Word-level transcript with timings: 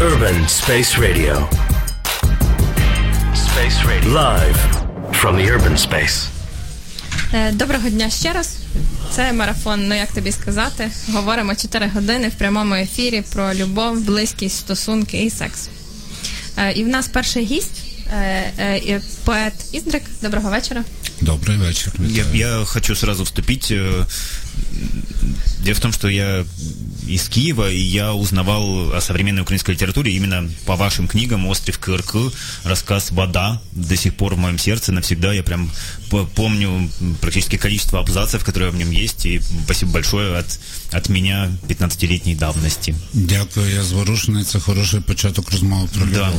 Urban 0.00 0.48
Space 0.48 0.96
Radio. 0.96 1.46
Space 3.34 3.84
Radio. 3.84 4.10
Live 4.12 4.56
from 5.12 5.36
the 5.36 5.50
urban 5.50 5.76
space. 5.76 6.28
Е, 7.34 7.52
Доброго 7.52 7.88
дня 7.90 8.10
ще 8.10 8.32
раз. 8.32 8.56
Це 9.12 9.32
марафон, 9.32 9.88
ну 9.88 9.94
як 9.94 10.12
тобі 10.12 10.32
сказати. 10.32 10.90
Говоримо 11.12 11.54
4 11.54 11.88
години 11.94 12.28
в 12.28 12.34
прямому 12.34 12.74
ефірі 12.74 13.22
про 13.32 13.54
любов, 13.54 14.00
близькість, 14.00 14.56
стосунки 14.56 15.22
і 15.24 15.30
секс. 15.30 15.68
Е, 16.58 16.72
І 16.72 16.84
в 16.84 16.88
нас 16.88 17.08
перший 17.08 17.44
гість, 17.44 17.82
е, 18.12 19.00
поет 19.24 19.54
Іздрик. 19.72 20.02
Доброго 20.22 20.50
вечора. 20.50 20.84
Добрый 21.20 21.58
вечер. 21.58 21.92
Я, 21.98 22.24
я 22.34 22.64
хочу 22.64 22.96
сразу 22.96 23.24
вступить. 23.24 23.72
Дело 25.64 25.74
в 25.74 25.80
том, 25.80 25.92
что 25.92 26.08
я 26.08 26.44
из 27.14 27.28
Киева, 27.28 27.70
и 27.70 27.78
я 27.80 28.12
узнавал 28.14 28.92
о 28.94 29.00
современной 29.00 29.42
украинской 29.42 29.72
литературе 29.72 30.12
именно 30.12 30.48
по 30.66 30.76
вашим 30.76 31.08
книгам 31.08 31.46
«Остров 31.46 31.78
КРК», 31.78 32.14
рассказ 32.64 33.10
«Вода» 33.10 33.60
до 33.72 33.96
сих 33.96 34.14
пор 34.14 34.34
в 34.34 34.38
моем 34.38 34.58
сердце 34.58 34.92
навсегда. 34.92 35.32
Я 35.32 35.42
прям 35.42 35.70
по- 36.10 36.26
помню 36.26 36.90
практически 37.20 37.56
количество 37.56 37.98
абзацев, 38.00 38.44
которые 38.44 38.70
в 38.70 38.76
нем 38.76 38.90
есть, 38.90 39.26
и 39.26 39.40
спасибо 39.64 39.92
большое 39.92 40.38
от, 40.38 40.60
от 40.92 41.08
меня 41.08 41.48
15-летней 41.68 42.34
давности. 42.34 42.94
Дякую, 43.12 43.70
я 43.74 43.82
зворушений. 43.82 44.44
Це 44.44 44.60
хороший 44.60 45.00
початок 45.00 45.50
розмови 45.52 45.88
про 45.96 46.06
Да. 46.06 46.32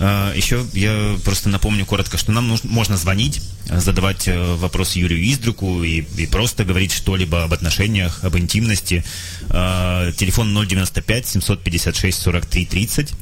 А, 0.00 0.32
Еще 0.36 0.60
я 0.74 1.16
просто 1.24 1.48
напомню 1.48 1.84
коротко, 1.86 2.18
что 2.18 2.32
нам 2.32 2.48
нужно, 2.48 2.70
можно 2.70 2.96
звонить, 2.96 3.40
задавать 3.76 4.28
э, 4.28 4.56
вопрос 4.56 4.96
Юрию 4.96 5.22
Издруку 5.32 5.84
и, 5.84 6.04
и 6.18 6.26
просто 6.26 6.64
говорить 6.64 6.92
что-либо 6.92 7.44
об 7.44 7.52
отношениях, 7.52 8.24
об 8.24 8.36
интимности. 8.36 9.04
А, 9.50 10.03
Телефон 10.17 10.53
095 10.67 11.27
756 11.27 12.21
43 12.21 12.65
30. 12.65 13.13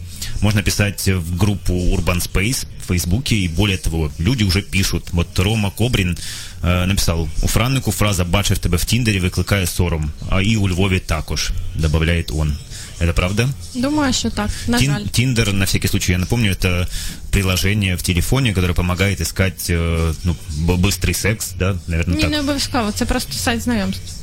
Можно 0.42 0.62
писать 0.64 1.08
в 1.08 1.38
группу 1.38 1.74
Urban 1.74 2.22
Space 2.22 2.66
в 2.84 2.88
Фейсбуке, 2.88 3.36
и 3.36 3.48
более 3.48 3.78
того, 3.78 4.12
люди 4.20 4.44
уже 4.44 4.62
пишут. 4.62 5.04
Вот 5.12 5.40
Рома 5.40 5.72
Кобрин 5.72 6.18
э, 6.64 6.86
написал, 6.86 7.28
у 7.42 7.48
Франнику 7.48 7.92
фраза 7.92 8.24
«бачив 8.26 8.58
тебе 8.58 8.78
в 8.78 8.86
Тіндері 8.86 9.20
викликає 9.20 9.68
сором», 9.68 10.12
а 10.30 10.42
і 10.42 10.56
у 10.56 10.70
Львові 10.70 11.00
також, 11.00 11.52
добавляет 11.76 12.32
он. 12.32 12.58
Это 13.02 13.14
правда? 13.14 13.50
Думаю, 13.76 14.14
що 14.14 14.30
так. 14.30 14.50
На 14.68 14.78
Тин- 14.80 14.86
жаль. 14.94 15.02
Тиндер, 15.12 15.54
на 15.54 15.66
всякий 15.66 15.90
случай, 15.90 16.12
я 16.12 16.18
напомню, 16.18 16.52
это 16.52 16.88
приложение 17.32 17.96
в 17.96 18.02
телефоне, 18.02 18.54
которое 18.54 18.74
помогает 18.74 19.22
искать 19.22 19.70
э, 19.70 20.14
ну, 20.24 20.36
б- 20.50 20.74
быстрый 20.88 21.14
секс, 21.14 21.54
да, 21.60 21.76
наверное, 21.88 22.16
Ні, 22.16 22.22
так. 22.22 22.32
не 22.32 22.40
обов'язково, 22.40 22.92
це 22.92 23.06
просто 23.06 23.34
сайт 23.34 23.62
знайомств. 23.62 24.14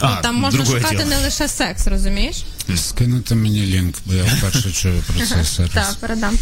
А, 0.00 0.16
Там 0.22 0.34
можна 0.36 0.62
другое 0.62 0.80
шукати 0.80 0.96
дело. 0.96 1.10
не 1.10 1.18
лише 1.18 1.48
секс, 1.48 1.86
розумієш? 1.86 2.44
Скинути 2.76 3.34
мені 3.34 3.60
лінк, 3.66 3.94
бо 4.06 4.14
я 4.14 4.24
вперше 4.24 4.72
чую 4.72 5.02
про 5.06 5.26
цей 5.26 5.44
сервіс. 5.44 5.72
Так, 5.74 5.96
передам. 6.00 6.38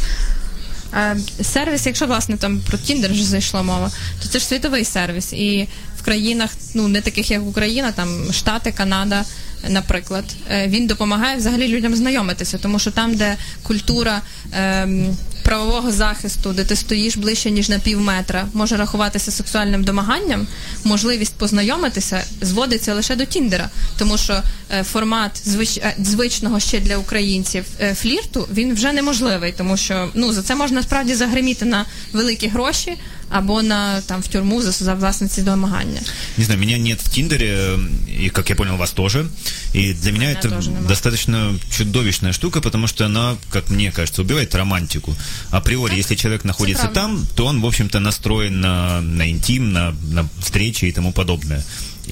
Е, 0.94 1.16
Сервіс, 1.42 1.86
якщо 1.86 2.06
власне 2.06 2.36
там 2.36 2.60
про 2.60 2.78
Тіндер 2.78 3.12
вже 3.12 3.24
зайшла 3.24 3.62
мова, 3.62 3.90
то 4.22 4.28
це 4.28 4.38
ж 4.38 4.44
світовий 4.46 4.84
сервіс. 4.84 5.32
І 5.32 5.68
в 5.98 6.02
країнах, 6.04 6.50
ну 6.74 6.88
не 6.88 7.00
таких 7.00 7.30
як 7.30 7.42
Україна, 7.42 7.92
там 7.92 8.32
Штати, 8.32 8.72
Канада, 8.72 9.24
наприклад, 9.68 10.24
е, 10.50 10.66
він 10.68 10.86
допомагає 10.86 11.36
взагалі 11.36 11.68
людям 11.68 11.96
знайомитися, 11.96 12.58
тому 12.58 12.78
що 12.78 12.90
там, 12.90 13.14
де 13.16 13.36
культура 13.62 14.20
ем, 14.52 15.16
правового 15.48 15.92
захисту, 15.92 16.52
де 16.52 16.64
ти 16.64 16.77
стоїш 16.77 17.16
ближче 17.16 17.50
ніж 17.50 17.68
на 17.68 17.78
пів 17.78 18.00
метра, 18.00 18.48
може 18.54 18.77
рахуватися 18.77 19.30
сексуальним 19.30 19.84
домаганням, 19.84 20.46
можливість 20.84 21.34
познайомитися 21.34 22.24
зводиться 22.42 22.94
лише 22.94 23.16
до 23.16 23.24
Тіндера, 23.24 23.70
тому 23.98 24.19
що 24.19 24.42
е, 24.70 24.84
формат 24.84 25.48
звич, 25.48 25.76
е, 25.78 25.94
звичного 25.98 26.60
ще 26.60 26.80
для 26.80 26.96
українців 26.96 27.64
е, 27.80 27.94
флірту 27.94 28.48
він 28.52 28.74
вже 28.74 28.92
неможливий, 28.92 29.54
тому 29.58 29.76
що 29.76 30.10
ну 30.14 30.32
за 30.32 30.42
це 30.42 30.54
можна 30.54 30.82
справді 30.82 31.14
загриміти 31.14 31.64
на 31.64 31.84
великі 32.12 32.48
гроші 32.48 32.96
або 33.30 33.62
на 33.62 34.00
там 34.00 34.20
в 34.22 34.28
тюрму 34.28 34.62
за, 34.62 34.70
за 34.70 34.94
власне 34.94 35.28
ці 35.28 35.42
домагання. 35.42 36.00
Не 36.36 36.44
знаю, 36.44 36.60
меня 36.60 36.78
нет 36.78 37.00
в 37.00 37.08
Тиндере, 37.08 37.47
э, 37.47 37.78
и, 38.26 38.28
как 38.30 38.50
я 38.50 38.56
понял, 38.56 38.76
вас 38.76 38.92
тоже. 38.92 39.26
И 39.75 39.94
для 39.94 40.12
меня 40.12 40.28
Меня 40.28 40.38
это 40.38 40.88
достаточно 40.88 41.58
чудовищная 41.70 42.32
штука, 42.32 42.60
потому 42.60 42.88
что 42.88 43.06
она, 43.06 43.36
как 43.50 43.70
мне 43.70 43.92
кажется, 43.92 44.22
убивает 44.22 44.54
романтику. 44.54 45.14
Априори, 45.50 45.97
если 45.97 46.16
человек 46.16 46.44
находится 46.44 46.88
там, 46.88 47.26
то 47.34 47.47
он, 47.47 47.60
в 47.60 47.66
общем-то, 47.66 48.00
настроен 48.00 48.60
на, 48.60 49.00
на 49.00 49.30
интим, 49.30 49.72
на, 49.72 49.94
на 50.10 50.28
встречи 50.41 50.86
и 50.86 50.92
тому 50.92 51.12
подобное. 51.12 51.62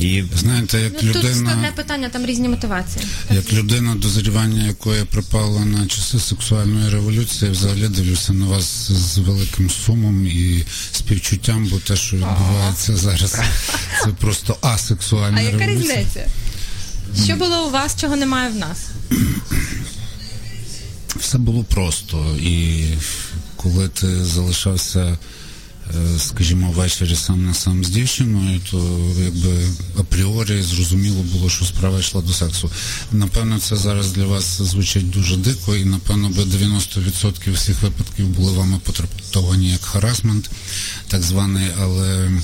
И 0.01 0.25
Знаєте, 0.37 0.81
як 0.81 0.93
Ну, 1.03 1.13
тут 1.13 1.37
складне 1.37 1.73
питання, 1.77 2.09
там 2.09 2.27
різні 2.27 2.49
мотивації. 2.49 3.05
як 3.31 3.53
людина, 3.53 3.95
дозрівання 3.95 4.67
якої 4.67 5.05
припала 5.05 5.65
на 5.65 5.87
часи 5.87 6.19
сексуальної 6.19 6.91
революції, 6.91 7.51
взагалі 7.51 7.89
дивлюся 7.89 8.33
на 8.33 8.47
вас 8.47 8.91
з 8.91 9.19
великим 9.19 9.71
сумом 9.71 10.27
і 10.27 10.65
співчуттям, 10.93 11.67
бо 11.71 11.79
те, 11.79 11.97
що 11.97 12.17
відбувається 12.17 12.97
зараз, 12.97 13.31
це 14.05 14.09
просто 14.21 14.57
асексуальна 14.61 15.39
А 15.39 15.43
яка 15.43 15.67
різниця? 15.67 16.27
Що 17.25 17.37
було 17.37 17.67
у 17.67 17.71
вас, 17.71 18.01
чого 18.01 18.17
немає 18.17 18.51
в 18.51 18.57
нас? 18.57 18.79
все 21.21 21.39
було 21.39 21.65
просто. 21.65 22.37
І 22.43 22.85
коли 23.57 23.89
ти 23.89 24.25
залишався, 24.25 25.19
скажімо, 26.19 26.73
ввечері 26.77 27.17
сам 27.17 27.47
на 27.47 27.55
сам 27.55 27.85
з 27.85 27.89
дівчиною, 27.89 28.61
то 28.71 29.01
якби 29.25 29.67
апріорі 29.99 30.63
зрозуміло 30.63 31.23
було, 31.33 31.51
що 31.51 31.65
справа 31.65 31.99
йшла 31.99 32.23
до 32.23 32.33
сексу. 32.33 32.71
Напевно, 33.13 33.59
це 33.59 33.77
зараз 33.77 34.13
для 34.13 34.25
вас 34.25 34.63
звучить 34.63 35.11
дуже 35.11 35.37
дико, 35.37 35.77
і 35.77 35.85
напевно 35.85 36.29
би 36.29 36.43
90% 36.43 37.53
всіх 37.53 37.83
випадків 37.83 38.27
були 38.29 38.53
вами 38.53 38.81
потрактовані 38.85 39.71
як 39.71 39.85
харасмент, 39.85 40.51
так 41.09 41.23
званий, 41.23 41.69
але. 41.81 42.27
ем, 42.27 42.43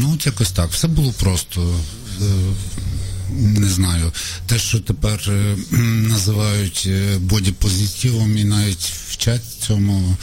Ну, 0.00 0.18
якось 0.24 0.50
так. 0.50 0.70
Все 0.72 0.88
було 0.88 1.12
просто 1.12 1.74
Е, 3.29 3.59
не 3.59 3.69
знаю. 3.69 4.11
Те, 4.47 4.59
що 4.59 4.79
тепер 4.79 5.19
е, 5.29 5.55
кхм, 5.69 6.07
називають 6.07 6.83
е, 6.87 7.17
бодіпозитивом 7.19 8.37
і 8.37 8.43
навіть 8.43 8.91
вчать 9.09 9.41
цьому, 9.67 10.17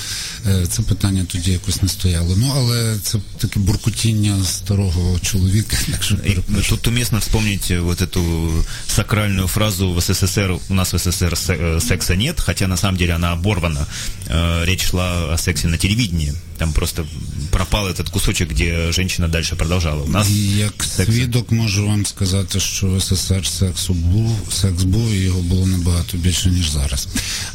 е, 0.46 0.66
це 0.66 0.82
питання 0.82 1.24
тоді 1.32 1.50
якось 1.52 1.82
не 1.82 1.88
стояло. 1.88 2.34
Ну, 2.36 2.52
але 2.56 2.96
це 3.02 3.18
таке 3.38 3.60
буркутіння 3.60 4.44
старого 4.44 5.18
чоловіка, 5.18 5.76
так 5.90 6.02
що 6.02 6.14
И 6.14 6.18
перепрошую. 6.18 6.64
тут 6.64 6.86
уместно 6.88 7.18
вспомнить 7.18 7.70
э, 7.70 7.80
вот 7.80 8.00
эту 8.02 8.64
сакральную 8.88 9.48
фразу 9.48 9.92
в 9.92 10.00
СССР, 10.02 10.50
у 10.68 10.74
нас 10.74 10.92
в 10.94 10.98
СССР 10.98 11.36
се- 11.38 11.56
э, 11.56 11.80
секса 11.80 12.14
нет, 12.16 12.40
хотя 12.40 12.66
на 12.68 12.76
самом 12.76 12.96
деле 12.96 13.14
она 13.14 13.32
оборвана. 13.32 13.86
Э, 14.28 14.64
Речь 14.64 14.84
шла 14.90 15.34
о 15.34 15.38
сексе 15.38 15.68
на 15.68 15.76
телевидении. 15.78 16.32
Там 16.57 16.73
просто 16.73 17.05
пропал 17.51 17.87
этот 17.87 18.09
кусочек, 18.09 18.51
где 18.51 18.91
женщина 18.91 19.27
дальше 19.27 19.55
продолжала. 19.55 20.03
У 20.03 20.07
нас 20.07 20.29
як 20.57 20.83
секс... 20.83 21.11
свідок 21.11 21.51
можу 21.51 21.87
вам 21.87 22.05
сказати, 22.05 22.59
що 22.59 22.87
в 22.87 23.01
СССР 23.01 23.47
сексу 23.47 23.93
був, 23.93 24.39
секс 24.51 24.83
був, 24.83 25.11
і 25.11 25.17
його 25.17 25.41
було 25.41 25.67
набагато 25.67 26.17
більше, 26.17 26.49
ніж 26.49 26.69
зараз. 26.69 27.07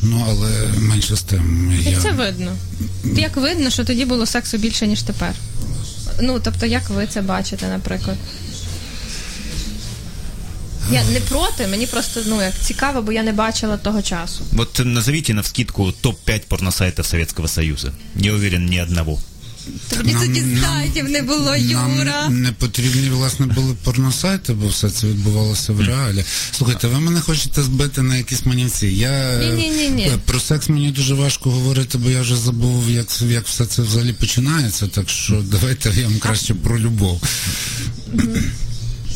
Ну, 0.03 0.27
але 0.29 0.69
менше 0.79 1.17
з 1.17 1.23
тим. 1.23 1.73
Я... 1.87 2.01
це 2.01 2.11
видно? 2.13 2.57
Як 3.17 3.37
видно, 3.37 3.71
що 3.71 3.85
тоді 3.85 4.05
було 4.05 4.27
сексу 4.27 4.59
більше, 4.59 4.87
ніж 4.87 5.03
тепер? 5.03 5.35
Ну, 6.21 6.41
тобто, 6.45 6.67
як 6.67 6.91
ви 6.91 7.07
це 7.07 7.23
бачите, 7.23 7.69
наприклад? 7.69 8.17
Я 10.91 11.05
не 11.05 11.21
проти, 11.21 11.67
мені 11.67 11.87
просто 11.87 12.21
ну 12.27 12.43
як 12.43 12.55
цікаво, 12.63 13.03
бо 13.03 13.13
я 13.13 13.23
не 13.23 13.33
бачила 13.33 13.77
того 13.77 14.03
часу. 14.03 14.45
Вот 14.53 14.81
назовите 14.85 15.35
на 15.35 15.41
вскидку 15.41 15.93
топ-5 16.03 16.41
порносайтов 16.49 17.07
Советского 17.07 17.49
Союза. 17.49 17.93
Не 18.15 18.33
уверен 18.33 18.67
ни 18.67 18.83
одного. 18.83 19.19
Тоді 19.91 20.13
Нам- 20.13 20.23
тоді 20.27 20.41
нам- 20.41 20.65
сайтів 20.65 21.09
не 21.09 21.23
було, 21.23 21.57
Юра. 21.57 21.83
Нам 22.05 22.43
не 22.43 22.53
потрібні, 22.53 23.11
власне, 23.11 23.47
були 23.47 23.75
порносайти, 23.85 24.53
бо 24.53 24.69
все 24.69 24.91
це 24.91 25.07
відбувалося 25.07 25.73
в 25.73 25.81
реалі. 25.81 26.25
Слухайте, 26.53 26.87
ви 26.89 27.01
мене 27.01 27.21
хочете 27.21 27.63
збити 27.63 28.03
на 28.03 28.17
якісь 28.17 28.47
манівці. 28.47 28.87
Я 28.87 29.37
Ні-ні-ні-ні. 29.39 30.03
е, 30.05 30.19
про 30.25 30.41
секс 30.41 30.69
мені 30.69 30.91
дуже 30.91 31.15
важко 31.15 31.51
говорити, 31.51 31.99
бо 31.99 32.11
я 32.11 32.21
вже 32.21 32.37
забув, 32.37 32.91
як, 32.91 33.07
як 33.23 33.47
все 33.47 33.67
це 33.67 33.83
взагалі 33.83 34.13
починається. 34.13 34.87
Так 34.89 35.09
що 35.11 35.43
давайте 35.51 35.93
я 35.97 36.05
вам 36.05 36.19
краще 36.19 36.55
про 36.55 36.79
любов. 36.79 37.23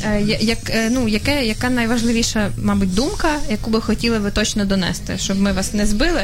Е, 0.05 0.23
Як, 0.41 0.59
е, 0.71 0.91
ну, 0.91 1.09
яке, 1.09 1.47
яка 1.47 1.71
найважливіша, 1.71 2.51
мабуть, 2.63 2.95
думка, 2.95 3.41
яку 3.51 3.71
би 3.71 3.81
хотіли 3.81 4.19
ви 4.19 4.31
точно 4.31 4.65
донести, 4.65 5.19
щоб 5.19 5.41
ми 5.41 5.53
вас 5.53 5.73
не 5.75 5.87
збили 5.87 6.23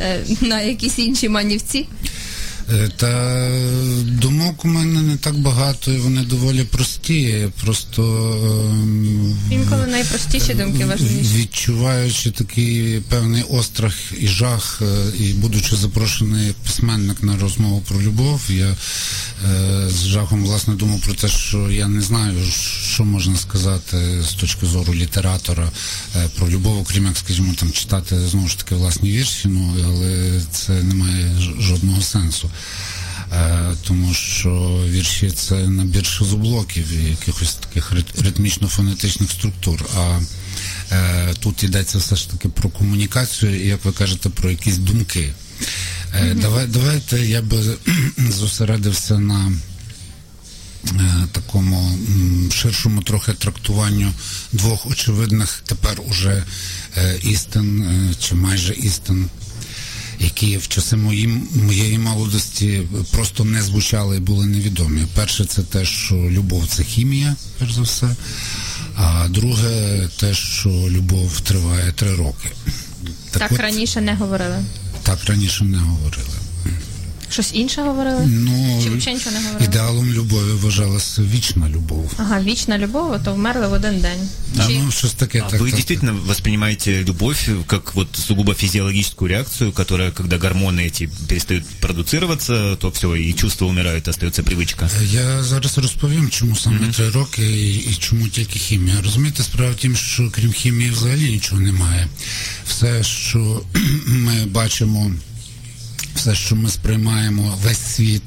е, 0.00 0.20
на 0.40 0.60
якісь 0.60 0.98
інші 0.98 1.28
манівці? 1.28 1.86
Е, 2.72 2.88
Та 2.96 3.50
думок 4.04 4.64
у 4.64 4.68
мене 4.68 5.02
не 5.02 5.16
так 5.16 5.38
багато, 5.38 5.92
і 5.92 5.98
вони 5.98 6.22
доволі 6.22 6.64
прості. 6.64 7.48
Просто 7.64 8.02
ем, 8.82 9.36
Інколи 9.50 9.86
найпростіші 9.86 10.54
думки 10.54 10.84
важливіші. 10.84 11.36
відчуваючи 11.36 12.30
такий 12.30 13.00
певний 13.00 13.42
острах 13.42 13.94
і 14.18 14.28
жах, 14.28 14.82
е, 14.82 15.16
і 15.18 15.32
будучи 15.32 15.76
запрошений 15.76 16.46
як 16.46 16.56
письменник 16.56 17.22
на 17.22 17.36
розмову 17.38 17.82
про 17.88 18.02
любов, 18.02 18.40
я 18.48 18.66
е, 18.66 18.76
з 19.90 20.06
жахом 20.06 20.44
власне 20.44 20.74
думав 20.74 21.00
про 21.00 21.14
те, 21.14 21.28
що 21.28 21.70
я 21.70 21.88
не 21.88 22.00
знаю, 22.00 22.34
що 22.94 23.04
можна 23.04 23.36
сказати 23.36 24.22
з 24.22 24.32
точки 24.32 24.66
зору 24.66 24.94
літератора 24.94 25.70
е, 26.16 26.28
про 26.38 26.48
любов, 26.50 26.78
окрім 26.78 27.06
як, 27.06 27.16
скажімо, 27.16 27.54
там 27.58 27.72
читати 27.72 28.28
знову 28.30 28.48
ж 28.48 28.58
таки 28.58 28.74
власні 28.74 29.10
вірші, 29.10 29.48
ну 29.48 29.74
але 29.84 30.40
це 30.52 30.72
не 30.72 30.94
має 30.94 31.36
жодного 31.60 32.02
сенсу. 32.02 32.50
Е, 33.32 33.74
тому 33.82 34.14
що 34.14 34.80
вірші 34.88 35.30
це 35.30 35.54
набір 35.68 36.06
шизоблоків 36.06 36.92
і 36.92 37.10
якихось 37.10 37.54
таких 37.54 37.92
ритмічно-фонетичних 37.92 39.30
структур. 39.30 39.84
А 39.96 40.20
е, 40.92 41.34
тут 41.40 41.62
йдеться 41.62 41.98
все 41.98 42.16
ж 42.16 42.30
таки 42.30 42.48
про 42.48 42.68
комунікацію, 42.68 43.64
і 43.64 43.68
як 43.68 43.84
ви 43.84 43.92
кажете, 43.92 44.28
про 44.28 44.50
якісь 44.50 44.78
думки. 44.78 45.32
Е, 46.14 46.34
давай, 46.34 46.66
давайте 46.66 47.26
я 47.26 47.42
би 47.42 47.76
зосередився 48.30 49.18
на 49.18 49.52
е, 50.86 51.26
такому 51.32 51.98
м, 52.08 52.50
ширшому 52.52 53.02
трохи 53.02 53.32
трактуванню 53.32 54.12
двох 54.52 54.86
очевидних 54.86 55.62
тепер 55.66 56.00
уже 56.10 56.44
істин 57.22 58.14
чи 58.20 58.34
майже 58.34 58.72
істин 58.74 59.28
які 60.20 60.56
в 60.56 60.68
часи 60.68 60.96
мої, 60.96 61.26
моєї 61.54 61.98
молодості 61.98 62.82
просто 63.10 63.44
не 63.44 63.62
звучали 63.62 64.16
і 64.16 64.20
були 64.20 64.46
невідомі. 64.46 65.06
Перше, 65.14 65.44
це 65.44 65.62
те, 65.62 65.84
що 65.84 66.14
любов 66.14 66.66
це 66.68 66.82
хімія, 66.84 67.36
перш 67.58 67.72
за 67.72 67.82
все. 67.82 68.16
А 68.96 69.28
друге, 69.28 70.08
те, 70.16 70.34
що 70.34 70.68
любов 70.70 71.40
триває 71.40 71.92
три 71.92 72.14
роки. 72.14 72.48
Так 73.30 73.52
от, 73.52 73.60
раніше 73.60 74.00
не 74.00 74.14
говорили. 74.14 74.64
так 75.02 75.24
раніше 75.24 75.64
не 75.64 75.78
говорили. 75.78 76.35
Щось 77.29 77.53
інше 77.53 77.81
говорили? 77.81 78.25
Ну, 78.27 78.79
Чи 78.83 78.89
взагалі 78.89 79.17
нічого 79.17 79.35
не 79.35 79.41
говорили? 79.41 79.65
ідеалом 79.65 80.13
любові 80.13 80.51
вважалася 80.51 81.21
вічна 81.21 81.69
любов. 81.69 82.11
Ага, 82.17 82.41
вічна 82.41 82.77
любов, 82.77 83.13
а 83.13 83.19
то 83.19 83.33
вмерли 83.33 83.67
в 83.67 83.73
один 83.73 84.01
день. 84.01 84.29
А, 84.57 84.67
Чи... 84.67 84.79
ну, 84.79 84.91
щось 84.91 85.13
таке. 85.13 85.43
А 85.47 85.49
так, 85.49 85.61
вы 85.61 85.65
так, 85.65 85.75
действительно 85.75 86.13
воспринимаете 86.13 87.03
любовь 87.03 87.49
как 87.67 87.95
вот 87.95 88.07
сугубо 88.27 88.53
физиологическую 88.53 89.29
реакцию, 89.29 89.71
которая, 89.71 90.11
когда 90.11 90.37
гормоны 90.37 90.81
эти 90.87 91.09
перестают 91.27 91.65
продуцироваться, 91.79 92.75
то 92.75 92.89
все, 92.89 93.15
и 93.15 93.33
чувства 93.33 93.67
умирают, 93.67 94.07
остается 94.07 94.43
привычка? 94.43 94.89
Я 95.11 95.43
зараз 95.43 95.77
розповім, 95.77 96.29
чому 96.29 96.55
саме 96.55 96.91
три 96.91 97.09
роки 97.09 97.51
і, 97.51 97.75
і 97.75 97.95
чому 97.99 98.27
тільки 98.27 98.59
хімія. 98.59 98.95
Розумієте, 99.03 99.43
справа 99.43 99.71
в 99.71 99.75
тім, 99.75 99.95
що 99.95 100.29
крім 100.31 100.51
хімії 100.51 100.89
взагалі 100.89 101.29
нічого 101.31 101.61
немає. 101.61 102.07
Все, 102.67 103.03
що 103.03 103.61
ми 104.07 104.45
бачимо, 104.45 105.11
все, 106.16 106.34
що 106.34 106.56
ми 106.56 106.68
сприймаємо, 106.70 107.58
весь 107.62 107.78
світ, 107.78 108.22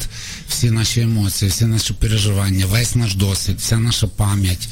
всі 0.50 0.72
наші 0.72 1.02
емоції, 1.02 1.52
всі 1.52 1.66
наші 1.66 1.94
переживання, 1.94 2.66
весь 2.66 2.96
наш 2.96 3.16
досвід, 3.16 3.58
вся 3.60 3.78
наша 3.78 4.08
пам'ять. 4.08 4.70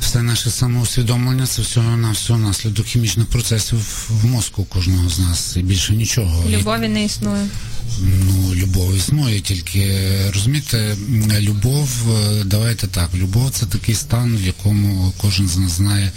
Все 0.00 0.22
наше 0.22 0.50
самоусвідомлення 0.50 1.46
це 1.46 1.62
всього 1.62 1.96
на 1.96 2.10
всього 2.10 2.38
наслідок 2.38 2.86
хімічних 2.86 3.26
процесів 3.26 4.06
в 4.08 4.26
мозку 4.26 4.64
кожного 4.64 5.08
з 5.08 5.18
нас 5.18 5.56
і 5.56 5.62
більше 5.62 5.92
нічого. 5.92 6.50
Любові 6.50 6.88
не 6.88 7.04
існує. 7.04 7.46
Ну, 7.98 8.54
любов 8.54 8.96
існує, 8.96 9.40
тільки 9.40 10.00
розумієте, 10.34 10.96
любов, 11.40 11.88
е, 12.10 12.44
давайте 12.44 12.86
так, 12.86 13.10
любов 13.14 13.50
це 13.50 13.66
такий 13.66 13.94
стан, 13.94 14.36
в 14.36 14.46
якому 14.46 15.12
кожен 15.16 15.48
з 15.48 15.56
нас 15.56 15.72
знає 15.72 16.12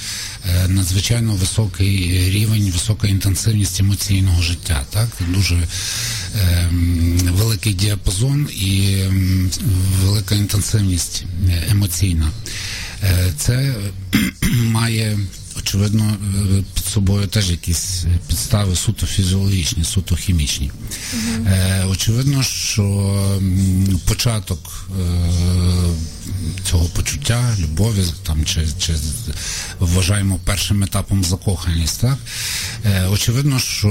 е, 0.46 0.68
надзвичайно 0.68 1.34
високий 1.34 2.30
рівень, 2.30 2.72
висока 2.72 3.08
інтенсивність 3.08 3.80
емоційного 3.80 4.42
життя. 4.42 4.86
Так? 4.90 5.10
Дуже 5.28 5.56
е, 5.56 6.70
великий 7.32 7.74
діапазон 7.74 8.50
і 8.56 8.98
велика 10.04 10.36
інтенсивність 10.36 11.26
е, 11.50 11.64
емоційна. 11.72 12.32
Це 13.38 13.76
має 14.54 15.20
очевидно 15.64 16.04
е, 16.04 16.64
під 16.74 16.86
собою 16.86 17.28
теж 17.28 17.52
якісь 17.52 18.06
підстави 18.28 18.76
суто 18.76 19.06
фізіологічні, 19.06 19.84
суто 19.84 20.16
хімічні. 20.16 20.72
Е, 21.48 21.86
очевидно, 21.90 22.44
що 22.44 23.40
початок 24.08 24.90
е, 25.00 25.34
цього 26.70 26.86
почуття, 26.86 27.56
любові, 27.60 28.04
там 28.24 28.46
чи, 28.46 28.68
чи 28.80 28.94
вважаємо 29.80 30.40
першим 30.44 30.84
етапом 30.84 31.24
закоханість, 31.24 32.02
так? 32.02 32.18
Е, 32.86 33.08
очевидно, 33.08 33.60
що 33.60 33.90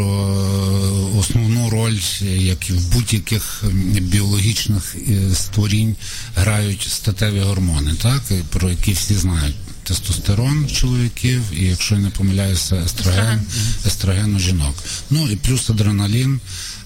основну 1.19 1.71
роль, 1.71 1.99
як 2.23 2.71
і 2.71 2.73
в 2.73 2.93
будь-яких 2.93 3.65
біологічних 4.01 4.97
е, 5.09 5.35
створінь, 5.35 5.97
грають 6.37 6.87
статеві 6.91 7.41
гормони, 7.41 7.95
так? 8.03 8.23
Про 8.51 8.71
які 8.71 8.93
всі 8.93 9.15
знають. 9.15 9.57
Тестостерон 9.85 10.69
чоловіків, 10.69 11.43
і 11.53 11.65
якщо 11.65 11.95
я 11.95 12.01
не 12.01 12.11
помиляюся, 12.11 12.77
естроген, 12.77 13.41
естроген 13.87 14.35
у 14.35 14.39
жінок. 14.39 14.75
Ну 15.11 15.31
і 15.31 15.37
плюс 15.37 15.71
адреналін, 15.71 16.41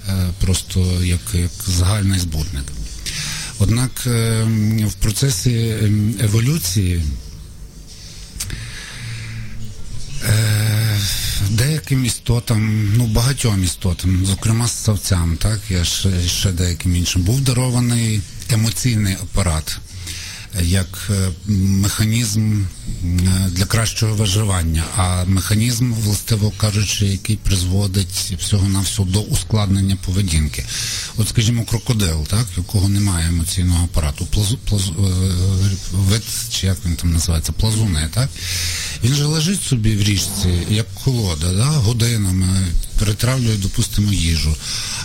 е, 0.09 0.29
просто 0.41 1.05
як, 1.05 1.21
як 1.35 1.51
загальний 1.67 2.21
збутник. 2.21 2.65
Однак 3.59 3.91
е, 4.07 4.45
в 4.89 4.93
процесі 4.93 5.51
е, 5.53 5.91
еволюції 6.21 7.03
е, 10.29 10.99
деяким 11.51 12.05
істотам, 12.05 12.93
ну 12.97 13.07
багатьом 13.07 13.65
істотам, 13.65 14.27
зокрема 14.27 14.69
ссавцям, 14.69 15.37
так, 15.37 15.61
я 15.71 15.85
ще, 15.85 16.29
ще 16.29 16.53
деяким 16.53 16.97
іншим, 16.97 17.23
був 17.23 17.41
дарований 17.41 18.21
емоційний 18.51 19.15
апарат 19.15 19.79
як 20.63 21.11
е, 21.11 21.29
механізм 21.53 22.63
е, 22.63 23.51
для 23.51 23.65
кращого 23.65 24.15
виживання, 24.15 24.85
а 24.97 25.25
механізм, 25.25 25.93
властиво 25.93 26.53
кажучи, 26.57 27.07
який 27.07 27.37
призводить 27.37 28.35
всього-навсього 28.39 29.11
до 29.11 29.21
ускладнення 29.21 29.97
поведінки. 29.97 30.65
От, 31.17 31.29
скажімо, 31.29 31.65
крокодил, 31.65 32.27
так, 32.27 32.47
у 32.57 32.61
якого 32.61 32.89
немає 32.89 33.29
емоційного 33.29 33.85
апарату, 33.85 34.27
плазу, 34.27 34.59
плазу, 34.59 34.93
е, 34.93 35.93
вид, 35.93 36.23
чи 36.51 36.67
як 36.67 36.79
він 36.87 36.97
там 36.97 37.13
називається, 37.13 37.53
плазуни, 37.53 38.09
так? 38.15 38.29
Він 39.05 39.15
же 39.15 39.25
лежить 39.25 39.63
собі 39.63 39.97
в 39.97 40.03
річці, 40.03 40.49
як 40.71 40.87
колода, 41.05 41.53
да, 41.53 41.65
годинами, 41.65 42.67
перетравлює, 42.99 43.57
допустимо, 43.57 44.13
їжу. 44.13 44.57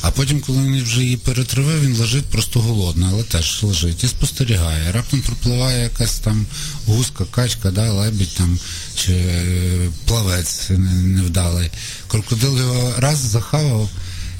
А 0.01 0.11
потім, 0.11 0.39
коли 0.39 0.57
він 0.57 0.83
вже 0.83 1.03
її 1.03 1.17
перетравив, 1.17 1.81
він 1.81 1.97
лежить 1.97 2.25
просто 2.25 2.59
голодний, 2.59 3.09
але 3.11 3.23
теж 3.23 3.63
лежить 3.63 4.03
і 4.03 4.07
спостерігає. 4.07 4.91
Раптом 4.91 5.21
пропливає 5.41 5.83
якась 5.83 6.19
там 6.19 6.45
гуска, 6.87 7.25
качка, 7.31 7.71
да, 7.71 7.91
лебідь 7.91 8.35
там, 8.37 8.59
чи 8.95 9.13
е, 9.13 9.89
плавець 10.05 10.69
невдалий. 10.69 11.71
Крокодил 12.07 12.57
його 12.57 12.93
раз 12.97 13.17
захавав. 13.17 13.89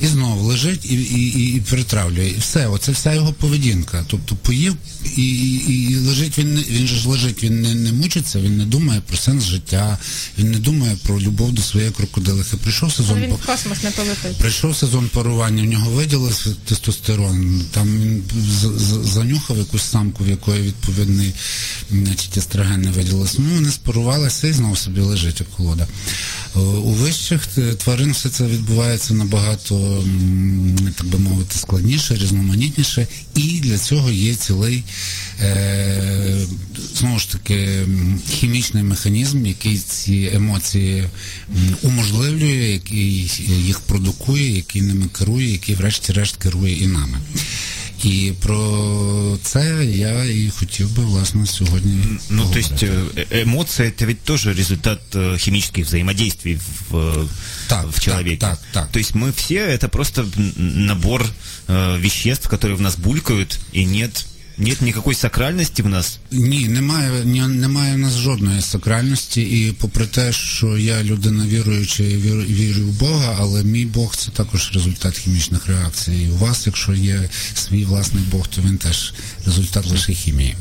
І 0.02 0.08
знову 0.08 0.48
лежить 0.48 0.86
і, 0.86 0.94
і, 0.96 1.40
і, 1.40 1.56
і 1.56 1.62
перетравлює. 1.62 2.28
І 2.28 2.40
все, 2.40 2.68
оце 2.68 2.92
вся 2.92 3.14
його 3.14 3.34
поведінка. 3.34 4.06
Тобто 4.08 4.36
поїв 4.36 4.76
і, 5.18 5.22
і, 5.22 5.92
і 5.92 5.96
лежить, 5.96 6.38
він 6.38 6.54
не 6.54 6.62
він 6.62 6.88
же 6.88 6.96
ж 6.96 7.10
лежить, 7.10 7.44
він 7.44 7.62
не, 7.62 7.76
не 7.76 7.92
мучиться, 7.92 8.40
він 8.40 8.58
не 8.58 8.66
думає 8.66 9.02
про 9.08 9.18
сенс 9.18 9.44
життя, 9.44 9.98
він 10.40 10.52
не 10.52 10.58
думає 10.58 10.98
про 11.04 11.20
любов 11.22 11.52
до 11.52 11.62
своєї 11.62 11.92
крокодилихи. 11.92 12.58
Прийшов 12.58 12.94
сезон. 12.94 13.18
Але 13.18 13.22
він 13.28 13.30
по- 13.30 13.36
в 13.36 13.46
космос 13.46 13.84
не 13.84 13.92
полетить. 13.92 14.38
Прийшов 14.38 14.76
сезон 14.76 15.10
парування, 15.14 15.64
в 15.64 15.66
нього 15.66 15.92
виділився 15.92 16.50
тестостерон. 16.66 17.62
Там 17.72 17.88
він 17.88 18.24
занюхав 19.04 19.58
якусь 19.58 19.84
самку, 19.84 20.24
в 20.24 20.30
якої 20.30 20.62
відповідний 20.62 21.34
значить, 21.92 22.38
естроген 22.38 22.82
не 22.82 22.92
виділився. 22.92 23.36
Ну, 23.40 23.56
вони 23.56 23.72
спарувалися 23.72 24.48
і 24.48 24.54
знову 24.54 24.76
собі 24.76 25.02
лежить 25.02 25.40
як 25.40 25.50
колода. 25.50 25.88
Е, 26.56 26.60
У 26.60 26.90
вищих 26.92 27.48
е, 27.58 27.74
тварин 27.74 28.12
все 28.12 28.30
це 28.30 28.44
відбувається 28.48 29.14
набагато, 29.14 29.91
так 30.98 31.08
би 31.08 31.20
мовити, 31.20 31.60
складніше, 31.60 32.16
різноманітніше, 32.16 33.08
і 33.36 33.60
для 33.60 33.78
цього 33.78 34.12
є 34.12 34.36
цілий 34.36 34.84
е, 35.42 36.38
знову 36.96 37.20
ж 37.20 37.32
таки 37.32 37.86
хімічний 38.30 38.84
механізм, 38.84 39.46
який 39.46 39.78
ці 39.78 40.32
емоції 40.34 41.04
уможливлює, 41.82 42.72
який 42.72 43.32
їх 43.66 43.80
продукує, 43.80 44.56
який 44.56 44.82
ними 44.82 45.08
керує, 45.18 45.52
який 45.52 45.76
врешті-решт 45.76 46.36
керує 46.36 46.76
і 46.76 46.88
нами. 46.88 47.18
І 48.05 48.33
про 48.43 49.39
це 49.43 49.85
я 49.85 50.25
і 50.25 50.51
хотів 50.59 50.97
би 50.97 51.03
власне 51.05 51.47
сьогодні. 51.47 51.99
Ну, 52.31 52.43
то 52.43 52.49
поговорити. 52.49 52.61
есть 52.61 52.83
э, 52.83 53.43
эмоции 53.45 53.87
это 53.87 54.07
ведь 54.07 54.23
тоже 54.23 54.53
результат 54.55 55.01
э, 55.15 55.39
химических 55.39 55.87
взаимодействий 55.87 56.57
в, 56.91 56.95
э, 56.97 57.29
Так, 57.69 57.87
в 57.93 58.01
человеке. 58.01 58.37
так, 58.37 58.51
так, 58.59 58.61
так. 58.73 58.93
То 58.93 58.99
есть 58.99 59.15
мы 59.15 59.33
все 59.33 59.55
это 59.67 59.89
просто 59.89 60.23
н- 60.23 60.53
набор 60.87 61.27
э, 61.69 61.99
веществ, 62.01 62.49
которые 62.49 62.77
в 62.77 62.81
нас 62.81 62.97
булькают, 62.97 63.59
и 63.73 63.85
нет, 63.85 64.27
нет 64.58 64.82
никакой 64.82 65.16
сакральности 65.16 65.82
в 65.82 65.90
нас. 65.90 66.20
Ні, 66.32 66.68
немає, 66.68 67.26
ні, 67.26 67.42
немає 67.42 67.96
в 67.96 67.98
нас 67.98 68.18
жодної 68.18 68.62
сакральності, 68.62 69.42
і 69.42 69.72
попри 69.72 70.06
те, 70.06 70.32
що 70.32 70.78
я 70.78 71.04
людина 71.04 71.46
віруюча 71.46 72.04
і 72.04 72.16
вірю, 72.16 72.42
вірю 72.42 72.82
в 72.82 73.00
Бога, 73.00 73.36
але 73.40 73.64
мій 73.64 73.86
Бог 73.86 74.16
це 74.16 74.32
також 74.32 74.72
результат 74.74 75.18
хімічних 75.18 75.68
реакцій. 75.68 76.12
І 76.14 76.30
у 76.30 76.38
вас, 76.38 76.68
якщо 76.68 76.94
є 76.94 77.30
свій 77.56 77.86
власний 77.86 78.24
Бог, 78.32 78.48
то 78.48 78.62
він 78.62 78.78
теж 78.78 79.14
результат 79.46 79.86
лише 79.88 80.14
хімії. 80.14 80.56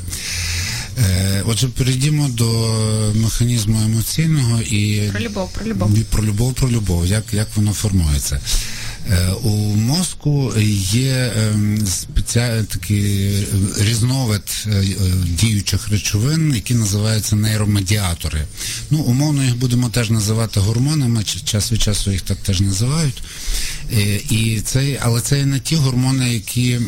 Е, 0.98 1.42
отже, 1.46 1.68
перейдімо 1.68 2.28
до 2.28 2.46
механізму 3.14 3.82
емоційного 3.84 4.62
і 4.62 5.08
Про 5.12 5.20
любов, 5.20 5.52
про 5.52 5.66
любов. 5.66 5.98
і 5.98 6.00
про 6.00 6.24
любов, 6.24 6.54
про 6.54 6.70
любов, 6.70 7.06
як, 7.06 7.24
як 7.32 7.48
воно 7.56 7.72
формується. 7.72 8.40
Е, 9.08 9.30
У 9.42 9.50
мозку 9.76 10.52
є 10.92 11.32
ем, 11.36 11.86
спеціальний 11.86 12.64
такий 12.64 13.30
різновид 13.80 14.66
е, 14.66 14.70
е, 14.70 14.84
діючих 15.26 15.88
речовин, 15.88 16.54
які 16.54 16.74
називаються 16.74 17.36
нейромедіатори. 17.36 18.44
Ну, 18.90 18.98
умовно 18.98 19.44
їх 19.44 19.56
будемо 19.56 19.88
теж 19.88 20.10
називати 20.10 20.60
гормонами, 20.60 21.24
час 21.24 21.72
від 21.72 21.82
часу 21.82 22.10
їх 22.10 22.22
так 22.22 22.38
теж 22.38 22.60
називають. 22.60 23.22
Е, 23.92 24.20
І 24.30 24.60
це, 24.64 24.98
але 25.02 25.20
це 25.20 25.46
не 25.46 25.60
ті 25.60 25.76
гормони, 25.76 26.34
які. 26.34 26.78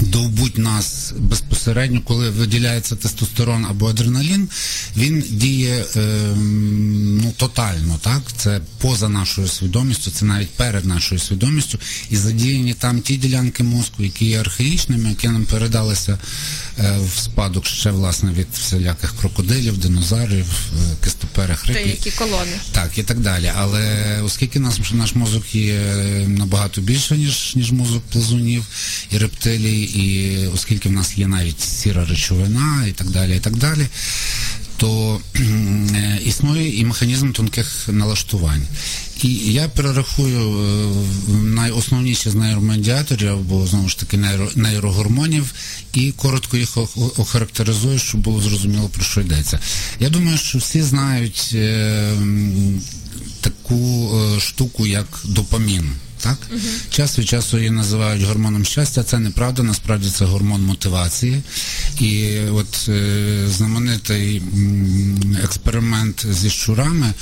Е, 0.00 0.04
довбуть 0.04 0.58
нас 0.58 1.12
безпосередньо, 1.18 2.00
коли 2.04 2.30
виділяється 2.30 2.96
тестостерон 2.96 3.66
або 3.70 3.86
адреналін, 3.86 4.48
він 4.96 5.24
діє 5.30 5.84
ем, 5.96 7.16
ну, 7.22 7.32
тотально, 7.36 7.98
так? 8.02 8.22
Це 8.36 8.60
поза 8.78 9.08
нашою 9.08 9.48
свідомістю, 9.48 10.10
це 10.10 10.24
навіть 10.24 10.50
перед 10.50 10.84
нашою 10.84 11.20
свідомістю. 11.20 11.78
І 12.10 12.16
задіяні 12.16 12.74
там 12.74 13.00
ті 13.00 13.16
ділянки 13.16 13.62
мозку, 13.62 14.02
які 14.02 14.24
є 14.24 14.40
архаїчними, 14.40 15.08
які 15.08 15.28
нам 15.28 15.44
передалися 15.44 16.18
е, 16.78 16.98
в 17.14 17.18
спадок 17.18 17.66
ще 17.66 17.90
власне 17.90 18.32
від 18.32 18.46
всіляких 18.54 19.14
крокодилів, 19.20 19.78
динозаврів, 19.78 20.46
е, 20.46 20.96
кистоперих 21.04 21.66
риб. 21.66 21.76
Та 21.76 21.80
які 21.80 22.10
колони. 22.10 22.52
Так, 22.72 22.98
і 22.98 23.02
так 23.02 23.20
далі. 23.20 23.52
Але 23.56 24.20
оскільки 24.24 24.60
наш, 24.60 24.92
наш 24.92 25.14
мозок 25.14 25.54
є 25.54 25.74
е, 25.74 26.28
набагато 26.28 26.80
більше, 26.80 27.16
ніж, 27.16 27.52
ніж 27.56 27.72
мозок 27.72 28.02
плазунів 28.02 28.66
і 29.10 29.18
рептилій, 29.18 29.81
і 29.82 30.36
оскільки 30.54 30.88
в 30.88 30.92
нас 30.92 31.18
є 31.18 31.26
навіть 31.26 31.60
сіра 31.60 32.04
речовина 32.04 32.86
і 32.88 32.92
так 32.92 33.10
далі, 33.10 33.36
і 33.36 33.40
так 33.40 33.56
далі, 33.56 33.86
то 34.76 35.20
е, 35.36 36.20
існує 36.24 36.80
і 36.80 36.84
механізм 36.84 37.32
тонких 37.32 37.88
налаштувань. 37.88 38.62
І 39.22 39.28
я 39.52 39.68
перерахую 39.68 40.40
е, 40.40 41.32
найосновніші 41.32 42.30
з 42.30 42.34
нейромедіаторів, 42.34 43.28
або 43.28 43.66
знову 43.66 43.88
ж 43.88 43.98
таки 43.98 44.16
нейро, 44.16 44.48
нейрогормонів, 44.54 45.52
і 45.94 46.12
коротко 46.12 46.56
їх 46.56 46.78
охарактеризую, 47.16 47.98
щоб 47.98 48.20
було 48.20 48.40
зрозуміло 48.40 48.88
про 48.88 49.04
що 49.04 49.20
йдеться. 49.20 49.60
Я 50.00 50.08
думаю, 50.08 50.38
що 50.38 50.58
всі 50.58 50.82
знають 50.82 51.50
е, 51.54 52.12
таку 53.40 54.10
штуку, 54.40 54.86
як 54.86 55.22
допамін. 55.24 55.90
Так? 56.22 56.38
Час 56.90 57.18
від 57.18 57.28
часу 57.28 57.58
її 57.58 57.70
називають 57.70 58.22
гормоном 58.22 58.64
щастя. 58.64 59.02
Це 59.02 59.18
неправда, 59.18 59.62
насправді 59.62 60.10
це 60.10 60.24
гормон 60.24 60.62
мотивації. 60.62 61.42
І 62.00 62.38
от 62.52 62.88
е, 62.88 63.44
знаменитий 63.48 64.42
експеримент 65.44 66.26
зі 66.30 66.50
щурами, 66.50 67.12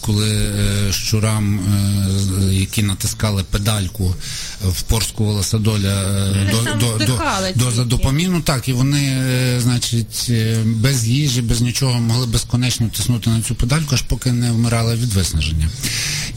коли 0.00 0.30
е, 0.30 0.92
щурам, 0.92 1.60
е, 1.60 2.54
які 2.54 2.82
натискали 2.82 3.44
педальку, 3.50 4.14
впорскувала 4.62 5.42
садоля 5.42 6.02
е, 6.02 6.50
Вони 6.52 6.64
там 6.64 6.78
вдихали 6.78 7.52
доза 7.56 7.84
тільки. 7.84 8.42
так, 8.44 8.68
і 8.68 8.72
вони, 8.72 9.20
значить, 9.60 10.32
без 10.64 11.08
їжі, 11.08 11.42
без 11.42 11.60
нічого 11.60 12.00
могли 12.00 12.26
безконечно 12.26 12.88
тиснути 12.96 13.30
на 13.30 13.42
цю 13.42 13.54
педальку, 13.54 13.94
аж 13.94 14.02
поки 14.02 14.32
не 14.32 14.52
вмирали 14.52 14.94
від 14.94 15.12
виснаження. 15.12 15.70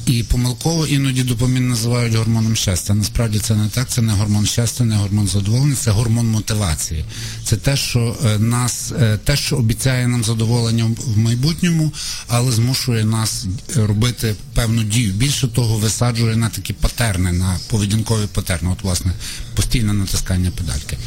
І 0.06 0.24
помилково 0.24 0.88
іноді 0.88 1.24
допамін 1.24 1.70
називають 1.70 2.16
гормоном 2.16 2.56
щастя. 2.56 2.94
Насправді 2.94 3.40
це 3.40 3.56
не 3.56 3.70
так, 3.70 3.90
це 3.90 4.02
не 4.02 4.14
гормон 4.14 4.46
щастя, 4.46 4.84
не 4.84 4.96
гормон 4.96 5.28
задоволення, 5.28 5.76
це 5.76 5.92
гормон 5.92 6.28
мотивації. 6.28 7.06
Це 7.44 7.58
те, 7.58 7.78
що 7.78 8.16
нас, 8.40 8.94
те, 9.24 9.36
що 9.36 9.56
обіцяє 9.56 10.08
нам 10.08 10.24
задоволення 10.24 10.92
в 11.06 11.18
майбутньому, 11.18 11.92
але 12.28 12.52
змушує 12.52 13.06
нас 13.06 13.46
робити 13.76 14.36
певну 14.54 14.84
дію. 14.84 15.14
Більше 15.14 15.48
того, 15.48 15.78
висаджує 15.78 16.36
на 16.36 16.50
такі 16.50 16.74
патерни, 16.74 17.32
на 17.32 17.60
поведінкові 17.68 18.26
патерни. 18.34 18.70
От, 18.70 18.84
власне, 18.84 19.12
постійне 19.56 19.94
натискання 19.94 20.52
педальки. 20.52 20.98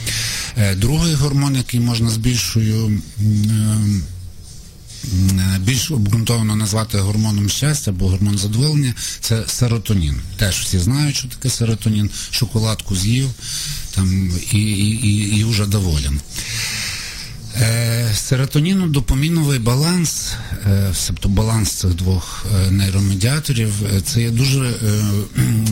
Е, 0.59 0.75
Другий 0.75 1.15
гормон, 1.15 1.57
який 1.57 1.81
можна 1.81 2.11
з 2.11 2.17
більшою. 2.17 3.01
ем, 3.21 4.03
М, 5.13 5.61
більш 5.61 5.91
обґрунтовано 5.91 6.57
назвати 6.57 6.99
гормоном 6.99 7.49
щастя 7.49 7.91
або 7.91 8.09
гормон 8.09 8.39
задоволення, 8.39 8.95
це 9.21 9.45
серотонін. 9.47 10.17
Теж 10.37 10.61
всі 10.61 10.79
знають, 10.79 11.17
що 11.17 11.29
таке 11.29 11.51
серотонін. 11.51 12.11
Шоколадку 12.31 12.97
з'їв 12.97 13.31
там, 13.95 14.31
і, 14.53 14.59
і, 14.59 14.91
і, 15.07 15.39
і 15.39 15.45
вже 15.45 15.67
доволен. 15.67 16.21
Е, 17.61 18.11
серотоніно-допаміновий 18.15 19.59
баланс, 19.59 20.33
тобто 21.07 21.29
баланс 21.29 21.71
цих 21.71 21.95
двох 21.95 22.47
е, 22.67 22.71
нейромедіаторів, 22.71 23.73
це 24.05 24.23
є 24.23 24.31
дуже 24.31 24.75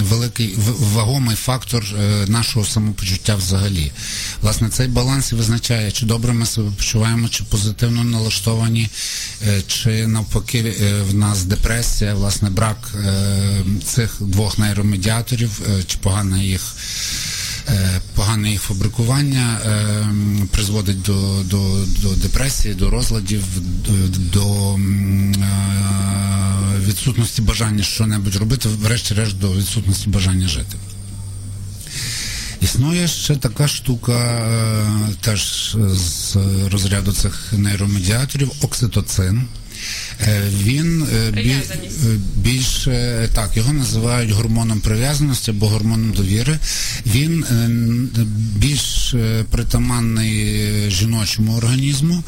великий 0.08 0.54
вагомий 0.78 1.36
фактор 1.36 1.84
нашого 2.26 2.64
самопочуття 2.64 3.34
взагалі. 3.34 3.92
Власне, 4.42 4.68
цей 4.68 4.88
баланс 4.88 5.32
і 5.32 5.34
визначає, 5.34 5.90
чи 5.92 6.06
добре 6.06 6.32
ми 6.32 6.46
себе 6.46 6.70
почуваємо, 6.76 7.28
чи 7.28 7.44
позитивно 7.44 8.04
налаштовані, 8.04 8.88
чи 9.66 10.06
навпаки 10.06 10.74
в 11.10 11.14
нас 11.14 11.44
депресія, 11.44 12.14
власне, 12.14 12.50
брак 12.50 12.94
цих 13.84 14.16
двох 14.20 14.58
нейромедіаторів, 14.58 15.60
чи 15.86 15.98
погана 15.98 16.42
їх. 16.42 16.74
Е, 17.68 18.00
Погане 18.14 18.50
їх 18.50 18.62
фабрикування 18.62 19.58
е, 19.66 20.06
призводить 20.50 21.02
до, 21.02 21.42
до, 21.44 21.84
до 22.02 22.14
депресії, 22.14 22.74
до 22.74 22.90
розладів, 22.90 23.44
до, 23.60 24.18
до 24.18 24.74
е, 24.74 24.78
відсутності 26.86 27.42
бажання 27.42 27.82
що-небудь 27.82 28.36
робити, 28.36 28.68
врешті-решт 28.68 29.38
до 29.38 29.52
відсутності 29.52 30.08
бажання 30.08 30.48
жити. 30.48 30.76
Існує 32.60 33.08
ще 33.08 33.36
така 33.36 33.68
штука, 33.68 34.40
теж 35.20 35.76
з 35.92 36.36
розряду 36.72 37.12
цих 37.12 37.52
нейромедіаторів, 37.52 38.52
окситоцин. 38.62 39.42
Е, 40.22 40.42
Він 40.62 41.02
е, 41.02 41.26
бі- 41.26 41.32
Прив'язаність. 41.32 41.98
е, 42.06 42.16
більше 42.36 43.28
так, 43.34 43.56
його 43.56 43.72
називають 43.72 44.30
гормоном 44.30 44.80
прив'язаності 44.80 45.50
або 45.50 45.68
гормоном 45.68 46.12
довіри. 46.12 46.58
Він 47.06 47.44
більш 48.56 49.14
притаманний 49.50 50.90
жіночому 50.90 51.56
організму, 51.56 52.22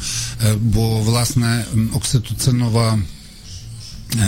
бо 0.59 0.99
власне 0.99 1.65
окситоцинова. 1.93 2.99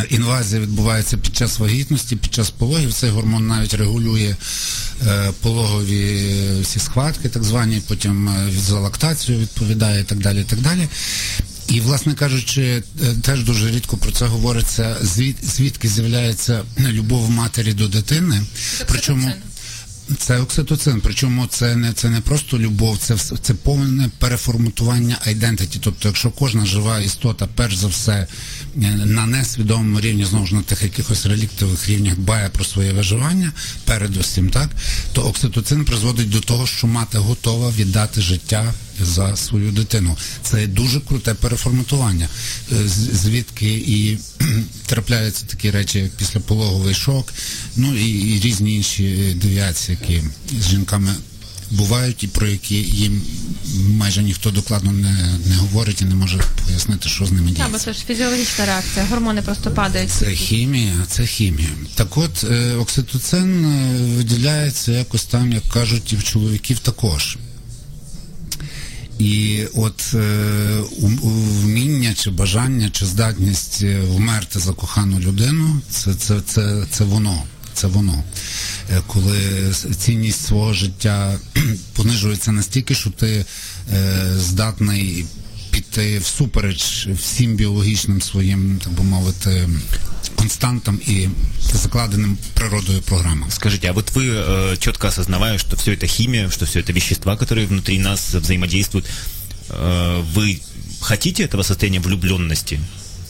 Інвазія 0.09 0.61
відбувається 0.61 1.17
під 1.17 1.35
час 1.35 1.59
вагітності, 1.59 2.15
під 2.15 2.33
час 2.33 2.49
пологів. 2.49 2.93
Цей 2.93 3.09
гормон 3.09 3.47
навіть 3.47 3.73
регулює 3.73 4.35
пологові 5.41 6.33
всі 6.61 6.79
схватки, 6.79 7.29
так 7.29 7.43
звані, 7.43 7.81
потім 7.87 8.29
за 8.67 8.79
лактацію 8.79 9.39
відповідає 9.39 10.01
і 10.01 10.03
так 10.03 10.17
далі. 10.19 10.41
І 10.41 10.43
так 10.43 10.59
далі. 10.61 10.87
І, 11.67 11.81
власне 11.81 12.13
кажучи, 12.13 12.83
е, 13.03 13.15
теж 13.21 13.43
дуже 13.43 13.71
рідко 13.71 13.97
про 13.97 14.11
це 14.11 14.25
говориться, 14.25 14.97
звід, 15.01 15.37
звідки 15.43 15.87
з'являється 15.87 16.63
любов 16.79 17.29
матері 17.29 17.73
до 17.73 17.87
дитини. 17.87 18.41
Причому 18.87 19.31
це 20.17 20.39
окситоцин, 20.39 21.01
причому 21.03 21.47
це 21.47 21.75
не 21.75 21.93
це 21.93 22.09
не 22.09 22.21
просто 22.21 22.59
любов, 22.59 22.97
це 22.97 23.15
це 23.41 23.53
повне 23.53 24.09
переформатування 24.19 25.17
айдентиті. 25.25 25.79
Тобто, 25.83 26.07
якщо 26.07 26.31
кожна 26.31 26.65
жива 26.65 26.99
істота, 26.99 27.47
перш 27.55 27.75
за 27.75 27.87
все, 27.87 28.27
е, 28.75 28.79
на 29.05 29.25
несвідомому 29.25 29.99
рівні, 29.99 30.25
знову 30.25 30.47
ж 30.47 30.55
на 30.55 30.61
тих 30.61 30.83
якихось 30.83 31.25
реліктових 31.25 31.89
рівнях 31.89 32.15
дбає 32.15 32.49
про 32.49 32.65
своє 32.65 32.93
виживання, 32.93 33.51
передусім, 33.85 34.49
так, 34.49 34.69
то 35.13 35.21
окситоцин 35.21 35.85
призводить 35.85 36.29
до 36.29 36.39
того, 36.39 36.67
що 36.67 36.87
мати 36.87 37.17
готова 37.17 37.71
віддати 37.77 38.21
життя 38.21 38.73
за 39.01 39.35
свою 39.35 39.71
дитину. 39.71 40.17
Це 40.43 40.67
дуже 40.67 40.99
круте 40.99 41.33
переформатування. 41.33 42.29
Е, 42.71 42.75
Звідки 43.13 43.73
і 43.87 44.17
трапляються 44.85 45.45
такі 45.45 45.71
речі, 45.71 45.99
як 45.99 46.11
післяпологовий 46.11 46.93
шок, 46.93 47.33
ну 47.75 47.95
і, 47.95 48.09
і 48.09 48.39
різні 48.39 48.75
інші 48.75 49.37
девіації, 49.41 49.97
які 50.01 50.23
з 50.61 50.69
жінками 50.69 51.15
бувають 51.71 52.23
і 52.23 52.27
про 52.27 52.47
які 52.47 52.75
їм 52.75 53.21
майже 53.75 54.23
ніхто 54.23 54.51
докладно 54.51 54.91
не, 54.91 55.39
не 55.45 55.55
говорить 55.55 56.01
і 56.01 56.05
не 56.05 56.15
може 56.15 56.39
пояснити, 56.65 57.09
що 57.09 57.25
з 57.25 57.31
ними 57.31 57.51
Так, 57.51 57.71
бо 57.71 57.77
це 57.77 57.93
ж 57.93 57.99
фізіологічна 58.07 58.65
реакція, 58.65 59.05
гормони 59.05 59.41
просто 59.41 59.71
падають. 59.71 60.11
Це 60.11 60.31
хімія, 60.31 60.93
це 61.07 61.25
хімія. 61.25 61.69
Так 61.95 62.17
от, 62.17 62.43
е, 62.43 62.75
окситоцин 62.75 63.65
е, 63.65 64.15
виділяється 64.17 64.91
якось 64.91 65.25
там, 65.25 65.53
як 65.53 65.63
кажуть, 65.63 66.13
і 66.13 66.15
в 66.15 66.23
чоловіків 66.23 66.79
також. 66.79 67.37
І 69.19 69.65
от 69.75 70.13
е, 70.13 70.81
вміння 71.63 72.13
чи 72.13 72.29
бажання, 72.29 72.89
чи 72.89 73.05
здатність 73.05 73.83
е, 73.83 73.99
вмерти 74.01 74.59
за 74.59 74.73
кохану 74.73 75.19
людину, 75.19 75.81
це, 75.89 76.13
це, 76.13 76.41
це, 76.41 76.85
це 76.91 77.03
воно. 77.03 77.43
Це 77.73 77.87
воно. 77.87 78.23
Е, 78.91 79.01
Коли 79.07 79.73
цінність 79.97 80.45
свого 80.45 80.73
життя 80.73 81.39
понижується 81.93 82.51
настільки, 82.51 82.95
що 82.95 83.09
ти 83.09 83.45
здатний 84.37 85.25
піти 85.71 86.19
всупереч 86.19 87.07
всім 87.07 87.55
біологічним 87.55 88.21
своїм, 88.21 88.79
так 88.83 88.93
би 88.93 89.03
мовити, 89.03 89.69
константам 90.36 91.00
і 91.06 91.28
закладеним 91.72 92.38
природою 92.54 93.00
програмам. 93.02 93.50
Скажите, 93.50 93.88
а 93.88 93.92
вот 93.92 94.10
вы, 94.14 94.22
э, 94.22 94.76
четко 94.78 95.08
осознавая, 95.08 95.58
что 95.58 95.76
все 95.76 95.92
это 95.92 96.06
химия, 96.06 96.50
что 96.50 96.64
все 96.64 96.80
это 96.80 96.92
вещества, 96.92 97.36
которые 97.36 97.66
внутри 97.66 97.98
нас 97.98 98.34
взаимодействуют, 98.34 99.06
э, 99.70 100.24
вы 100.34 100.60
хотите 101.00 101.44
этого 101.44 101.62
состояния 101.62 102.00
влюбленности? 102.00 102.80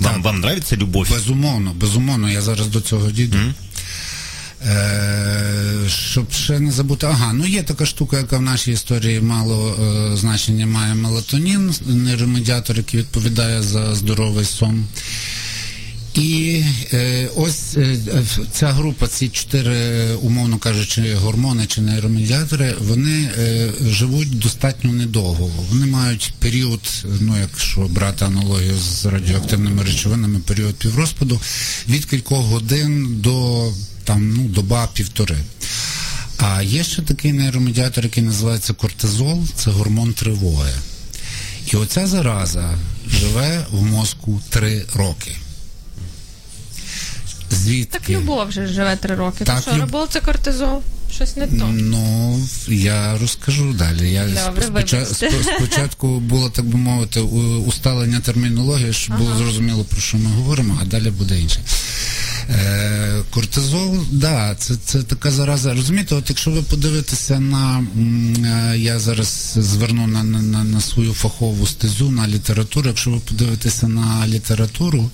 Вам, 0.01 0.15
Так. 0.15 0.25
вам 0.25 0.37
нравится 0.37 0.77
любовь? 0.77 1.11
Безумовно, 1.11 1.73
безумовно, 1.75 2.31
я 2.31 2.43
зараз 2.43 2.67
до 2.67 2.81
цього 2.81 3.11
дійду. 3.11 3.39
Е, 4.67 5.89
щоб 5.89 6.33
ще 6.33 6.61
не 6.61 6.73
забути, 6.73 7.07
ага, 7.07 7.33
ну 7.33 7.47
є 7.47 7.63
така 7.63 7.87
штука, 7.87 8.17
яка 8.19 8.39
в 8.39 8.43
нашій 8.43 8.73
історії 8.73 9.21
мало 9.21 9.75
е, 9.75 10.17
значення 10.17 10.67
має 10.67 10.95
мелатонін, 10.95 11.75
нейромедіатор, 11.87 12.77
який 12.77 13.01
відповідає 13.01 13.63
за 13.63 13.95
здоровий 13.95 14.45
сон. 14.45 14.85
І 16.18 16.64
е, 16.94 17.30
ось 17.36 17.78
е, 17.78 17.98
ця 18.52 18.72
група, 18.72 19.08
ці 19.08 19.30
чотири, 19.30 20.14
умовно 20.14 20.58
кажучи, 20.58 21.16
гормони 21.16 21.66
чи 21.66 21.82
нейромедіатори, 21.82 22.76
вони 22.80 23.32
е, 23.38 23.70
живуть 23.82 24.40
достатньо 24.40 24.94
недовго. 24.94 25.52
Вони 25.70 25.86
мають 25.86 26.34
період, 26.40 27.06
ну 27.20 27.36
якщо 27.42 27.82
брати 27.82 28.26
аналогію 28.26 28.78
з 28.78 29.06
радіоактивними 29.06 29.84
речовинами, 29.84 30.40
період 30.40 30.76
піврозпаду 30.76 31.42
від 31.90 32.06
кількох 32.06 32.46
годин 32.46 33.08
до 33.20 33.68
там 34.04 34.30
ну 34.30 34.44
доба 34.44 34.90
півтори. 34.94 35.38
А 36.38 36.62
є 36.62 36.84
ще 36.84 37.02
такий 37.02 37.34
нейромедіатор, 37.34 38.04
який 38.04 38.24
називається 38.24 38.74
кортизол, 38.74 39.48
це 39.56 39.72
гормон 39.72 40.14
тривоги. 40.14 40.74
І 41.74 41.76
оця 41.76 42.08
зараза 42.08 42.78
живе 43.08 43.66
в 43.72 43.84
мозку 43.84 44.42
три 44.50 44.86
роки. 44.96 45.36
Звідки? 47.52 48.00
Так 48.00 48.10
любов 48.10 48.48
вже 48.48 48.68
живе 48.68 48.96
три 48.96 49.16
роки. 49.16 49.44
Так, 49.46 49.56
Так, 49.56 49.62
що, 49.64 49.72
люб- 49.72 49.88
любов 49.88 50.08
це 50.10 50.20
кортизол? 50.20 50.82
Щось 51.16 51.36
не 51.36 51.48
то. 51.48 51.68
Ну, 51.74 52.40
я 52.68 53.18
розкажу 53.18 53.74
далі. 53.74 54.12
Я 54.12 54.26
Добре, 54.46 54.66
споча- 54.66 55.06
спо- 55.06 55.56
спочатку 55.58 56.20
було, 56.20 56.50
так 56.50 56.66
би 56.66 56.78
мовити, 56.78 57.20
усталення 57.20 58.20
термінології, 58.20 58.94
щоб 58.94 59.18
було 59.18 59.36
зрозуміло, 59.38 59.84
про 59.84 60.02
що 60.02 60.18
ми 60.18 60.30
говоримо, 60.30 60.80
а 60.82 60.86
далі 60.86 61.10
буде 61.10 61.40
інше. 61.42 61.60
Е, 62.50 63.22
кортизол, 63.30 63.98
да, 64.12 64.56
це, 64.60 64.74
це 64.86 65.04
така 65.04 65.32
зараза. 65.32 65.74
Розумієте, 65.74 66.16
от 66.16 66.30
якщо 66.30 66.52
ви 66.52 66.62
подивитеся 66.62 67.40
на 67.40 67.86
е, 68.74 68.78
я 68.78 69.00
зараз 69.00 69.54
зверну 69.58 70.08
на, 70.08 70.24
на, 70.24 70.42
на, 70.42 70.64
на 70.64 70.82
свою 70.82 71.14
фахову 71.14 71.68
стезю 71.68 72.12
на 72.12 72.28
літературу. 72.28 72.88
Якщо 72.88 73.10
ви 73.12 73.20
подивитеся 73.20 73.88
на 73.88 74.28
літературу, 74.28 75.10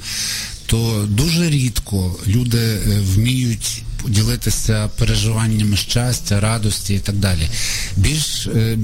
то 0.66 1.08
дуже 1.10 1.50
рідко 1.50 2.20
люди 2.28 2.58
е, 2.58 3.00
вміють 3.14 3.84
ділитися 4.08 4.90
переживаннями 4.98 5.78
щастя, 5.78 6.40
радості 6.40 6.94
і 6.94 7.00
так 7.00 7.16
далі. 7.16 7.50
Більш 7.98 8.48
е, 8.48 8.78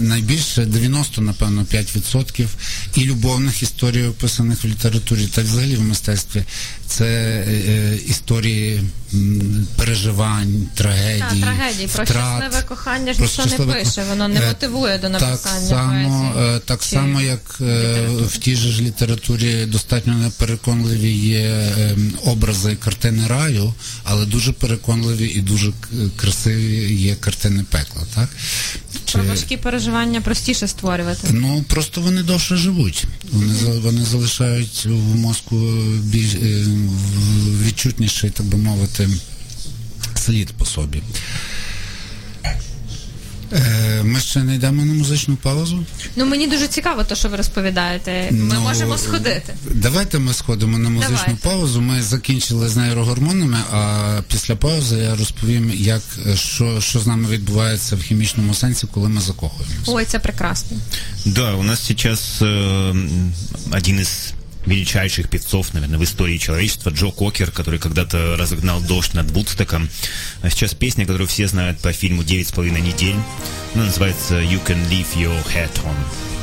найбільше 0.00 0.64
90, 0.64 1.20
напевно, 1.20 1.62
5% 1.62 2.46
і 2.94 3.04
любовних 3.04 3.62
історій, 3.62 4.04
описаних 4.04 4.64
в 4.64 4.66
літературі, 4.66 5.26
та 5.26 5.42
взагалі 5.42 5.76
в 5.76 5.82
мистецтві, 5.82 6.44
це 6.88 7.04
е, 7.04 7.50
е, 7.68 7.96
історії 8.06 8.82
переживань, 9.76 10.68
трагедій, 10.74 11.24
Та, 11.40 11.46
трагедії. 11.46 11.88
Про 11.94 12.04
втрат. 12.04 12.42
щасливе 12.42 12.64
кохання 12.68 13.12
ж 13.12 13.18
Про 13.18 13.26
ніхто 13.44 13.64
не 13.66 13.72
пише, 13.72 14.04
воно 14.08 14.28
не 14.28 14.40
Е, 14.40 14.46
мотивує 14.48 14.98
до 14.98 15.08
написання 15.08 15.38
Так 15.68 15.68
само, 15.68 16.32
поезії. 16.34 16.60
так 16.64 16.82
Чи 16.82 16.88
само 16.88 17.20
як 17.20 17.58
е, 17.60 18.06
в 18.26 18.36
тій 18.38 18.56
же 18.56 18.70
ж 18.72 18.82
літературі 18.82 19.66
достатньо 19.66 20.14
непереконливі 20.14 21.12
є 21.12 21.40
е, 21.40 21.96
образи 22.24 22.72
і 22.72 22.76
картини 22.76 23.26
раю, 23.26 23.74
але 24.04 24.26
дуже 24.26 24.52
переконливі 24.52 25.26
і 25.26 25.40
дуже 25.40 25.72
красиві 26.16 26.94
є 26.94 27.14
картини 27.14 27.64
пекла. 27.70 28.02
Так? 28.14 28.28
Чи, 29.04 29.12
Про 29.18 29.24
важкі 29.24 29.56
переживання 29.56 30.20
простіше 30.20 30.68
створювати. 30.68 31.28
ну 31.30 31.64
просто 31.68 32.00
вони 32.00 32.22
довше 32.22 32.56
живуть. 32.56 33.04
Вони 33.32 33.78
вони 33.78 34.04
залишають 34.04 34.86
в 34.86 35.16
мозку 35.16 35.56
більш 36.02 36.34
відчутніший, 37.64 38.30
так 38.30 38.46
би 38.46 38.58
мовити, 38.58 39.08
слід 40.14 40.50
по 40.52 40.64
собі. 40.64 41.02
Е, 43.52 44.02
Ми 44.04 44.20
ще 44.20 44.42
не 44.42 44.54
йдемо 44.54 44.84
на 44.84 44.92
музичну 44.94 45.36
паузу. 45.36 45.84
Ну 46.16 46.26
мені 46.26 46.46
дуже 46.46 46.68
цікаво, 46.68 47.04
те, 47.04 47.16
що 47.16 47.28
ви 47.28 47.36
розповідаєте. 47.36 48.28
Ми 48.30 48.54
Ну, 48.54 48.60
можемо 48.60 48.98
сходити. 48.98 49.54
Давайте 49.70 50.18
ми 50.18 50.34
сходимо 50.34 50.78
на 50.78 50.88
музичну 50.90 51.16
Давайте. 51.16 51.48
паузу. 51.48 51.80
Ми 51.80 52.02
закінчили 52.02 52.68
з 52.68 52.76
нейрогормонами, 52.76 53.58
а 53.72 54.20
після 54.28 54.56
паузи 54.56 54.96
я 54.96 55.16
розповім, 55.16 55.72
як 55.74 56.02
що, 56.34 56.80
що 56.80 57.00
з 57.00 57.06
нами 57.06 57.28
відбувається 57.28 57.96
в 57.96 58.02
хімічному 58.02 58.54
сенсі, 58.54 58.86
коли 58.94 59.08
ми 59.08 59.20
закохуємося. 59.20 59.92
Ой, 59.92 60.04
це 60.04 60.18
прекрасно. 60.18 60.76
Да, 61.24 61.52
у 61.54 61.62
нас 61.62 61.86
сейчас 61.86 62.42
э, 62.42 63.30
один 63.76 64.00
из 64.00 64.32
величайших 64.66 65.30
певцов, 65.30 65.72
наверное, 65.72 65.98
в 65.98 66.04
истории 66.04 66.38
человечества, 66.38 66.90
Джо 66.90 67.10
Кокер, 67.10 67.50
который 67.50 67.78
когда-то 67.78 68.36
разогнал 68.36 68.80
дождь 68.80 69.14
над 69.14 69.30
Вудстоком. 69.30 69.88
А 70.42 70.50
сейчас 70.50 70.74
песня, 70.74 71.06
которую 71.06 71.28
все 71.28 71.46
знают 71.46 71.80
по 71.80 71.92
фильму 71.92 72.24
«Девять 72.24 72.48
с 72.48 72.52
половиной 72.52 72.80
недель». 72.80 73.16
Она 73.74 73.84
называется 73.84 74.40
«You 74.40 74.64
can 74.64 74.78
leave 74.90 75.06
your 75.16 75.36
hat 75.54 75.72
on». 75.84 76.35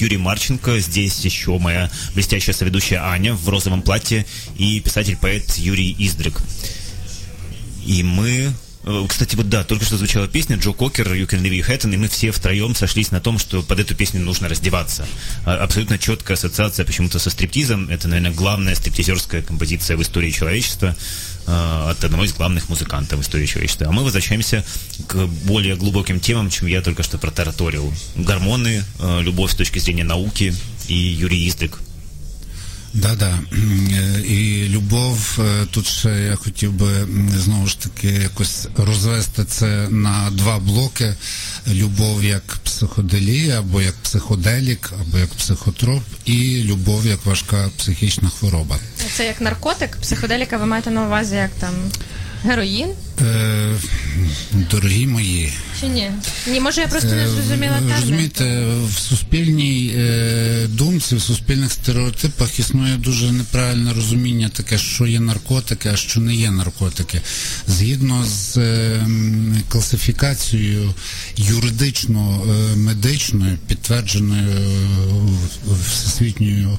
Юрий 0.00 0.16
Марченко. 0.16 0.78
Здесь 0.80 1.24
еще 1.24 1.58
моя 1.58 1.90
блестящая 2.14 2.54
соведущая 2.54 3.02
Аня 3.02 3.34
в 3.34 3.48
розовом 3.48 3.82
платье 3.82 4.26
и 4.56 4.80
писатель-поэт 4.80 5.56
Юрий 5.58 5.94
Издрик. 5.98 6.40
И 7.84 8.02
мы 8.02 8.52
Э, 8.88 9.06
Кстати, 9.06 9.36
вот 9.36 9.48
да, 9.48 9.64
только 9.64 9.84
что 9.84 9.98
звучала 9.98 10.28
песня 10.28 10.56
Джо 10.56 10.72
Кокер 10.72 11.12
«You 11.12 11.28
Can 11.28 11.42
Your 11.42 11.66
Hat», 11.66 11.92
и 11.92 11.96
мы 11.96 12.08
все 12.08 12.30
втроем 12.30 12.74
сошлись 12.74 13.10
на 13.10 13.20
том, 13.20 13.38
что 13.38 13.62
под 13.62 13.80
эту 13.80 13.94
песню 13.94 14.20
нужно 14.20 14.48
раздеваться. 14.48 15.06
А- 15.44 15.56
Абсолютно 15.62 15.98
четкая 15.98 16.36
ассоциация 16.36 16.86
почему-то 16.86 17.18
со 17.18 17.28
стриптизом. 17.30 17.90
Это, 17.90 18.08
наверное, 18.08 18.32
главная 18.32 18.74
стриптизерская 18.74 19.42
композиция 19.42 19.96
в 19.98 20.02
истории 20.02 20.30
человечества 20.30 20.96
э, 21.46 21.90
от 21.90 22.02
одного 22.02 22.24
из 22.24 22.32
главных 22.32 22.70
музыкантов 22.70 23.18
в 23.18 23.22
истории 23.22 23.46
человечества. 23.46 23.88
А 23.88 23.92
мы 23.92 24.04
возвращаемся 24.04 24.64
к 25.06 25.26
более 25.44 25.76
глубоким 25.76 26.20
темам, 26.20 26.50
чем 26.50 26.68
я 26.68 26.82
только 26.82 27.02
что 27.02 27.18
протараторил. 27.18 27.92
Гормоны, 28.16 28.82
э, 28.98 29.22
любовь 29.22 29.52
с 29.52 29.54
точки 29.54 29.78
зрения 29.78 30.04
науки 30.04 30.54
и 30.88 30.94
Юрий. 30.94 31.48
Да, 32.94 33.14
да. 33.14 33.38
І 34.24 34.66
любов, 34.68 35.38
тут 35.70 35.86
ще 35.86 36.08
я 36.08 36.36
хотів 36.36 36.72
би 36.72 37.06
знову 37.36 37.66
ж 37.66 37.80
таки 37.80 38.08
якось 38.08 38.68
розвести 38.76 39.44
це 39.44 39.88
на 39.90 40.30
два 40.30 40.58
блоки. 40.58 41.14
Любов 41.68 42.24
як 42.24 42.42
психоделія, 42.64 43.58
або 43.58 43.82
як 43.82 43.94
психоделік, 43.94 44.92
або 45.00 45.18
як 45.18 45.28
психотроп, 45.28 46.02
і 46.24 46.62
любов 46.64 47.06
як 47.06 47.26
важка 47.26 47.70
психічна 47.78 48.28
хвороба. 48.28 48.78
Це 49.16 49.26
як 49.26 49.40
наркотик, 49.40 49.96
психоделіка, 49.96 50.56
ви 50.56 50.66
маєте 50.66 50.90
на 50.90 51.06
увазі 51.06 51.34
як 51.34 51.50
там 51.50 51.74
героїн? 52.44 52.88
Е, 53.20 53.74
дорогі 54.70 55.06
мої, 55.06 55.52
Чи 55.80 55.86
ні? 55.86 56.10
Ні, 56.46 56.60
може 56.60 56.80
я 56.80 56.88
просто 56.88 57.08
не 57.08 57.28
зрозуміла 57.28 57.76
Е, 57.76 57.78
термін. 57.78 57.94
Розумієте, 58.00 58.64
в 58.86 58.98
суспільній 58.98 59.92
е, 59.96 60.66
думці, 60.68 61.16
в 61.16 61.22
суспільних 61.22 61.72
стереотипах 61.72 62.58
існує 62.58 62.96
дуже 62.96 63.32
неправильне 63.32 63.92
розуміння 63.92 64.48
таке, 64.52 64.78
що 64.78 65.06
є 65.06 65.20
наркотики, 65.20 65.88
а 65.88 65.96
що 65.96 66.20
не 66.20 66.34
є 66.34 66.50
наркотики. 66.50 67.20
Згідно 67.68 68.24
з 68.26 68.56
е, 68.56 69.06
класифікацією 69.68 70.94
юридично 71.36 72.46
медичною, 72.76 73.58
підтвердженою 73.66 74.48
е, 74.48 75.74
всесвітньою. 75.90 76.78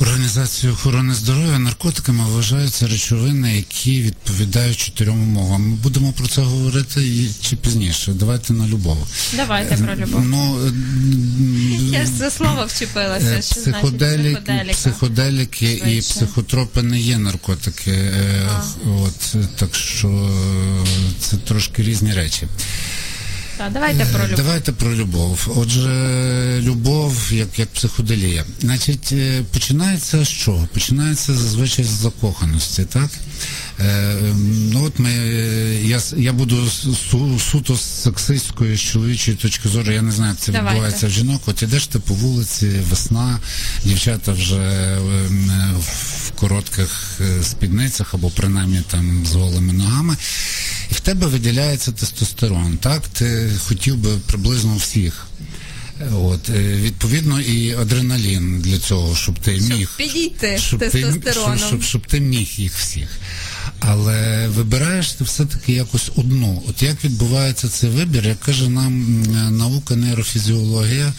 Організацією 0.00 0.74
охорони 0.78 1.14
здоров'я 1.14 1.58
наркотиками 1.58 2.24
вважаються 2.24 2.86
речовини, 2.88 3.56
які 3.56 4.02
відповідають 4.02 4.76
чотирьом 4.76 5.22
умовам. 5.22 5.62
Ми 5.62 5.76
будемо 5.76 6.12
про 6.12 6.26
це 6.28 6.40
говорити 6.42 7.06
і 7.06 7.30
чи 7.40 7.56
пізніше. 7.56 8.12
Давайте 8.12 8.52
на 8.52 8.66
любов. 8.66 9.06
Давайте 9.36 9.76
про 9.76 9.96
любов. 9.96 10.24
Ну, 10.24 10.58
е, 10.66 10.72
Я 11.92 12.04
ж 12.06 12.12
за 12.12 12.30
слово 12.30 12.66
вчепилася, 12.66 13.26
е, 13.26 13.42
що 13.42 13.54
психоделік, 13.54 14.38
психоделіка. 14.38 14.72
психоделіки 14.72 15.72
і 15.72 16.00
психотропи 16.00 16.82
не 16.82 17.00
є 17.00 17.18
наркотики. 17.18 17.90
Е, 17.90 18.48
От 18.86 19.36
так 19.56 19.74
що 19.74 20.08
е, 20.08 20.86
це 21.20 21.36
трошки 21.36 21.82
різні 21.82 22.12
речі. 22.12 22.46
Так, 23.58 23.72
давайте 23.72 24.04
про 24.04 24.24
любов. 24.26 24.36
Давайте 24.36 24.72
про 24.72 24.94
любов. 24.94 25.48
Отже, 25.56 26.60
любов 26.62 27.32
як, 27.32 27.58
як 27.58 27.68
психоделія. 27.68 28.44
Значить, 28.60 29.12
е, 29.12 29.42
починається 29.52 30.24
з 30.24 30.28
чого? 30.28 30.68
Починається 30.72 31.34
зазвичай 31.34 31.84
з 31.84 31.88
закоханості, 31.88 32.84
так? 32.84 33.10
Е, 33.80 34.16
ну 34.72 34.84
от 34.84 34.98
ми, 34.98 35.10
е, 35.10 35.80
я, 35.84 36.00
я 36.16 36.32
буду 36.32 36.70
су, 37.10 37.38
суто 37.38 37.76
з 37.76 38.02
сексистської, 38.02 38.76
з 38.76 38.80
чоловічої 38.80 39.36
точки 39.36 39.68
зору, 39.68 39.92
я 39.92 40.02
не 40.02 40.12
знаю, 40.12 40.30
як 40.32 40.40
це 40.40 40.52
Давайте. 40.52 40.70
відбувається 40.70 41.06
в 41.06 41.10
жінок. 41.10 41.42
От 41.46 41.62
ідеш 41.62 41.86
ти 41.86 41.98
по 41.98 42.14
вулиці, 42.14 42.66
весна, 42.90 43.40
дівчата 43.84 44.32
вже 44.32 44.56
е, 44.56 44.98
в 45.80 46.30
коротких 46.30 47.20
спідницях 47.42 48.14
або 48.14 48.30
принаймні 48.30 48.82
там 48.90 49.26
з 49.26 49.34
голими 49.34 49.72
ногами. 49.72 50.16
І 50.90 50.94
в 50.94 51.00
тебе 51.00 51.26
виділяється 51.26 51.92
тестостерон. 51.92 52.76
Так, 52.76 53.02
ти 53.08 53.50
хотів 53.64 53.96
би 53.96 54.10
приблизно 54.26 54.76
всіх. 54.76 55.26
От 56.12 56.50
е, 56.50 56.52
відповідно 56.82 57.40
і 57.40 57.74
адреналін 57.74 58.60
для 58.60 58.78
цього, 58.78 59.16
щоб 59.16 59.38
ти 59.38 59.52
міг 59.52 59.90
підійти 59.96 60.58
щоб 60.58 60.84
щоб 60.84 60.90
ти, 60.90 61.32
щоб, 61.32 61.58
щоб, 61.68 61.82
щоб 61.82 62.06
ти 62.06 62.20
міг 62.20 62.48
їх 62.56 62.74
всіх. 62.74 63.08
Але 63.80 64.48
вибираєш 64.48 65.12
ти 65.12 65.24
все-таки 65.24 65.72
якось 65.72 66.10
одну. 66.16 66.62
От 66.68 66.82
як 66.82 67.04
відбувається 67.04 67.68
цей 67.68 67.90
вибір, 67.90 68.26
як 68.26 68.40
каже 68.40 68.68
нам 68.68 69.22
наука 69.50 69.96
нейрофізіологія, 69.96 71.12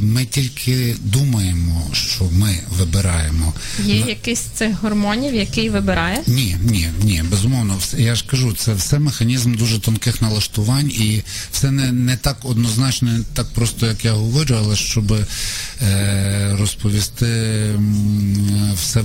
ми 0.00 0.24
тільки 0.24 0.96
думаємо, 1.00 1.86
що 1.92 2.24
ми 2.32 2.58
вибираємо. 2.78 3.54
Є 3.84 3.96
якийсь 3.96 4.38
з 4.38 4.42
цих 4.58 4.80
гормонів, 4.82 5.34
який 5.34 5.70
вибирає? 5.70 6.18
Ні, 6.26 6.56
ні, 6.62 6.88
ні, 7.02 7.22
безумовно. 7.30 7.76
Все- 7.80 8.02
Я 8.02 8.14
ж 8.14 8.24
кажу, 8.26 8.52
це 8.52 8.74
все 8.74 8.98
механізм 8.98 9.54
дуже 9.54 9.78
тонких 9.78 10.22
налаштувань, 10.22 10.90
і 10.90 11.22
все 11.52 11.70
не, 11.70 11.92
не 11.92 12.16
так 12.16 12.36
однозначно, 12.42 13.08
не 13.12 13.20
так 13.34 13.46
просто, 13.46 13.86
як 13.86 14.04
я 14.04 14.12
говорю, 14.12 14.54
але 14.58 14.76
щоб 14.76 15.12
е, 15.82 16.56
розповісти 16.58 17.26
все 18.76 19.00
в, 19.00 19.04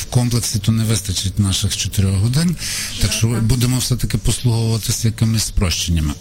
в 0.00 0.04
комплексі, 0.04 0.58
то 0.58 0.72
не 0.72 0.84
вистачить 0.84 1.38
наших 1.38 1.76
чотирьох 1.76 2.14
годин. 2.14 2.56
Так 3.00 3.12
що 3.12 3.26
будемо 3.26 3.78
все-таки 3.78 4.18
послуговуватися 4.18 5.08
якимись 5.08 5.44
спрощеннями. 5.44 6.12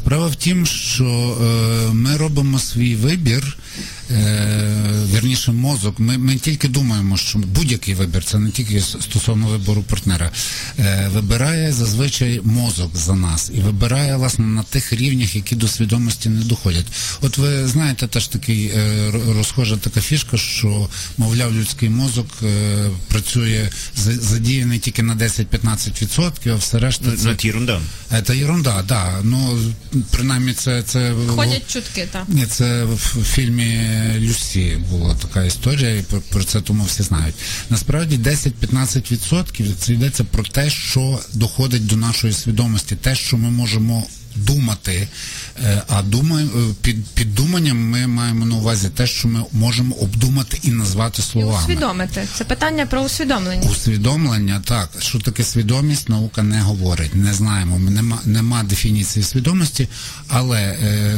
Справа 0.00 0.26
в 0.26 0.34
тім, 0.34 0.66
що 0.66 1.04
е, 1.04 1.92
ми 1.92 2.16
робимо 2.16 2.58
свій 2.58 2.96
вибір, 2.96 3.56
е, 4.10 4.70
вірніше 5.14 5.52
мозок. 5.52 5.98
Ми, 6.00 6.18
ми 6.18 6.36
тільки 6.36 6.68
думаємо, 6.68 7.16
що 7.16 7.38
будь-який 7.38 7.94
вибір, 7.94 8.24
це 8.24 8.38
не 8.38 8.50
тільки 8.50 8.80
стосовно 8.80 9.46
вибору 9.46 9.82
партнера, 9.82 10.30
е, 10.78 11.10
вибирає 11.14 11.72
зазвичай 11.72 12.40
мозок 12.44 12.96
за 12.96 13.14
нас 13.14 13.50
і 13.54 13.60
вибирає 13.60 14.16
власне 14.16 14.46
на 14.46 14.62
тих 14.62 14.92
рівнях, 14.92 15.36
які 15.36 15.56
до 15.56 15.68
свідомості 15.68 16.28
не 16.28 16.40
доходять. 16.44 16.86
От 17.20 17.38
ви 17.38 17.66
знаєте, 17.66 18.06
теж 18.06 18.26
такий 18.28 18.66
е, 18.66 19.10
розхожа 19.36 19.76
така 19.76 20.00
фішка, 20.00 20.36
що 20.36 20.88
мовляв, 21.18 21.54
людський 21.54 21.88
мозок 21.88 22.26
працює 23.08 23.68
за- 23.96 24.12
задіяний 24.12 24.78
тільки 24.78 25.02
на 25.02 25.14
10-15%, 25.16 26.52
а 26.52 26.54
все 26.54 26.78
решта 26.78 27.04
Ну, 27.24 27.36
це 27.36 27.48
ерунда. 27.48 27.80
це 28.26 28.36
ерунда, 28.38 28.84
да. 28.88 29.20
Ну 29.22 29.58
принаймні 30.10 30.52
це 30.52 30.82
це 30.82 31.14
Ходять 31.28 31.72
чутки, 31.72 32.08
так. 32.12 32.24
Це 32.50 32.84
в 32.84 33.24
фільмі 33.24 33.99
Люсі 34.18 34.78
була 34.90 35.14
така 35.14 35.44
історія, 35.44 35.96
і 35.96 36.02
про, 36.02 36.20
про 36.20 36.44
це 36.44 36.60
тому 36.60 36.84
всі 36.84 37.02
знають. 37.02 37.34
Насправді 37.70 38.18
10-15% 38.18 39.74
це 39.78 39.92
йдеться 39.92 40.24
про 40.24 40.42
те, 40.42 40.70
що 40.70 41.20
доходить 41.32 41.86
до 41.86 41.96
нашої 41.96 42.32
свідомості, 42.32 42.96
те, 42.96 43.14
що 43.14 43.36
ми 43.36 43.50
можемо 43.50 44.06
думати. 44.36 45.08
Е, 45.64 45.82
А 45.88 46.02
думай, 46.02 46.44
е, 46.44 46.48
під, 46.82 47.06
під 47.06 47.34
думанням 47.34 47.78
ми 47.90 48.06
маємо 48.06 48.46
на 48.46 48.54
увазі 48.56 48.88
те, 48.88 49.06
що 49.06 49.28
ми 49.28 49.44
можемо 49.52 49.94
обдумати 49.94 50.58
і 50.62 50.70
назвати 50.70 51.22
І 51.22 51.30
словами. 51.30 51.64
усвідомити. 51.64 52.28
Це 52.38 52.44
питання 52.44 52.86
про 52.86 53.00
усвідомлення. 53.02 53.70
Усвідомлення, 53.70 54.62
так. 54.64 54.90
Що 54.98 55.18
таке 55.18 55.44
свідомість, 55.44 56.08
наука 56.08 56.42
не 56.42 56.60
говорить. 56.60 57.14
Не 57.14 57.34
знаємо. 57.34 57.78
Нема, 57.78 58.18
нема 58.24 58.62
дефініції 58.62 59.22
свідомості, 59.24 59.88
але 60.28 60.60
е, 60.60 61.14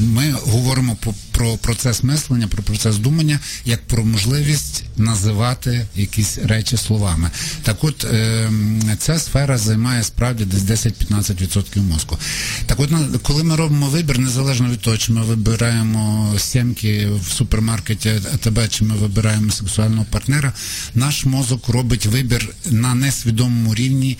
ми 0.00 0.32
говоримо 0.32 0.96
про, 0.96 1.14
про 1.30 1.56
процес 1.56 2.02
мислення, 2.02 2.48
про 2.48 2.62
процес 2.62 2.96
думання, 2.96 3.38
як 3.64 3.86
про 3.86 4.04
можливість 4.04 4.84
називати 4.96 5.86
якісь 5.96 6.38
речі 6.38 6.76
словами. 6.76 7.30
Так 7.62 7.84
от 7.84 8.04
е, 8.04 8.50
ця 8.98 9.18
сфера 9.18 9.58
займає 9.58 10.02
справді 10.02 10.44
десь 10.44 10.84
10-15% 10.86 11.82
мозку. 11.82 12.18
Так 12.66 12.80
от, 12.80 12.90
на- 12.90 13.18
коли 13.22 13.44
ми 13.44 13.56
робимо 13.56 13.86
вибір, 13.88 14.18
незалежно 14.18 14.68
від 14.68 14.80
того, 14.80 14.96
чи 14.98 15.12
ми 15.12 15.22
вибираємо 15.22 16.34
сімки 16.38 17.08
в 17.26 17.32
супермаркеті 17.32 18.08
АТБ, 18.34 18.68
чи 18.68 18.84
ми 18.84 18.94
вибираємо 18.94 19.50
сексуального 19.52 20.06
партнера, 20.10 20.52
наш 20.94 21.24
мозок 21.24 21.68
робить 21.68 22.06
вибір 22.06 22.48
на 22.70 22.94
несвідомому 22.94 23.74
рівні 23.74 24.18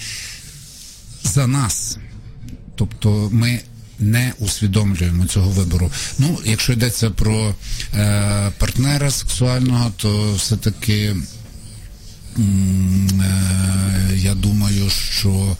за 1.24 1.46
нас. 1.46 1.98
Тобто 2.76 3.28
ми 3.32 3.60
не 3.98 4.32
усвідомлюємо 4.38 5.26
цього 5.26 5.50
вибору. 5.50 5.90
Ну, 6.18 6.38
якщо 6.44 6.72
йдеться 6.72 7.10
про 7.10 7.54
е, 7.94 8.52
партнера 8.58 9.10
сексуального, 9.10 9.92
то 9.96 10.34
все-таки 10.34 11.16
м, 12.38 13.20
е, 13.22 14.16
я 14.16 14.34
думаю, 14.34 14.90
що 14.90 15.56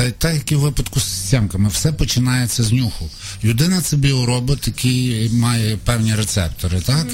та, 0.00 0.10
так 0.10 0.34
як 0.34 0.52
і 0.52 0.56
в 0.56 0.60
випадку 0.60 1.00
з 1.00 1.28
сямками, 1.28 1.68
все 1.68 1.92
починається 1.92 2.62
з 2.62 2.72
нюху. 2.72 3.10
Людина 3.44 3.80
це 3.80 3.96
біоробот, 3.96 4.66
який 4.66 5.30
має 5.30 5.76
певні 5.76 6.14
рецептори, 6.14 6.80
так? 6.80 7.06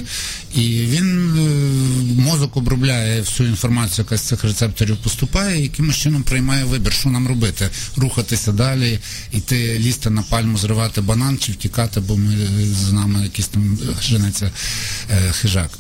І 0.54 0.60
він 0.68 1.38
е, 1.38 2.22
мозок 2.22 2.56
обробляє 2.56 3.20
всю 3.20 3.48
інформацію, 3.48 4.04
яка 4.04 4.16
з 4.16 4.20
цих 4.20 4.44
рецепторів 4.44 4.96
поступає, 4.96 5.60
і 5.60 5.62
якимось 5.62 5.96
чином 5.96 6.22
приймає 6.22 6.64
вибір, 6.64 6.92
що 6.92 7.08
нам 7.08 7.28
робити, 7.28 7.68
рухатися 7.96 8.52
далі, 8.52 8.98
іти 9.32 9.78
лізти 9.78 10.10
на 10.10 10.22
пальму, 10.22 10.58
зривати 10.58 11.00
банан 11.00 11.38
чи 11.38 11.52
втікати, 11.52 12.00
бо 12.00 12.16
ми 12.16 12.36
з 12.86 12.92
нами 12.92 13.22
якийсь 13.22 13.48
там 13.48 13.78
женеться 14.02 14.50
е, 15.10 15.32
хижак. 15.32 15.70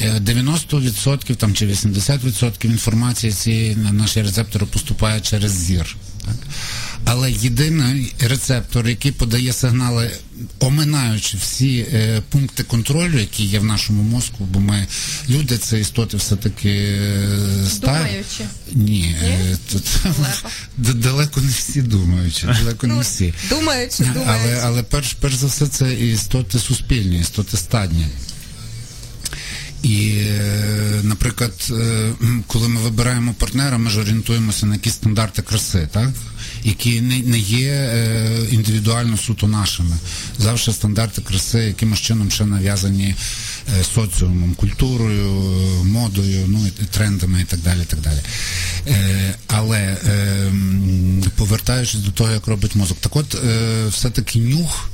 Е, 0.00 0.20
90% 0.20 1.36
там 1.36 1.54
чи 1.54 1.66
80% 1.66 2.66
інформації 2.66 3.32
цієї 3.32 3.76
на 3.76 3.92
наші 3.92 4.22
рецептори 4.22 4.66
поступає 4.66 5.20
через 5.20 5.52
зір. 5.52 5.96
Так? 6.24 6.34
Але 7.04 7.32
єдиний 7.32 8.14
рецептор, 8.20 8.88
який 8.88 9.12
подає 9.12 9.52
сигнали, 9.52 10.10
оминаючи 10.58 11.36
всі 11.36 11.78
е, 11.92 12.22
пункти 12.30 12.62
контролю, 12.62 13.18
які 13.18 13.44
є 13.44 13.58
в 13.58 13.64
нашому 13.64 14.02
мозку, 14.02 14.44
бо 14.44 14.60
ми 14.60 14.86
люди, 15.28 15.58
це 15.58 15.80
істоти 15.80 16.16
все-таки 16.16 16.68
е, 16.70 17.38
ста- 17.66 17.86
Думаючи. 17.86 18.44
Ні, 18.72 19.16
е, 19.24 19.56
тут 19.72 19.82
д- 20.76 20.92
далеко 20.94 21.40
не 21.40 21.50
всі 21.52 21.82
думаючи, 21.82 22.46
далеко 22.46 22.86
не 22.86 23.00
всі. 23.00 23.34
Думаючи, 23.48 24.04
Але, 24.26 24.60
але 24.64 24.82
перш, 24.82 25.12
перш 25.12 25.34
за 25.34 25.46
все 25.46 25.66
це 25.66 25.94
істоти 25.94 26.58
суспільні, 26.58 27.18
істоти 27.20 27.56
стадні. 27.56 28.06
І, 29.82 30.12
е, 30.26 31.00
наприклад, 31.02 31.52
е, 31.70 32.10
коли 32.46 32.68
ми 32.68 32.80
вибираємо 32.80 33.34
партнера, 33.38 33.78
ми 33.78 33.90
ж 33.90 34.00
орієнтуємося 34.00 34.66
на 34.66 34.74
якісь 34.74 34.92
стандарти 34.92 35.42
краси, 35.42 35.88
так? 35.92 36.10
які 36.64 37.00
не, 37.00 37.38
є 37.38 37.72
е, 37.72 38.38
індивідуально 38.50 39.16
суто 39.16 39.46
нашими. 39.46 39.96
Завжди 40.38 40.72
стандарти 40.72 41.22
краси 41.22 41.58
якимось 41.58 41.98
чином 41.98 42.30
ще 42.30 42.44
нав'язані 42.44 43.14
соціумом, 43.94 44.54
культурою, 44.54 45.30
модою, 45.84 46.44
ну 46.48 46.66
трендами 46.90 47.40
і 47.40 47.44
так 47.44 47.60
далі. 47.60 47.80
І 47.82 47.84
так 47.84 48.00
далі. 48.00 48.18
Але 49.46 49.96
повертаючись 51.36 52.00
до 52.00 52.10
того, 52.10 52.30
як 52.30 52.46
робить 52.46 52.74
мозок, 52.74 52.98
так 53.00 53.16
от 53.16 53.34
все-таки 53.88 54.38
нюх. 54.38 54.90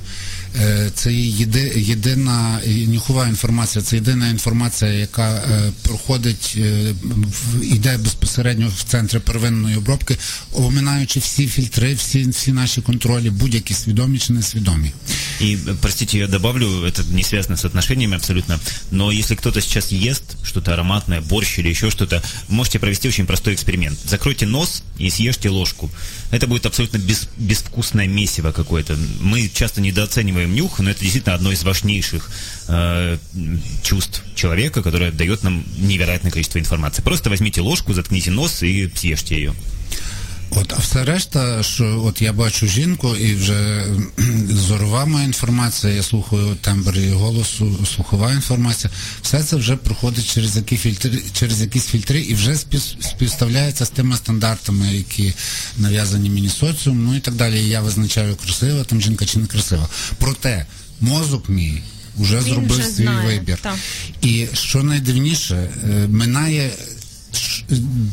Е, 0.62 0.92
Це 0.96 1.14
є 1.14 1.28
єди, 1.28 1.74
єдина 1.76 2.60
і 2.66 2.88
нюхова 2.88 3.28
інформація, 3.28 3.84
це 3.84 3.96
єдина 3.96 4.30
інформація, 4.30 4.92
яка 4.92 5.34
е, 5.34 5.72
проходить, 5.82 6.54
е, 6.58 6.94
в, 7.04 7.64
іде 7.64 7.98
безпосередньо 7.98 8.72
в 8.78 8.84
центри 8.84 9.20
первинної 9.20 9.78
обробки, 9.78 10.18
оминаючи 10.52 11.20
всі 11.20 11.48
фільтри, 11.48 11.94
всі, 11.94 12.30
всі 12.30 12.52
наші 12.52 12.82
контролі, 12.82 13.30
будь-які 13.30 13.74
свідомі 13.74 14.20
чи 14.20 14.34
несвідомі. 14.34 14.92
И, 15.42 15.56
э, 15.56 15.76
простите, 15.82 16.18
я 16.18 16.28
добавлю, 16.28 16.86
это 16.86 17.04
не 17.14 17.24
связано 17.24 17.58
с 17.58 17.66
отношениями 17.66 18.16
абсолютно, 18.16 18.60
но 18.92 19.12
если 19.12 19.36
кто-то 19.36 19.62
сейчас 19.62 19.92
ест 19.92 20.24
что-то 20.44 20.74
ароматное, 20.74 21.22
борщ 21.22 21.60
или 21.60 21.70
еще 21.70 21.90
что-то, 21.92 22.22
можете 22.50 22.80
провести 22.80 23.08
очень 23.08 23.26
простой 23.26 23.54
эксперимент. 23.54 24.00
Закройте 24.06 24.46
нос 24.46 24.84
и 24.98 25.10
съешьте 25.10 25.50
ложку. 25.50 25.90
Это 26.32 26.48
будет 26.48 26.66
абсолютно 26.66 26.98
без, 26.98 27.28
безвкусное 27.38 28.08
месиво 28.08 28.52
какое-то. 28.52 28.98
Мы 29.22 29.50
часто 29.54 29.82
недооцениваем 29.82 30.37
нюх, 30.38 30.80
но 30.80 30.92
это 30.92 31.02
действительно 31.02 31.36
одно 31.36 31.52
из 31.52 31.64
важнейших 31.64 32.30
э, 32.68 33.18
м, 33.34 33.62
чувств 33.84 34.24
человека, 34.36 34.84
которое 34.84 35.12
дает 35.12 35.44
нам 35.44 35.64
невероятное 35.78 36.32
количество 36.32 36.60
информации. 36.60 37.02
Просто 37.02 37.30
возьмите 37.30 37.62
ложку, 37.62 37.94
заткните 37.94 38.32
нос 38.32 38.62
и 38.64 38.92
съешьте 38.94 39.36
ее. 39.36 39.54
От, 40.51 40.73
а 40.73 40.77
все 40.77 41.05
решта, 41.05 41.63
що 41.63 42.03
от 42.05 42.23
я 42.23 42.33
бачу 42.33 42.67
жінку 42.67 43.17
і 43.17 43.35
вже 43.35 43.85
зорова 44.51 45.07
моя 45.07 45.25
інформація, 45.25 45.93
я 45.93 46.03
слухаю 46.03 46.57
тембр 46.61 46.97
її 46.97 47.13
голосу, 47.13 47.87
слухова 47.95 48.33
інформація, 48.33 48.91
все 49.23 49.43
це 49.43 49.57
вже 49.57 49.77
проходить 49.77 50.35
через 50.35 50.57
які 50.57 50.77
фільтри, 50.77 51.23
через 51.33 51.61
якісь 51.61 51.87
фільтри 51.87 52.21
і 52.21 52.35
вже 52.35 52.55
спів, 52.55 52.81
співставляється 53.01 53.85
з 53.85 53.91
тими 53.91 54.17
стандартами, 54.17 54.95
які 54.95 55.35
нав'язані 55.79 56.31
мені 56.31 56.49
соціум, 56.49 57.05
ну 57.05 57.17
і 57.17 57.21
так 57.21 57.35
далі. 57.35 57.61
І 57.61 57.69
я 57.69 57.81
визначаю 57.81 58.37
красива 58.37 58.85
там 58.85 59.01
жінка 59.01 59.27
чи 59.27 59.39
не 59.39 59.47
красива. 59.47 59.89
Проте 60.19 60.67
мозок 61.01 61.49
мій 61.49 61.83
вже 62.19 62.41
зробив 62.41 62.71
вже 62.71 62.83
свій 62.83 63.03
знає, 63.03 63.27
вибір. 63.27 63.59
так. 63.63 63.75
І 64.23 64.47
що 64.53 64.83
найдивніше, 64.83 65.55
е, 65.55 66.09
минає 66.09 66.71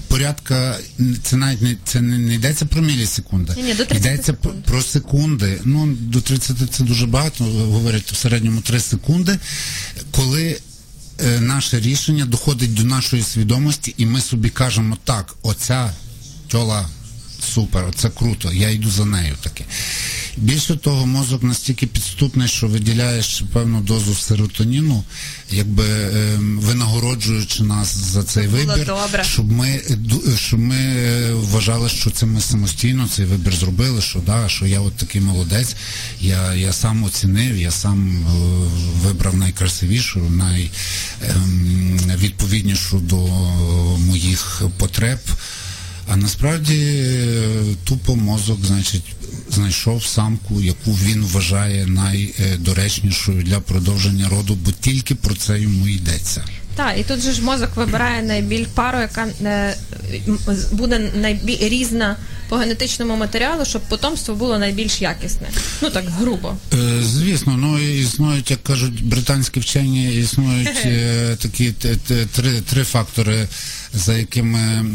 порядка, 0.07 0.77
це 1.23 1.35
навіть 1.37 1.61
не 1.61 1.75
це 1.85 2.01
не, 2.01 2.17
не 2.17 2.33
йдеться 2.35 2.65
про 2.65 2.81
мілісекунди. 2.81 3.53
Ні-ні, 3.57 3.73
до 3.73 3.85
30 3.85 3.97
йдеться 4.05 4.31
секунд. 4.41 4.63
про 4.63 4.81
секунди. 4.81 5.61
Ну 5.65 5.95
до 5.99 6.21
30 6.21 6.57
це 6.73 6.83
дуже 6.83 7.05
багато. 7.05 7.43
Говорять 7.43 8.11
в 8.11 8.15
середньому 8.15 8.61
3 8.61 8.79
секунди, 8.79 9.39
коли. 10.11 10.57
е, 11.25 11.39
Наше 11.39 11.79
рішення 11.79 12.25
доходить 12.25 12.73
до 12.73 12.83
нашої 12.83 13.23
свідомості, 13.23 13.93
і 13.97 14.05
ми 14.05 14.21
собі 14.21 14.49
кажемо, 14.49 14.97
так, 15.03 15.35
оця 15.41 15.93
тьола 16.47 16.89
супер, 17.53 17.85
оце 17.89 18.09
круто, 18.09 18.53
я 18.53 18.69
йду 18.69 18.89
за 18.89 19.05
нею 19.05 19.35
таке. 19.41 19.63
Більше 20.37 20.75
того, 20.75 21.05
мозок 21.05 21.43
настільки 21.43 21.87
підступний, 21.87 22.47
що 22.47 22.67
виділяєш 22.67 23.43
певну 23.53 23.81
дозу 23.81 24.15
серотоніну, 24.15 25.03
якби 25.51 25.83
ем, 25.83 26.59
винагороджуючи 26.59 27.63
нас 27.63 27.97
за 27.97 28.23
цей 28.23 28.47
вибір, 28.47 28.85
добре. 28.85 29.23
щоб 29.23 29.51
ми 29.51 29.81
щоб 30.35 30.59
ми 30.59 30.75
е, 30.75 31.33
вважали, 31.33 31.89
що 31.89 32.09
це 32.09 32.25
ми 32.25 32.41
самостійно 32.41 33.07
цей 33.07 33.25
вибір 33.25 33.55
зробили, 33.55 34.01
що 34.01 34.19
да, 34.19 34.49
що 34.49 34.65
я 34.65 34.79
от 34.79 34.93
такий 34.93 35.21
молодець, 35.21 35.75
я, 36.21 36.53
я 36.53 36.73
сам 36.73 37.03
оцінив, 37.03 37.57
я 37.57 37.71
сам 37.71 38.17
е, 38.17 38.29
вибрав 39.07 39.35
найкрасивішу, 39.35 40.31
найвідповіднішу 42.07 42.99
до 42.99 43.17
моїх 43.97 44.61
потреб. 44.77 45.19
А 46.07 46.15
насправді 46.15 46.75
е, 46.75 47.49
тупо 47.83 48.15
мозок, 48.15 48.65
значить, 48.65 49.15
знайшов 49.49 50.05
самку, 50.05 50.61
яку 50.61 50.91
він 50.91 51.21
вважає 51.23 51.87
найдоречнішою 51.87 53.43
для 53.43 53.59
продовження 53.59 54.29
роду, 54.29 54.57
бо 54.65 54.71
тільки 54.71 55.15
про 55.15 55.35
це 55.35 55.59
йому 55.59 55.87
йдеться. 55.87 56.45
Так, 56.75 56.99
і 56.99 57.03
тут 57.03 57.19
же 57.19 57.31
ж 57.31 57.41
мозок 57.41 57.69
вибирає 57.75 58.23
найбільш 58.23 58.67
пару, 58.75 58.99
яка 58.99 59.27
е, 59.43 59.75
буде 60.71 61.11
найбільш 61.15 61.61
різна 61.61 62.15
по 62.49 62.55
генетичному 62.55 63.15
матеріалу, 63.15 63.65
щоб 63.65 63.81
потомство 63.81 64.35
було 64.35 64.59
найбільш 64.59 65.01
якісне. 65.01 65.47
Ну 65.81 65.89
так 65.89 66.05
грубо. 66.09 66.53
Е, 66.73 67.03
Звісно, 67.03 67.57
ну 67.57 67.79
існують, 67.79 68.51
як 68.51 68.63
кажуть 68.63 69.05
британські 69.05 69.59
вчені, 69.59 70.15
існують 70.15 70.81
е, 70.85 71.35
такі 71.41 71.71
т- 71.71 71.95
т- 71.95 72.25
три, 72.25 72.61
три 72.61 72.83
фактори, 72.83 73.47
за 73.93 74.17
якими. 74.17 74.85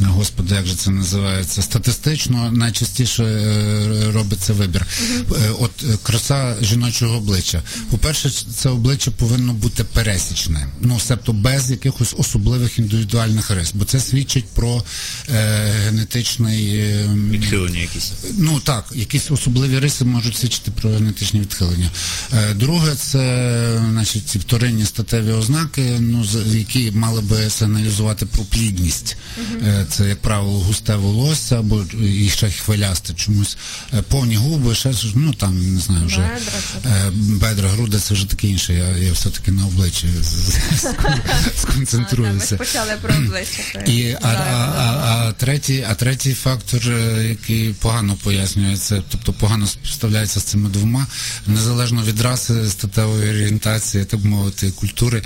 Господи, 0.00 0.54
як 0.54 0.66
же 0.66 0.74
це 0.74 0.90
називається? 0.90 1.62
Статистично 1.62 2.52
найчастіше 2.52 3.24
е, 3.24 4.12
робиться 4.12 4.52
вибір. 4.52 4.86
Е, 5.10 5.50
От 5.60 5.70
е, 5.82 5.98
краса 6.02 6.56
жіночого 6.62 7.16
обличчя. 7.16 7.62
По-перше, 7.90 8.30
це 8.30 8.68
обличчя 8.68 9.10
повинно 9.10 9.52
бути 9.52 9.84
пересічне, 9.84 10.68
ну 10.80 11.00
себто 11.00 11.32
без 11.32 11.70
якихось 11.70 12.14
особливих 12.18 12.78
індивідуальних 12.78 13.50
рис, 13.50 13.72
бо 13.74 13.84
це 13.84 14.00
свідчить 14.00 14.46
про 14.46 14.82
е, 15.28 15.72
генетичний 15.84 16.76
е, 16.76 17.08
Відхилення 17.30 17.80
якісь. 17.80 18.12
Ну 18.38 18.60
так, 18.60 18.84
якісь 18.94 19.30
особливі 19.30 19.78
риси 19.78 20.04
можуть 20.04 20.36
свідчити 20.36 20.70
про 20.70 20.90
генетичні 20.90 21.40
відхилення. 21.40 21.90
Е, 22.32 22.54
Друге, 22.54 22.94
це 22.94 23.80
значить, 23.90 24.28
ці 24.28 24.38
вторинні 24.38 24.84
статеві 24.84 25.32
ознаки, 25.32 25.96
ну, 26.00 26.24
які 26.46 26.90
мали 26.90 27.20
би 27.20 27.50
сигналізувати 27.50 28.26
про 28.26 28.44
плідність. 28.44 29.16
Е, 29.62 29.77
Це, 29.84 30.08
як 30.08 30.22
правило, 30.22 30.60
густе 30.60 30.94
волосся 30.94 31.58
або 31.58 31.84
і 32.02 32.28
ще 32.28 32.50
хвилясте 32.50 33.14
чомусь. 33.14 33.56
Е, 33.94 34.02
Повні 34.02 34.36
губи, 34.36 34.74
ще 34.74 34.92
ну 35.14 35.34
там 35.34 35.74
не 35.74 35.80
знаю, 35.80 36.06
вже 36.06 36.20
Бедра 36.20 36.96
е, 36.96 37.10
бедра, 37.12 37.68
груди 37.68 37.98
це 37.98 38.14
вже 38.14 38.26
таке 38.26 38.48
інше. 38.48 38.74
Я, 38.74 38.88
я 38.88 39.12
все-таки 39.12 39.50
на 39.50 39.66
обличчі 39.66 40.06
сконцентруюся. 41.56 42.56
почали 42.56 42.92
про 43.02 43.14
обличчя. 43.14 43.62
А, 44.22 44.28
а, 44.28 44.32
а, 44.76 45.28
а, 45.28 45.32
третій, 45.32 45.86
а 45.90 45.94
третій 45.94 46.34
фактор, 46.34 46.80
е, 46.88 47.26
який 47.28 47.72
погано 47.72 48.16
пояснюється, 48.22 49.02
тобто 49.08 49.32
погано 49.32 49.66
співставляється 49.66 50.40
з 50.40 50.42
цими 50.42 50.68
двома, 50.68 51.06
незалежно 51.46 52.02
від 52.02 52.20
раси, 52.20 52.68
статевої 52.70 53.30
орієнтації, 53.30 54.04
так 54.04 54.24
мовити, 54.24 54.70
культури, 54.70 55.22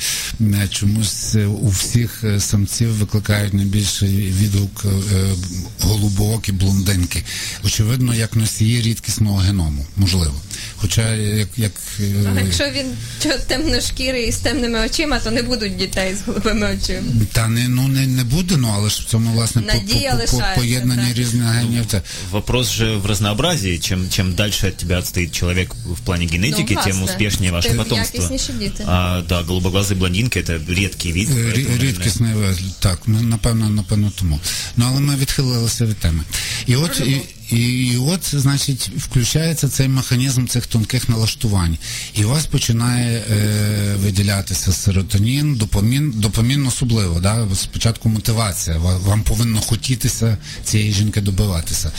чомусь 0.70 1.34
у 1.60 1.68
всіх 1.68 2.24
самців 2.38 2.88
викликають 2.88 3.54
найбільший 3.54 4.30
відгук 4.42 4.84
е, 4.84 5.34
голубокі 5.80 6.52
блондинки. 6.52 7.24
Очевидно, 7.64 8.14
як 8.14 8.36
носії 8.36 8.82
рідкісного 8.82 9.36
геному, 9.38 9.86
можливо. 9.96 10.34
Хоча 10.79 11.13
як, 11.15 11.47
як 11.57 11.71
е, 11.99 12.03
А 12.37 12.41
якщо 12.41 12.63
він 12.71 12.85
чо- 13.23 13.39
темношкірий 13.47 14.27
і 14.27 14.31
з 14.31 14.37
темними 14.37 14.85
очима, 14.85 15.19
то 15.19 15.31
не 15.31 15.41
будуть 15.43 15.75
дітей 15.77 16.15
з 16.15 16.21
голубими 16.27 16.77
очима. 16.83 17.07
та 17.31 17.47
не 17.47 17.67
ну 17.67 17.87
не, 17.87 18.07
не 18.07 18.23
буде, 18.23 18.57
ну 18.57 18.71
але 18.75 18.89
ж 18.89 19.01
в 19.01 19.05
цьому 19.05 19.31
власне 19.31 19.61
по, 19.61 19.67
Надія 19.73 20.11
по, 20.11 20.15
по, 20.17 20.21
лишається, 20.21 20.55
поєднанні 20.61 21.07
так. 21.07 21.17
різних 21.17 21.43
генів. 21.47 21.85
Це 21.87 22.01
Вопрос 22.31 22.71
же 22.71 22.95
в 22.95 23.05
разнообразии. 23.05 23.77
Чем, 23.79 24.09
чем 24.09 24.33
дальше 24.33 24.67
от 24.67 24.77
тебя 24.77 24.99
отстоит 24.99 25.31
человек 25.31 25.73
в 25.85 25.99
плане 25.99 26.25
генетики, 26.25 26.73
Ну, 26.75 26.81
тем 26.83 26.97
власне. 26.97 27.03
успешнее 27.15 27.51
ваше 27.51 27.69
Тим 27.69 27.77
потомство. 27.77 28.21
якісніші 28.23 28.53
діти. 28.59 28.83
А, 28.87 29.21
да, 29.29 29.41
голубоглазые 29.41 29.95
блондинки 29.95 30.39
это 30.41 30.75
редкий 30.83 31.13
вид. 31.13 31.29
Е, 31.29 31.33
поэтому, 31.33 31.51
рі- 31.53 31.63
наверное, 31.63 31.87
Рідкісний 31.89 32.33
вигляд, 32.33 32.79
так, 32.79 32.99
ну, 33.05 33.21
напевно, 33.21 33.69
напевно 33.69 34.11
тому. 34.19 34.39
Ну 34.77 34.85
але 34.89 34.99
ми 34.99 35.15
відхилилися 35.15 35.85
від 35.85 35.97
теми. 35.97 36.23
І 36.65 36.75
от, 36.75 36.99
і, 36.99 37.21
і, 37.52 37.86
і 37.86 37.96
от, 37.96 38.34
значить, 38.34 38.90
включається 38.96 39.68
цей 39.68 39.88
механізм 39.88 40.46
цих 40.46 40.66
тонких 40.66 41.08
налаштувань. 41.08 41.78
І 42.14 42.24
у 42.24 42.28
вас 42.28 42.46
починає 42.46 43.18
е, 43.18 43.96
виділятися 43.96 44.72
серотонін, 44.72 45.54
допамін, 45.54 46.12
допамін 46.16 46.66
особливо. 46.66 47.20
Да? 47.20 47.48
Спочатку 47.54 48.08
мотивація. 48.08 48.78
Вам 48.78 49.22
повинно 49.22 49.60
хотітися 49.60 50.38
цієї 50.64 50.92
жінки 50.92 51.20
добиватися. 51.20 51.92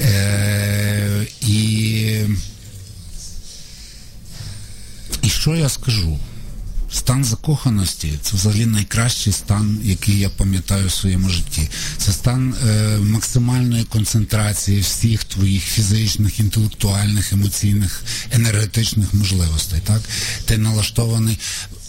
Е, 0.00 1.26
і, 1.40 1.56
і 5.22 5.28
що 5.28 5.56
я 5.56 5.68
скажу? 5.68 6.18
Стан 6.92 7.24
закоханості 7.24 8.18
це 8.22 8.36
взагалі 8.36 8.66
найкращий 8.66 9.32
стан, 9.32 9.80
який 9.82 10.18
я 10.18 10.28
пам'ятаю 10.28 10.86
в 10.86 10.92
своєму 10.92 11.28
житті. 11.28 11.68
Це 11.96 12.12
стан 12.12 12.54
е, 12.68 12.98
максимальної 12.98 13.84
концентрації 13.84 14.80
всіх 14.80 15.24
твоїх 15.24 15.62
фізичних, 15.62 16.40
інтелектуальних, 16.40 17.32
емоційних, 17.32 18.02
енергетичних 18.32 19.14
можливостей. 19.14 19.80
Так? 19.86 20.00
Ти 20.44 20.58
налаштований. 20.58 21.38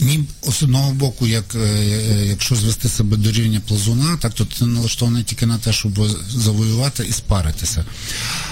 Ні, 0.02 0.24
з 0.44 0.64
одного 0.64 0.92
боку, 0.92 1.28
як, 1.28 1.56
е, 1.56 1.60
е, 1.60 2.26
якщо 2.26 2.56
звести 2.56 2.90
себе 2.90 3.18
до 3.18 3.32
рівня 3.32 3.62
плазуна, 3.68 4.18
так 4.18 4.34
то 4.34 4.46
ти 4.46 4.66
налаштований 4.66 5.24
тільки 5.24 5.46
на 5.46 5.58
те, 5.58 5.74
щоб 5.74 6.08
завоювати 6.30 7.06
і 7.10 7.12
спаритися. 7.12 7.86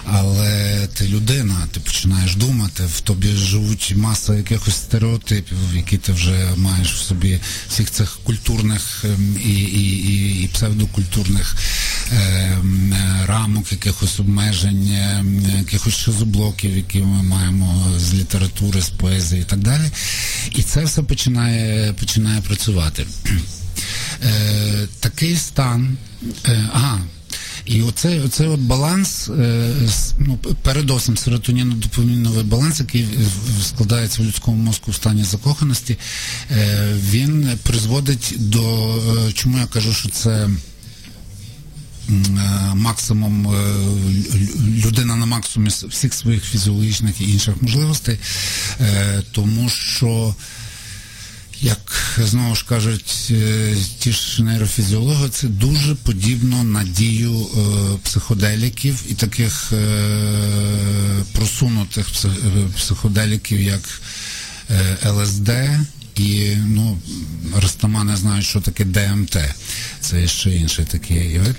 Але 0.05 0.87
ти 0.93 1.07
людина, 1.07 1.67
ти 1.71 1.79
починаєш 1.79 2.35
думати, 2.35 2.83
в 2.97 3.01
тобі 3.01 3.27
живуть 3.27 3.93
маса 3.95 4.35
якихось 4.35 4.75
стереотипів, 4.75 5.57
які 5.75 5.97
ти 5.97 6.11
вже 6.11 6.49
маєш 6.57 6.93
в 6.93 7.01
собі 7.01 7.39
всіх 7.69 7.91
цих 7.91 8.19
культурних 8.23 9.05
ем, 9.05 9.37
і, 9.45 9.53
і, 9.53 10.07
і, 10.11 10.43
і 10.43 10.47
псевдокультурних 10.47 11.55
е, 12.11 12.57
рамок, 13.25 13.71
якихось 13.71 14.19
обмежень, 14.19 14.89
ем, 14.91 15.41
якихось 15.57 15.97
шизоблоків, 15.97 16.77
які 16.77 16.99
ми 16.99 17.23
маємо 17.23 17.91
з 17.97 18.13
літератури, 18.13 18.81
з 18.81 18.89
поезії 18.89 19.41
і 19.41 19.45
так 19.45 19.59
далі. 19.59 19.91
І 20.55 20.63
це 20.63 20.83
все 20.83 21.01
починає, 21.03 21.38
починає 21.99 22.41
працювати. 22.41 23.05
Е, 24.23 24.87
такий 24.99 25.35
стан. 25.35 25.97
Е, 26.45 26.69
ага. 26.73 26.99
І 27.69 27.81
оцей, 27.81 28.19
оцей 28.19 28.47
от 28.47 28.59
баланс, 28.59 29.29
е, 29.29 29.71
ну, 30.19 30.37
передовсім 30.37 31.15
серотоніно-допаміновий 31.15 32.43
баланс, 32.43 32.79
який 32.79 33.07
складається 33.63 34.21
в 34.21 34.25
людському 34.25 34.63
мозку 34.63 34.91
в 34.91 34.95
стані 34.95 35.23
закоханості, 35.23 35.97
е, 36.51 36.93
він 37.09 37.49
призводить 37.63 38.33
до, 38.37 38.95
е, 39.27 39.33
чому 39.33 39.57
я 39.57 39.65
кажу, 39.65 39.93
що 39.93 40.09
це 40.09 40.49
максимум 42.73 43.55
людина 44.85 45.15
на 45.15 45.25
максимумі 45.25 45.71
всіх 45.89 46.13
своїх 46.13 46.43
фізіологічних 46.43 47.21
і 47.21 47.31
інших 47.31 47.61
можливостей, 47.61 48.19
тому 49.31 49.69
що 49.69 50.35
як 51.61 51.79
знову 52.17 52.55
ж 52.55 52.65
кажуть 52.69 53.27
е, 53.31 53.75
ті 53.99 54.11
ж 54.11 54.43
нейрофізіологи, 54.43 55.29
це 55.29 55.47
дуже 55.47 55.95
подібно 55.95 56.63
на 56.63 56.83
дію 56.83 57.33
е, 57.33 57.59
психоделіків 58.03 59.03
і 59.09 59.13
таких 59.13 59.71
е, 59.73 61.23
просунутих 61.33 62.07
психоделіків, 62.75 63.61
як 63.61 64.01
ЛСД. 65.05 65.49
І 66.19 66.57
ну, 66.67 66.97
ростамани 67.55 68.15
знають, 68.15 68.45
що 68.45 68.61
таке 68.61 68.85
ДМТ. 68.85 69.37
Це 70.01 70.27
ще 70.27 70.49
інший 70.55 70.85
такий 70.85 71.39
вид. 71.39 71.55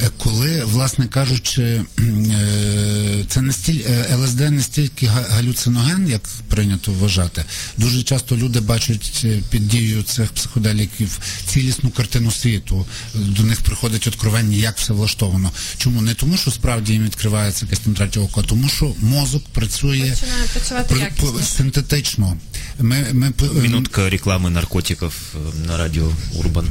Е, 0.00 0.10
Коли, 0.18 0.64
власне 0.64 1.06
кажучи, 1.06 1.62
е, 1.98 3.24
це 3.28 3.42
не 3.42 3.52
стіль, 3.52 3.80
е, 3.90 4.16
ЛСД 4.16 4.40
не 4.40 4.62
стільки 4.62 5.06
галюциноген, 5.06 6.08
як 6.08 6.22
прийнято 6.48 6.92
вважати. 6.92 7.44
Дуже 7.76 8.02
часто 8.02 8.36
люди 8.36 8.60
бачать 8.60 9.26
під 9.50 9.68
дією 9.68 10.02
цих 10.02 10.32
психоделіків 10.32 11.18
цілісну 11.46 11.90
картину 11.90 12.30
світу. 12.30 12.86
До 13.14 13.42
них 13.42 13.60
приходить 13.60 14.06
откровення, 14.06 14.56
як 14.56 14.78
все 14.78 14.92
влаштовано. 14.92 15.52
Чому? 15.78 16.02
Не 16.02 16.14
тому, 16.14 16.36
що 16.36 16.50
справді 16.50 16.92
їм 16.92 17.04
відкривається 17.04 17.64
якесь 17.64 17.78
там 17.78 17.94
третє 17.94 18.20
око, 18.20 18.40
а 18.44 18.48
тому 18.48 18.68
що 18.68 18.94
мозок 19.00 19.44
працює 19.52 20.10
Починає 20.20 20.44
працювати 20.52 21.12
при- 21.20 21.44
синтетично. 21.44 22.36
Ми, 22.80 23.06
ми, 23.12 23.30
п- 23.30 23.44
Минутка 23.62 24.08
рекламы 24.10 24.50
наркотиков 24.50 25.12
э, 25.34 25.66
на 25.66 25.76
радио 25.76 26.10
Урбан. 26.38 26.66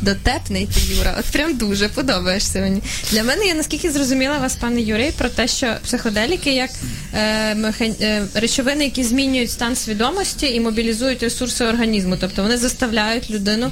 Дотепний 0.00 0.66
ти, 0.66 0.80
Юра. 0.98 1.16
От 1.18 1.24
прям 1.24 1.56
дуже 1.56 1.88
подобаєшся 1.88 2.60
мені. 2.60 2.82
Для 3.10 3.22
мене 3.24 3.46
я 3.46 3.54
наскільки 3.54 3.90
зрозуміла 3.90 4.38
вас, 4.38 4.56
пане 4.56 4.80
Юрій, 4.80 5.12
про 5.18 5.28
те, 5.28 5.48
що 5.48 5.74
психоделіки 5.84 6.54
як 6.54 6.70
е, 7.14 7.54
механ... 7.54 7.94
е, 8.00 8.22
речовини, 8.34 8.84
які 8.84 9.04
змінюють 9.04 9.50
стан 9.50 9.76
свідомості 9.76 10.46
і 10.46 10.60
мобілізують 10.60 11.22
ресурси 11.22 11.64
організму. 11.64 12.16
Тобто 12.20 12.42
вони 12.42 12.56
заставляють 12.58 13.30
людину 13.30 13.70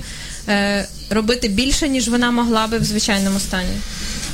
е, 0.48 0.88
робити 1.10 1.48
більше, 1.48 1.88
ніж 1.88 2.08
вона 2.08 2.30
могла 2.30 2.66
би 2.66 2.78
в 2.78 2.84
звичайному 2.84 3.40
стані. 3.40 3.76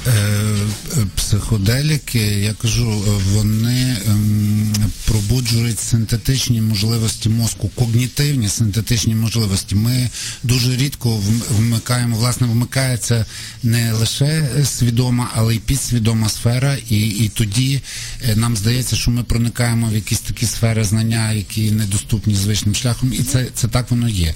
Е, 0.08 1.06
Психоделіки, 1.16 2.18
я 2.18 2.52
кажу, 2.52 3.04
вони 3.32 3.96
ем, 4.06 4.74
пробуджують 5.04 5.78
синтетичні 5.80 6.60
можливості 6.60 7.28
мозку, 7.28 7.68
когнітивні 7.68 8.48
синтетичні 8.48 9.14
можливості. 9.14 9.74
Ми 9.74 10.10
дуже 10.42 10.76
рідко 10.76 11.20
вмикаємо, 11.50 12.16
власне, 12.16 12.46
вмикається 12.46 13.26
не 13.62 13.92
лише 13.92 14.48
свідома, 14.64 15.30
але 15.34 15.54
й 15.54 15.58
підсвідома 15.58 16.28
сфера, 16.28 16.76
і, 16.90 17.08
і 17.08 17.28
тоді 17.28 17.80
е, 18.28 18.36
нам 18.36 18.56
здається, 18.56 18.96
що 18.96 19.10
ми 19.10 19.22
проникаємо 19.22 19.88
в 19.88 19.94
якісь 19.94 20.20
такі 20.20 20.46
сфери 20.46 20.84
знання, 20.84 21.32
які 21.32 21.70
недоступні 21.70 22.34
звичним 22.34 22.74
шляхом, 22.74 23.12
і 23.12 23.22
це, 23.22 23.46
це 23.54 23.68
так 23.68 23.90
воно 23.90 24.08
є. 24.08 24.34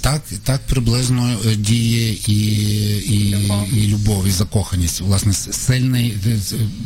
Так, 0.00 0.22
так 0.44 0.60
приблизно 0.66 1.38
е, 1.46 1.56
діє 1.56 2.12
і, 2.12 2.36
і, 2.98 3.36
і 3.72 3.86
любов, 3.86 4.26
і 4.26 4.30
закоханість. 4.30 5.00
Власне, 5.14 5.52
сильний 5.52 6.14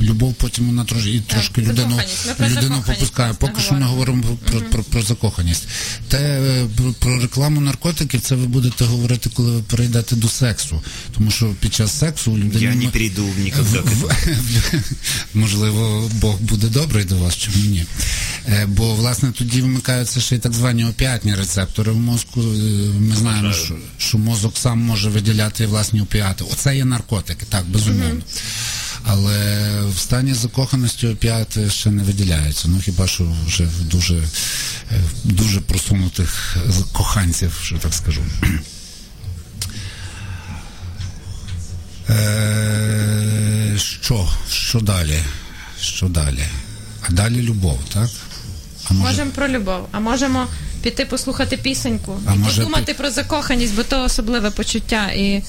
любов, 0.01 0.35
потім 0.35 0.67
вона 0.67 0.85
трошки 0.85 1.11
і 1.11 1.21
трошки 1.21 1.61
людину, 1.63 2.01
людину 2.41 2.85
попускає. 2.87 3.35
Поки 3.35 3.61
що 3.61 3.75
ми 3.75 3.87
говоримо. 3.87 4.23
про, 4.23 4.37
про, 4.37 4.61
про, 4.71 4.83
про 4.83 5.03
закоханість. 5.03 5.69
Те 6.09 6.19
е, 6.19 6.67
про, 6.99 7.21
рекламу 7.21 7.61
наркотиків, 7.61 8.21
це 8.21 8.35
ви 8.35 8.47
будете 8.47 8.85
говорити, 8.85 9.31
коли 9.35 9.53
ви 9.53 9.63
перейдете 9.63 10.17
до 10.17 10.29
сексу. 10.29 10.83
Тому 11.15 11.31
що 11.31 11.47
під 11.61 11.75
час 11.75 11.99
сексу 11.99 12.33
у 12.33 12.39
людини 12.39 12.65
Я 12.65 12.75
не 12.75 12.89
перейду 12.89 13.25
в- 13.25 14.15
можливо, 15.35 16.11
Бог 16.21 16.41
буде 16.41 16.67
добрий 16.67 17.05
до 17.05 17.17
вас, 17.17 17.37
чому 17.37 17.65
ні. 17.65 17.85
Е, 18.49 18.67
Бо, 18.67 18.95
власне, 18.95 19.33
тоді 19.39 19.63
вимикаються 19.63 20.21
ще 20.21 20.37
й 20.37 20.39
так 20.39 20.53
звані 20.53 20.85
опіатні 20.85 21.35
рецептори 21.35 21.93
в 21.93 21.97
мозку. 21.97 22.41
Е, 22.41 22.45
Ми 23.01 23.17
знаємо, 23.17 23.53
що, 23.53 23.77
що 23.99 24.19
мозок 24.19 24.57
сам 24.57 24.79
може 24.79 25.09
виділяти 25.11 25.67
власні 25.67 26.01
опіати. 26.01 26.45
Оце 26.53 26.77
є 26.77 26.85
наркотики, 26.85 27.47
так, 27.49 27.65
безумовно. 27.69 28.08
Але 29.05 29.67
в 29.95 29.99
стані 29.99 30.35
закоханості 30.35 31.09
опіати 31.09 31.71
ще 31.71 31.91
не 31.91 32.03
виділяються. 32.03 32.69
Ну 32.69 32.81
хіба 32.81 33.07
що 33.07 33.35
вже 33.47 33.65
в 33.65 33.85
дуже, 33.85 34.17
е, 34.17 35.01
дуже 35.25 35.61
просунутих 35.61 36.57
коханців, 36.93 37.61
що 37.63 37.79
так 37.79 37.95
скажу. 37.95 38.21
Е, 42.11 43.75
що? 43.77 44.29
Що 44.51 44.81
далі? 44.81 45.19
Що 45.81 46.07
далі? 46.07 46.45
А 47.09 47.13
далі 47.13 47.43
любов, 47.43 47.79
так? 47.95 48.11
А 48.91 48.95
може, 48.95 49.11
Можемо 49.11 49.31
про 49.31 49.49
любов, 49.49 49.89
а 49.93 50.01
можемо 50.01 50.47
піти 50.83 51.05
послухати 51.05 51.57
пісеньку 51.57 52.21
А 52.27 52.35
і 52.35 52.39
може 52.39 52.61
подумати 52.61 52.95
про 52.95 53.11
закоханість, 53.11 53.75
бо 53.75 53.83
то 53.83 54.05
особливе 54.05 54.51
почуття 54.51 55.11
і. 55.11 55.43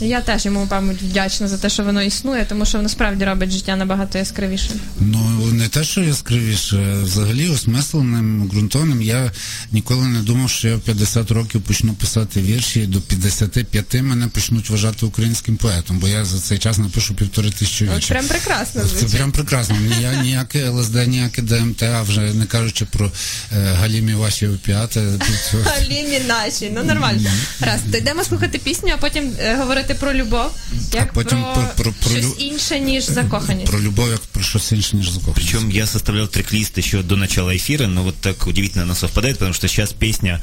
Я 0.00 0.20
теж 0.20 0.44
йому, 0.44 0.68
мабуть, 0.70 1.02
вдячна 1.02 1.48
за 1.48 1.58
те, 1.58 1.68
що 1.70 1.82
воно 1.84 2.02
існує, 2.02 2.46
тому 2.48 2.64
що 2.64 2.78
воно 2.78 2.88
справді 2.88 3.24
робить 3.24 3.50
життя 3.50 3.76
набагато 3.76 4.18
яскравішим. 4.18 4.80
Ну 5.00 5.18
не 5.52 5.68
те, 5.68 5.84
що 5.84 6.00
яскравіше, 6.00 6.96
взагалі 7.02 7.48
осмисленим, 7.48 8.48
ґрунтовним. 8.48 9.02
Я 9.02 9.32
ніколи 9.72 10.06
не 10.06 10.18
думав, 10.20 10.50
що 10.50 10.68
я 10.68 10.76
в 10.76 10.80
50 10.80 11.30
років 11.30 11.62
почну 11.62 11.94
писати 11.94 12.40
вірші, 12.42 12.80
і 12.80 12.86
до 12.86 13.00
55 13.00 13.94
мене 14.02 14.28
почнуть 14.28 14.70
вважати 14.70 15.06
українським 15.06 15.56
поетом, 15.56 15.98
бо 15.98 16.08
я 16.08 16.24
за 16.24 16.38
цей 16.38 16.58
час 16.58 16.78
напишу 16.78 17.14
півтори 17.14 17.50
тисячі 17.50 17.84
віршів. 17.84 18.08
прям 18.08 18.24
прекрасно 18.26 18.82
Це 19.00 19.16
прям 19.16 19.32
прекрасно. 19.32 19.76
Ні- 19.76 20.22
ніяке 20.22 20.68
ЛСД, 20.68 21.06
ніяке 21.06 21.42
ДМТ, 21.42 21.82
а 21.82 22.02
вже 22.02 22.20
не 22.20 22.44
кажучи 22.46 22.84
про 22.84 23.06
е, 23.06 23.72
галімі 23.80 24.14
ваші 24.14 24.48
опіати. 24.48 25.00
Тут 25.18 25.36
цього- 25.50 25.64
Алімі 25.80 26.20
наші, 26.28 26.70
ну 26.74 26.84
нормально. 26.84 27.30
Раз, 27.60 27.80
то 27.92 27.98
йдемо 27.98 28.24
слухати 28.24 28.58
пісню, 28.58 28.90
а 28.94 28.96
потім 28.96 29.32
е, 29.40 29.54
говорити 29.83 29.93
про 29.93 30.13
любов, 30.13 30.51
як 30.93 31.13
потім 31.13 31.41
про, 31.41 31.53
про- 31.53 31.83
про- 31.83 31.91
про 31.93 32.09
щось 32.11 32.25
лю- 32.25 32.37
інше, 32.37 32.79
ніж 32.79 33.03
закоханість. 33.03 33.71
Про 33.71 33.79
любов 33.81 34.09
як 34.11 34.19
про 34.21 34.43
щось 34.43 34.71
інше, 34.71 34.95
ніж 34.97 35.09
закоханість. 35.09 35.35
Причем 35.51 35.71
я 35.71 35.87
составлял 35.87 36.27
трек-лист 36.27 36.77
еще 36.77 37.03
до 37.03 37.17
начала 37.17 37.53
эфира, 37.55 37.87
но 37.87 38.03
вот 38.03 38.15
так 38.15 38.47
удивительно 38.47 38.83
оно 38.83 38.95
совпадает, 38.95 39.37
потому 39.37 39.53
что 39.53 39.67
сейчас 39.67 39.93
песня 39.93 40.39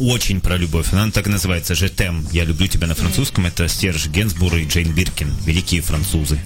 очень 0.00 0.40
про 0.40 0.58
любовь. 0.58 0.86
Она 0.92 1.10
так 1.10 1.26
и 1.26 1.30
называется 1.30 1.74
«Je 1.74 1.88
t'aime». 1.88 2.24
«Я 2.32 2.44
люблю 2.44 2.66
тебя» 2.66 2.86
на 2.86 2.94
французском. 2.94 3.46
Это 3.46 3.68
Серж 3.68 4.06
Генсбур 4.08 4.56
и 4.56 4.64
Джейн 4.64 4.92
Биркин, 4.92 5.28
великие 5.46 5.80
французы. 5.82 6.38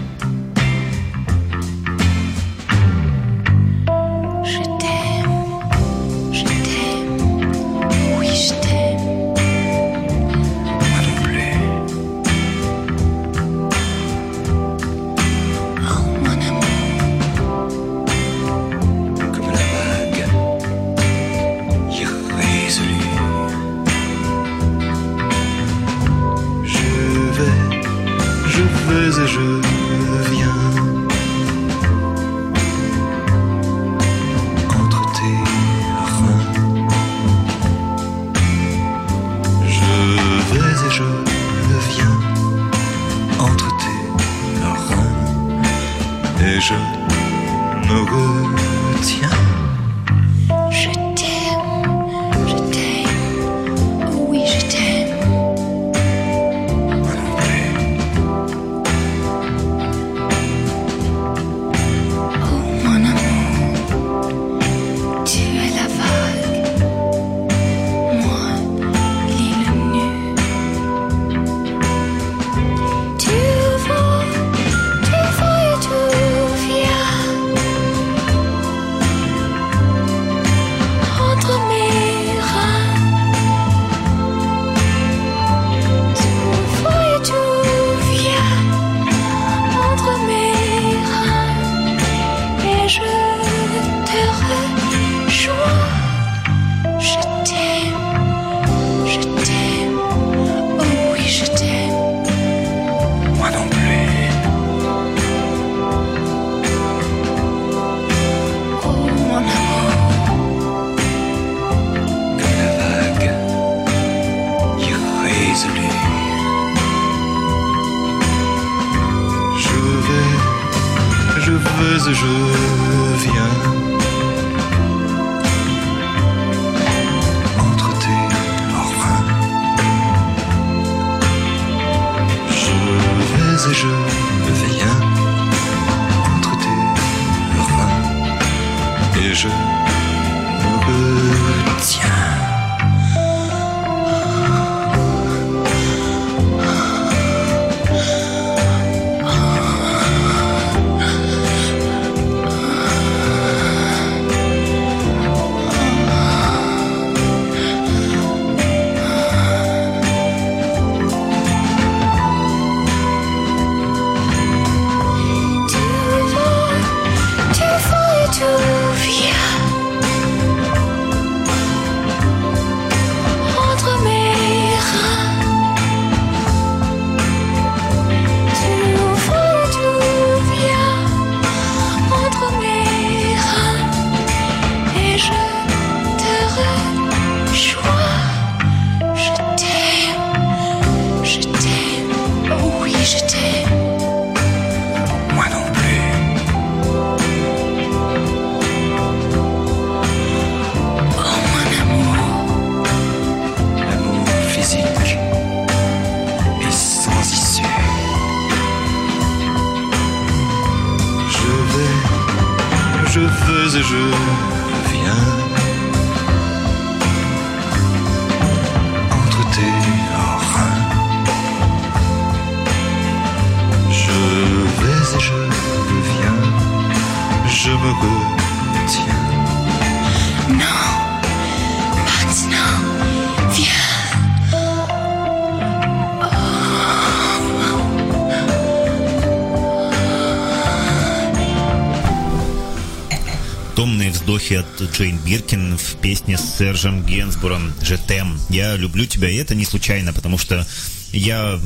томные 244.52 244.52
вздохи 244.52 244.54
от 244.56 244.94
Джейн 244.94 245.18
Биркин 245.20 245.78
в 245.78 245.96
песне 246.02 246.38
с 246.38 246.58
Сержем 246.58 247.06
Генсбуром 247.06 247.74
«Жетем». 247.82 248.38
Я 248.50 248.76
люблю 248.76 249.06
тебя, 249.06 249.30
и 249.30 249.36
это 249.38 249.56
не 249.56 249.64
случайно, 249.64 250.12
потому 250.12 250.38
что 250.38 250.68
я, 251.14 251.58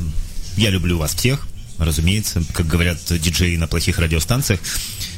я 0.56 0.70
люблю 0.70 0.96
вас 0.96 1.12
всех, 1.12 1.48
разумеется, 1.78 2.40
как 2.52 2.68
говорят 2.68 2.98
диджеи 3.10 3.56
на 3.56 3.66
плохих 3.66 3.98
радиостанциях. 3.98 4.60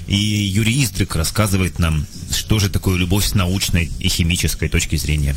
И 0.07 0.17
Юрий 0.17 0.83
Издрик 0.83 1.17
рассказывает 1.17 1.79
нам, 1.79 2.07
что 2.31 2.59
же 2.59 2.71
такое 2.71 2.97
любовь 2.97 3.27
с 3.27 3.35
научной 3.35 3.91
и 3.99 4.09
химической 4.09 4.71
точки 4.71 4.97
зрения. 4.97 5.37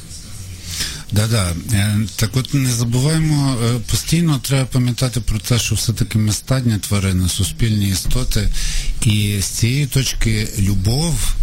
Да-да. 1.11 1.53
Е, 1.73 1.97
Так 2.15 2.37
от 2.37 2.53
не 2.53 2.71
забуваємо, 2.71 3.57
е, 3.63 3.79
постійно 3.91 4.39
треба 4.43 4.65
пам'ятати 4.65 5.21
про 5.21 5.39
те, 5.39 5.59
що 5.59 5.75
все-таки 5.75 6.17
ми 6.17 6.33
стадні 6.33 6.77
тварини, 6.77 7.29
суспільні 7.29 7.89
істоти. 7.89 8.49
І 9.05 9.37
з 9.41 9.45
цієї 9.45 9.85
точки 9.85 10.47
любов 10.59 11.35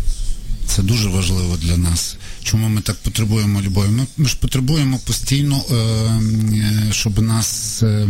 це 0.69 0.81
дуже 0.81 1.09
важливо 1.09 1.57
для 1.57 1.77
нас. 1.77 2.17
Чому 2.43 2.69
ми 2.69 2.81
так 2.81 2.95
потребуємо 2.95 3.61
любові? 3.61 3.89
Ми, 3.89 4.07
ми 4.17 4.29
ж 4.29 4.37
потребуємо 4.39 4.99
постійно, 5.05 5.61
е, 5.71 5.75
е, 5.75 6.87
щоб 6.91 7.21
нас. 7.21 7.83
Е, 7.83 8.07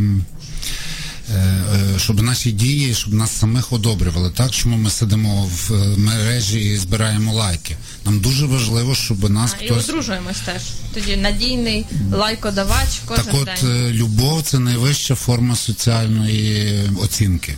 щоб 1.98 2.22
наші 2.22 2.52
дії, 2.52 2.94
щоб 2.94 3.14
нас 3.14 3.32
самих 3.32 3.74
одобрювали. 3.74 4.30
Так, 4.30 4.52
чому 4.52 4.78
ми 4.78 4.90
сидимо 4.90 5.44
в 5.44 5.74
е, 5.74 5.98
мережі 5.98 6.60
і 6.60 6.78
збираємо 6.78 7.34
лайки? 7.34 7.76
Нам 8.06 8.20
дуже 8.20 8.46
важливо, 8.46 8.96
щоб 8.96 9.30
нас 9.30 9.56
А, 9.62 9.64
і 9.64 9.70
одружуємось 9.70 10.40
теж. 10.40 10.62
Тоді 10.94 11.16
надійний 11.18 11.86
лайкодавач 12.14 13.00
кожен 13.06 13.26
так 13.26 13.34
от 13.34 13.46
день. 13.46 13.72
е, 13.72 13.92
любов 13.94 14.42
це 14.44 14.60
найвища 14.60 15.16
форма 15.16 15.56
соціальної 15.56 16.82
оцінки. 17.02 17.56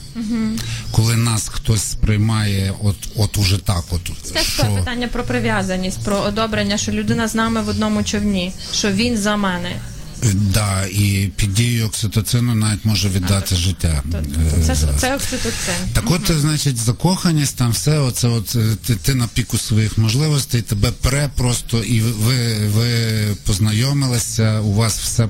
Коли 0.92 1.16
нас 1.16 1.50
хтось 1.50 1.84
сприймає, 1.84 2.74
от, 2.84 2.96
от 3.16 3.38
уже 3.38 3.58
так, 3.58 3.84
от 3.90 4.04
Теж 4.34 4.48
що 4.48 4.64
питання 4.64 5.08
про 5.08 5.24
прив'язаність, 5.24 6.00
про 6.04 6.18
одобрення, 6.18 6.78
що 6.78 6.92
людина 6.92 7.28
з 7.28 7.36
нами 7.36 7.62
в 7.62 7.70
одному 7.70 8.04
човні, 8.04 8.54
що 8.74 8.92
він 8.92 9.18
за 9.18 9.36
мене. 9.36 9.72
Да, 10.34 10.86
і 10.86 11.32
під 11.36 11.54
дією 11.54 11.86
окситоцину 11.86 12.56
навіть 12.56 12.86
може 12.86 13.10
віддати 13.10 13.56
життя. 13.56 14.04
То- 14.12 14.18
Е, 14.18 14.64
Це, 14.66 14.76
це 14.98 15.16
окситоцин. 15.16 15.76
Так 15.94 16.12
от, 16.12 16.32
значить, 16.32 16.78
закоханість, 16.78 17.56
там 17.58 17.72
все, 17.72 18.00
оце 18.00 18.28
от 18.28 18.56
е, 18.56 18.76
ти, 18.86 18.96
ти 18.96 19.16
на 19.16 19.28
піку 19.28 19.58
своїх 19.58 19.98
можливостей, 19.98 20.62
тебе 20.62 20.92
пре 20.92 21.30
просто, 21.36 21.84
і 21.84 22.02
ви, 22.02 22.68
ви 22.68 22.92
познайомилися, 23.46 24.60
у 24.60 24.74
вас 24.74 25.00
все 25.00 25.30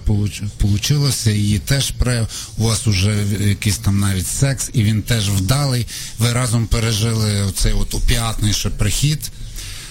вийшло, 0.62 1.12
її 1.26 1.60
теж 1.60 1.92
пре, 1.92 2.28
у 2.58 2.64
вас 2.64 2.88
уже 2.88 3.24
якийсь 3.40 3.78
там 3.78 4.00
навіть 4.00 4.28
секс, 4.28 4.70
і 4.74 4.84
він 4.84 5.02
теж 5.02 5.30
вдалий. 5.30 5.88
Ви 6.20 6.32
разом 6.34 6.68
пережили 6.68 7.42
оцей 7.42 7.74
от 7.74 7.94
опіатний 7.96 8.54
ще 8.54 8.70
прихід, 8.70 9.32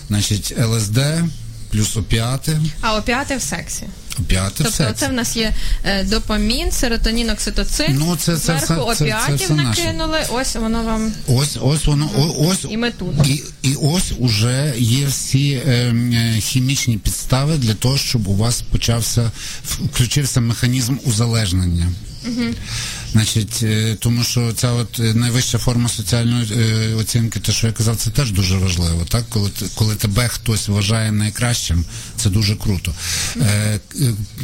значить, 0.09 0.55
ЛСД 0.59 0.99
плюс 1.71 1.97
опіати, 1.97 2.61
А 2.81 2.97
опіати 2.97 3.37
в 3.37 3.43
сексі. 3.43 3.83
Опіати 4.19 4.51
в 4.55 4.57
Тобто 4.57 4.73
сексі. 4.73 4.95
це 4.97 5.09
в 5.09 5.13
нас 5.13 5.37
є 5.37 5.55
е, 5.85 6.05
допамін, 6.05 6.73
серотонін, 6.73 7.31
окситоцин. 7.31 7.97
Ну, 7.99 8.17
це- 8.17 8.37
це 8.37 8.37
зверху 8.39 8.67
це- 8.93 8.97
це 8.97 9.05
опіатів 9.05 9.37
все 9.37 9.55
накинули. 9.55 10.19
Ось 10.33 10.57
воно 10.57 10.83
вам 10.83 11.13
Ось, 11.29 11.59
ось 11.61 11.87
воно, 11.87 12.11
ось 12.39 12.67
і 12.71 12.77
ми 12.77 12.91
тут. 12.91 13.15
І, 13.29 13.43
і 13.63 13.75
ось 13.83 14.13
уже 14.19 14.75
є 14.79 15.07
всі 15.07 15.53
е, 15.53 15.71
е, 16.15 16.41
хімічні 16.41 16.99
підстави 16.99 17.57
для 17.57 17.75
того, 17.75 17.99
щоб 17.99 18.29
у 18.29 18.37
вас 18.37 18.63
почався 18.63 19.31
включився 19.65 20.41
механізм 20.41 20.97
узалежнення. 21.05 21.93
Значить, 23.13 23.61
е, 23.63 23.97
тому 23.99 24.25
що 24.25 24.53
ця 24.53 24.73
от 24.73 25.01
е, 25.01 25.15
найвища 25.15 25.59
форма 25.59 25.89
соціальної 25.89 26.53
е, 26.53 26.95
оцінки, 26.95 27.41
те, 27.41 27.53
що 27.53 27.67
я 27.67 27.73
казав, 27.73 27.97
це 27.97 28.11
теж 28.11 28.31
дуже 28.31 28.57
важливо. 28.57 29.05
Так, 29.09 29.25
коли 29.29 29.51
коли 29.75 29.95
тебе 29.95 30.29
хтось 30.29 30.69
вважає 30.69 31.13
найкращим, 31.13 31.85
це 32.17 32.31
дуже 32.31 32.57
круто. 32.57 32.95
Е, 33.37 33.81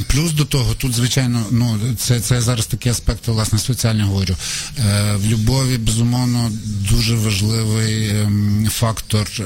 плюс 0.07 0.33
до 0.33 0.45
того, 0.45 0.74
тут 0.74 0.95
звичайно, 0.95 1.47
ну 1.51 1.79
це, 1.99 2.20
це 2.20 2.41
зараз 2.41 2.66
такі 2.66 2.89
аспекти, 2.89 3.33
власне, 3.33 3.59
соціальні 3.59 4.03
говорю. 4.03 4.37
Е, 4.79 5.16
в 5.16 5.27
любові, 5.27 5.79
безумовно, 5.79 6.53
дуже 6.91 7.14
важливий 7.14 8.09
ем, 8.09 8.68
фактор 8.70 9.29
е, 9.41 9.45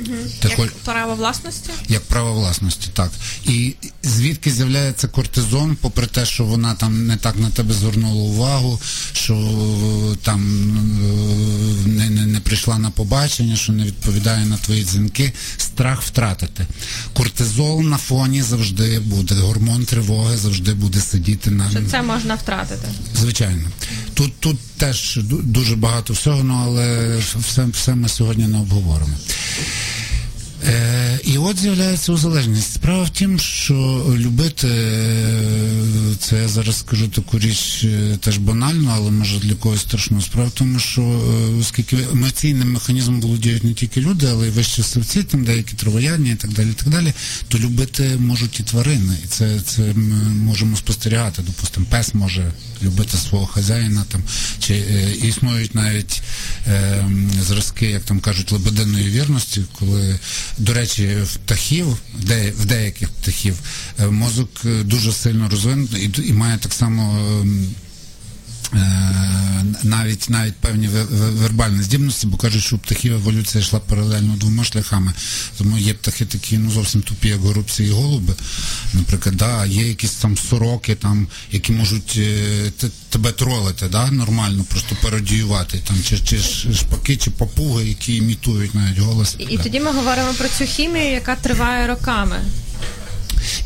володіння. 0.00 0.30
Ти 0.40 0.48
Як 0.58 0.72
право 0.72 1.14
власності. 1.14 1.70
як 1.88 2.02
право 2.02 2.32
власності, 2.34 2.88
так. 2.92 3.10
І 3.44 3.74
звідки 4.02 4.50
з'являється 4.50 5.08
кортизон, 5.08 5.76
попри 5.80 6.06
те, 6.06 6.26
що 6.26 6.44
вона 6.44 6.74
там 6.74 7.06
не 7.06 7.16
так 7.16 7.38
на 7.38 7.50
тебе 7.50 7.74
звернула 7.74 8.22
увагу, 8.22 8.80
що 9.12 9.34
е, 9.34 10.16
там 10.22 10.40
е, 11.84 11.88
не, 11.88 12.10
не, 12.10 12.26
не 12.26 12.40
прийшла 12.40 12.78
на 12.78 12.90
побачення, 12.90 13.56
що 13.56 13.72
не 13.72 13.84
відповідає 13.84 14.46
на 14.46 14.56
твої 14.56 14.84
дзвінки, 14.84 15.32
страх 15.56 16.02
втратити. 16.02 16.66
Кортизол 17.12 17.82
на 17.82 17.96
фоні 17.96 18.42
завжди 18.42 19.00
буде, 19.00 19.34
гормон 19.34 19.84
тривоги 19.84 20.36
завжди 20.36 20.74
буде 20.74 21.00
сидіти 21.00 21.50
на 21.50 21.70
Що 21.70 21.82
це 21.90 22.02
можна 22.02 22.34
втратити. 22.34 22.88
Звичайно. 23.14 23.68
Тут, 24.14 24.32
тут 24.40 24.56
теж 24.80 25.18
дуже 25.42 25.76
багато 25.76 26.12
всього, 26.12 26.44
ну, 26.44 26.60
але 26.64 27.16
все, 27.18 27.66
все 27.66 27.94
ми 27.94 28.08
сьогодні 28.08 28.46
не 28.46 28.58
обговоримо. 28.58 29.14
Е, 30.68 31.20
і 31.24 31.38
от 31.38 31.58
з'являється 31.58 32.12
узалежність. 32.12 32.72
Справа 32.72 33.02
в 33.02 33.10
тім, 33.10 33.38
що 33.38 33.74
любити, 34.16 34.68
е, 34.68 36.14
це 36.18 36.36
я 36.36 36.48
зараз 36.48 36.78
скажу 36.78 37.08
таку 37.08 37.38
річ 37.38 37.84
е, 37.84 38.16
теж 38.20 38.38
банально, 38.38 38.92
але 38.96 39.10
може 39.10 39.38
для 39.38 39.54
когось 39.54 39.80
страшно. 39.80 40.20
Справа 40.20 40.48
в 40.48 40.52
тому, 40.52 40.78
що 40.78 41.02
е, 41.02 41.58
оскільки 41.60 41.96
емоційним 42.12 42.72
механізмом 42.72 43.20
володіють 43.20 43.64
не 43.64 43.74
тільки 43.74 44.00
люди, 44.00 44.26
але 44.30 44.46
й 44.46 44.50
вищі 44.50 44.82
савці, 44.82 45.22
там 45.22 45.44
деякі 45.44 45.74
травоядні 45.76 46.30
і 46.30 46.34
так 46.34 46.52
далі, 46.52 46.70
і 46.70 46.74
так 46.74 46.88
далі, 46.88 47.12
то 47.48 47.58
любити 47.58 48.16
можуть 48.18 48.60
і 48.60 48.62
тварини. 48.62 49.16
І 49.24 49.26
це, 49.26 49.60
це 49.60 49.82
ми 49.82 50.16
можемо 50.30 50.76
спостерігати. 50.76 51.42
Допустимо, 51.42 51.86
пес 51.90 52.14
може 52.14 52.52
любити 52.82 53.16
свого 53.16 53.46
хазяїна 53.46 54.04
там, 54.08 54.22
чи 54.58 54.74
е, 54.74 55.12
існують 55.22 55.74
навіть 55.74 56.22
е, 56.66 57.04
зразки, 57.46 57.86
як 57.86 58.02
там 58.02 58.20
кажуть, 58.20 58.52
лебединої 58.52 59.08
вірності, 59.08 59.62
коли, 59.78 60.18
до 60.58 60.74
речі, 60.74 61.16
в 61.22 61.36
птахів, 61.36 61.96
де, 62.14 62.50
в 62.50 62.64
деяких 62.64 63.08
птахів, 63.08 63.54
е, 64.00 64.06
мозок 64.06 64.50
е, 64.64 64.82
дуже 64.82 65.12
сильно 65.12 65.48
розвинутий 65.48 66.04
і, 66.04 66.28
і 66.28 66.32
має 66.32 66.58
так 66.58 66.72
само. 66.72 67.20
Е, 68.74 69.64
навіть 69.82 70.30
навіть 70.30 70.54
певні 70.54 70.88
ве- 70.88 71.06
ве- 71.06 71.30
вербальні 71.30 71.82
здібності, 71.82 72.26
бо 72.26 72.36
кажуть, 72.36 72.62
що 72.62 72.76
у 72.76 72.78
птахів 72.78 73.12
еволюція 73.14 73.64
йшла 73.64 73.80
паралельно 73.80 74.36
двома 74.36 74.64
шляхами. 74.64 75.12
Тому 75.58 75.78
є 75.78 75.94
птахи 75.94 76.24
такі, 76.24 76.58
ну 76.58 76.70
зовсім 76.70 77.02
тупі, 77.02 77.28
як 77.28 77.40
горобці 77.40 77.84
і 77.84 77.90
голуби. 77.90 78.34
Наприклад, 78.94 79.36
да, 79.36 79.66
є 79.66 79.88
якісь 79.88 80.10
там 80.14 80.36
сороки, 80.36 80.94
там, 80.94 81.26
які 81.52 81.72
можуть 81.72 82.14
е, 82.16 82.72
тебе 83.10 83.32
тролити, 83.32 83.88
да, 83.88 84.10
нормально, 84.10 84.64
просто 84.68 84.96
пародіювати, 85.02 85.78
там, 85.88 85.96
чи, 86.04 86.18
чи 86.18 86.38
шпаки, 86.74 87.16
чи 87.16 87.30
папуги, 87.30 87.88
які 87.88 88.16
імітують 88.16 88.74
навіть 88.74 88.98
голос. 88.98 89.36
І, 89.38 89.42
і 89.42 89.58
тоді 89.58 89.80
ми 89.80 89.92
говоримо 89.92 90.34
про 90.34 90.48
цю 90.58 90.64
хімію, 90.64 91.10
яка 91.12 91.36
триває 91.36 91.86
роками. 91.86 92.40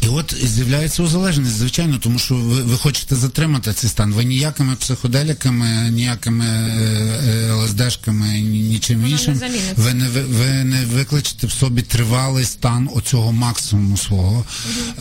І 0.02 0.08
от 0.08 0.34
з'являється 0.44 1.02
узалежність, 1.02 1.56
звичайно, 1.56 1.98
тому 1.98 2.18
що 2.18 2.34
ви, 2.34 2.62
ви 2.62 2.76
хочете 2.76 3.14
затримати 3.16 3.72
цей 3.72 3.90
стан. 3.90 4.12
Ви 4.12 4.24
ніякими 4.24 4.76
психоделіками, 4.76 5.90
ніякими 5.90 6.44
е, 6.44 7.48
е, 7.48 7.52
ЛСДшками, 7.52 8.28
нічим 8.40 9.00
Воно 9.00 9.12
іншим. 9.12 9.34
Не 9.34 9.48
Ви 9.76 9.94
не 9.94 10.08
ви, 10.08 10.64
не 10.64 10.84
викличете 10.84 11.46
в 11.46 11.52
собі 11.52 11.82
тривалий 11.82 12.44
стан 12.44 12.88
оцього 12.94 13.32
максимуму 13.32 13.96
свого. 13.96 14.44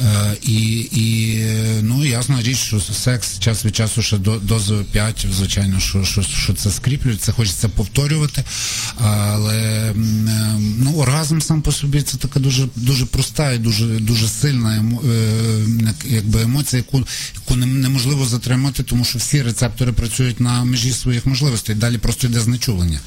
Е, 0.03 0.37
і, 0.41 0.89
і 0.91 1.42
ясна 2.13 2.41
річ, 2.41 2.57
що 2.57 2.79
секс 2.79 3.39
час 3.39 3.65
від 3.65 3.75
часу 3.75 4.01
ще 4.01 4.17
до 4.17 4.39
дози 4.39 4.73
опіатів, 4.75 5.33
звичайно, 5.33 5.79
що, 5.79 6.03
що, 6.03 6.21
що 6.21 6.53
це 6.53 6.71
скріплює, 6.71 7.15
це 7.15 7.31
хочеться 7.31 7.69
повторювати. 7.69 8.43
Але 8.97 9.91
ну, 10.77 10.93
оргазм 10.95 11.39
сам 11.39 11.61
по 11.61 11.71
собі 11.71 12.01
це 12.01 12.17
така 12.17 12.39
дуже 12.39 12.67
дуже 12.75 13.05
проста 13.05 13.51
і 13.51 13.57
дуже 13.57 13.85
дуже 13.85 14.27
сильна 14.27 14.77
емо, 14.77 15.01
е, 15.09 15.93
якби 16.09 16.41
емоція, 16.41 16.83
яку, 16.87 17.07
яку 17.35 17.55
неможливо 17.55 18.25
затримати, 18.25 18.83
тому 18.83 19.05
що 19.05 19.19
всі 19.19 19.41
рецептори 19.41 19.91
працюють 19.91 20.39
на 20.39 20.63
межі 20.63 20.91
своїх 20.91 21.25
можливостей. 21.25 21.75
Далі 21.75 21.97
просто 21.97 22.27
йде 22.27 22.39
знечулення. 22.39 22.99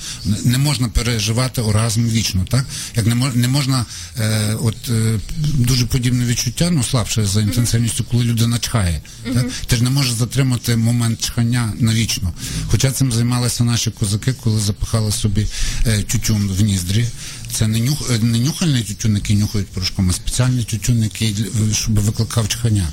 Не- 0.44 0.58
можна 0.58 0.88
переживати 0.88 1.60
оргазм 1.60 2.08
вічно, 2.08 2.44
так? 2.48 2.66
Як 2.96 3.06
не 3.06 3.14
мож, 3.14 3.34
не 3.34 3.48
можна, 3.48 3.84
е, 4.18 4.54
от 4.62 4.76
е, 4.90 5.18
дуже 5.36 5.86
подібне 5.86 6.24
відчуття, 6.24 6.70
ну 6.70 6.82
слабше 6.82 7.26
за 7.26 7.40
інтенсивністю, 7.40 8.04
коли 8.04 8.24
людина 8.24 8.58
чхає 8.58 8.95
Так? 9.33 9.45
Ти 9.67 9.75
ж 9.75 9.83
не 9.83 9.89
можеш 9.89 10.11
затримати 10.13 10.75
момент 10.75 11.21
чхання 11.25 11.73
навічно. 11.79 12.33
Хоча 12.67 12.91
цим 12.91 13.11
займалися 13.11 13.63
наші 13.63 13.91
козаки, 13.91 14.33
коли 14.33 14.59
запихали 14.59 15.11
собі 15.11 15.47
е, 15.87 16.03
тютюн 16.03 16.47
в 16.47 16.61
ніздрі, 16.61 17.05
Це 17.53 17.67
не, 17.67 17.79
нюх, 17.79 18.11
е, 18.11 18.19
не 18.19 18.39
нюхальний 18.39 18.83
тютюн, 18.83 19.15
який 19.15 19.35
нюхають 19.35 19.67
порошком, 19.67 20.09
а 20.09 20.13
спеціальний 20.13 20.63
тютюн, 20.63 21.03
який 21.03 21.31
для- 21.33 21.73
щоб 21.73 21.99
викликав 21.99 22.47
чхання. 22.47 22.87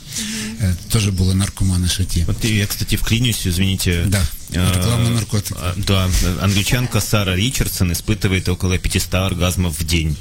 Е, 0.61 0.74
Теж 0.92 1.09
були 1.09 1.34
наркомани 1.34 1.88
шаті. 1.88 2.24
Вот 2.26 2.44
я, 2.44 2.66
кстати, 2.66 2.96
вклинюсь, 2.96 3.46
извините. 3.46 4.04
Да. 4.09 4.22
Э, 4.52 4.74
Реклама 4.74 5.11
наркотиков. 5.11 5.62
а, 5.62 5.74
Да, 5.86 6.09
англичанка 6.42 7.00
Сара 7.00 7.36
Ричардсон 7.36 7.92
испытывает 7.92 8.50
около 8.50 8.78
500 8.78 9.14
оргазмов 9.14 9.76
в 9.80 9.84
день. 9.84 10.16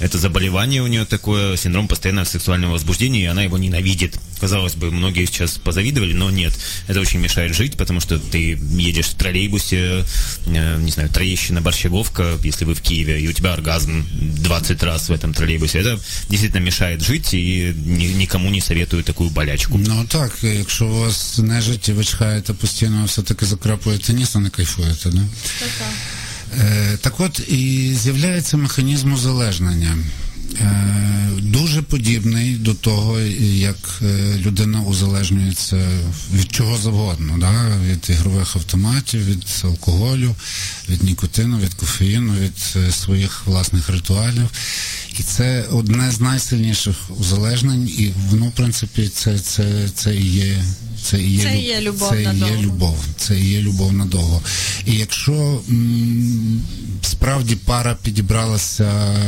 Это 0.00 0.18
заболевание 0.18 0.82
у 0.82 0.86
нее 0.86 1.04
такое, 1.04 1.56
синдром 1.56 1.88
постоянного 1.88 2.24
сексуального 2.26 2.72
возбуждения, 2.72 3.22
и 3.22 3.26
она 3.26 3.42
его 3.42 3.58
ненавидит. 3.58 4.18
Казалось 4.40 4.74
бы, 4.74 4.90
многие 4.90 5.26
сейчас 5.26 5.58
позавидовали, 5.58 6.12
но 6.12 6.30
нет. 6.30 6.52
Это 6.88 7.00
очень 7.00 7.20
мешает 7.20 7.54
жить, 7.54 7.76
потому 7.76 8.00
что 8.00 8.18
ты 8.18 8.58
едешь 8.78 9.06
в 9.06 9.14
троллейбусе, 9.14 10.04
э, 10.46 10.78
не 10.78 10.90
знаю, 10.90 11.08
Троещина, 11.08 11.60
Борщаговка, 11.60 12.38
если 12.44 12.64
вы 12.64 12.74
в 12.74 12.80
Киеве, 12.80 13.20
и 13.20 13.28
у 13.28 13.32
тебя 13.32 13.52
оргазм 13.52 14.04
20 14.42 14.82
раз 14.82 15.08
в 15.08 15.12
этом 15.12 15.32
троллейбусе. 15.32 15.78
Это 15.78 15.98
действительно 16.28 16.60
мешает 16.64 17.02
жить, 17.02 17.34
и 17.34 17.72
ни- 17.86 18.12
никому 18.18 18.50
не 18.50 18.60
советую 18.60 19.02
такую 19.04 19.30
болячку. 19.30 19.78
Ну 19.78 20.04
так, 20.08 20.32
якщо 20.42 20.86
у 20.86 21.00
вас 21.00 21.38
нежить 21.38 21.88
і 21.88 21.92
ви 21.92 22.04
чхаєте 22.04 22.52
постійно, 22.52 23.04
все-таки 23.04 23.46
закрапуєте 23.46 24.12
ніс, 24.12 24.36
а 24.36 24.38
не 24.38 24.50
кайфуєте, 24.50 25.10
да? 25.10 25.18
Е, 25.18 25.24
так 25.60 25.68
От 27.19 27.39
і 27.49 27.93
з'являється 27.95 28.57
механізм 28.57 29.13
узалежнення. 29.13 29.97
Е, 30.61 31.19
дуже 31.41 31.81
подібний 31.81 32.55
до 32.55 32.73
того, 32.73 33.19
як 33.39 34.01
е, 34.01 34.35
людина 34.37 34.81
узалежнюється 34.81 35.87
від 36.33 36.51
чого 36.51 36.77
завгодно, 36.77 37.37
да? 37.37 37.77
від 37.91 38.09
ігрових 38.09 38.55
автоматів, 38.55 39.25
від 39.25 39.45
алкоголю, 39.63 40.35
від 40.89 41.03
нікотину, 41.03 41.59
від 41.59 41.73
кофеїну, 41.73 42.33
від 42.33 42.75
е, 42.75 42.91
своїх 42.91 43.47
власних 43.47 43.89
ритуалів. 43.89 44.49
І 45.19 45.23
це 45.23 45.65
одне 45.71 46.11
з 46.11 46.19
найсильніших 46.19 46.95
узалежнень, 47.19 47.87
і 47.87 48.11
воно, 48.29 48.45
в 48.45 48.51
принципі, 48.51 49.09
це, 49.09 49.39
це, 49.39 49.89
це 49.95 50.15
і 50.15 50.25
є. 50.25 50.63
Це 51.03 51.21
і 51.21 51.31
є, 51.35 51.43
Це 51.43 51.57
є 51.59 51.81
любов 51.81 52.09
це 52.09 52.21
і 52.23 52.37
є 52.39 52.57
любов, 52.61 52.97
це 53.17 53.39
і 53.39 53.49
є 53.49 53.61
любов 53.61 53.93
надовго. 53.93 54.41
І 54.85 54.91
якщо 54.95 55.61
м, 55.69 56.61
справді 57.01 57.55
пара 57.55 57.97
підібралася 58.03 58.83
е, 58.83 59.19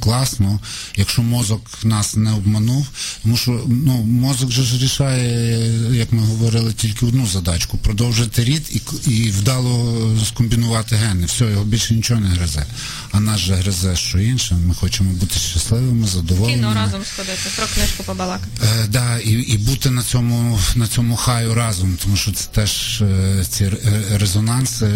класно, 0.00 0.60
якщо 0.96 1.22
мозок 1.22 1.60
нас 1.84 2.16
не 2.16 2.32
обманув, 2.32 2.86
тому 3.22 3.36
що 3.36 3.64
ну, 3.66 4.02
мозок 4.02 4.50
же 4.50 4.62
ж 4.62 4.78
рішає, 4.78 5.70
як 5.98 6.12
ми 6.12 6.22
говорили, 6.22 6.72
тільки 6.72 7.06
одну 7.06 7.26
задачку 7.26 7.78
продовжити 7.78 8.44
рід 8.44 8.62
і, 8.72 9.10
і 9.10 9.30
вдало 9.30 10.10
скомбінувати 10.26 10.96
гени. 10.96 11.26
Все, 11.26 11.44
його 11.44 11.64
більше 11.64 11.94
нічого 11.94 12.20
не 12.20 12.28
гризе. 12.28 12.66
А 13.10 13.20
нас 13.20 13.40
же 13.40 13.54
гризе 13.54 13.96
що 13.96 14.18
інше. 14.18 14.54
Ми 14.54 14.74
хочемо 14.74 15.12
бути 15.12 15.38
щасливими, 15.38 16.06
задоволеними. 16.06 16.58
Кіно 16.62 16.74
разом 16.74 17.00
сходити, 17.04 17.50
про 17.56 17.66
книжку 17.74 18.02
побалакати. 18.04 18.50
Е, 18.64 18.86
да, 18.88 19.18
і, 19.18 19.30
і 19.30 19.58
бути 19.58 19.90
на 19.90 20.02
цьому 20.02 20.58
на 20.76 20.86
цьому 20.86 21.16
хаю 21.16 21.54
разом, 21.54 21.98
тому 22.02 22.16
що 22.16 22.32
це 22.32 22.48
теж 22.52 23.02
е, 23.02 23.44
ці 23.48 23.64
е, 23.64 23.72
резонанси, 24.12 24.86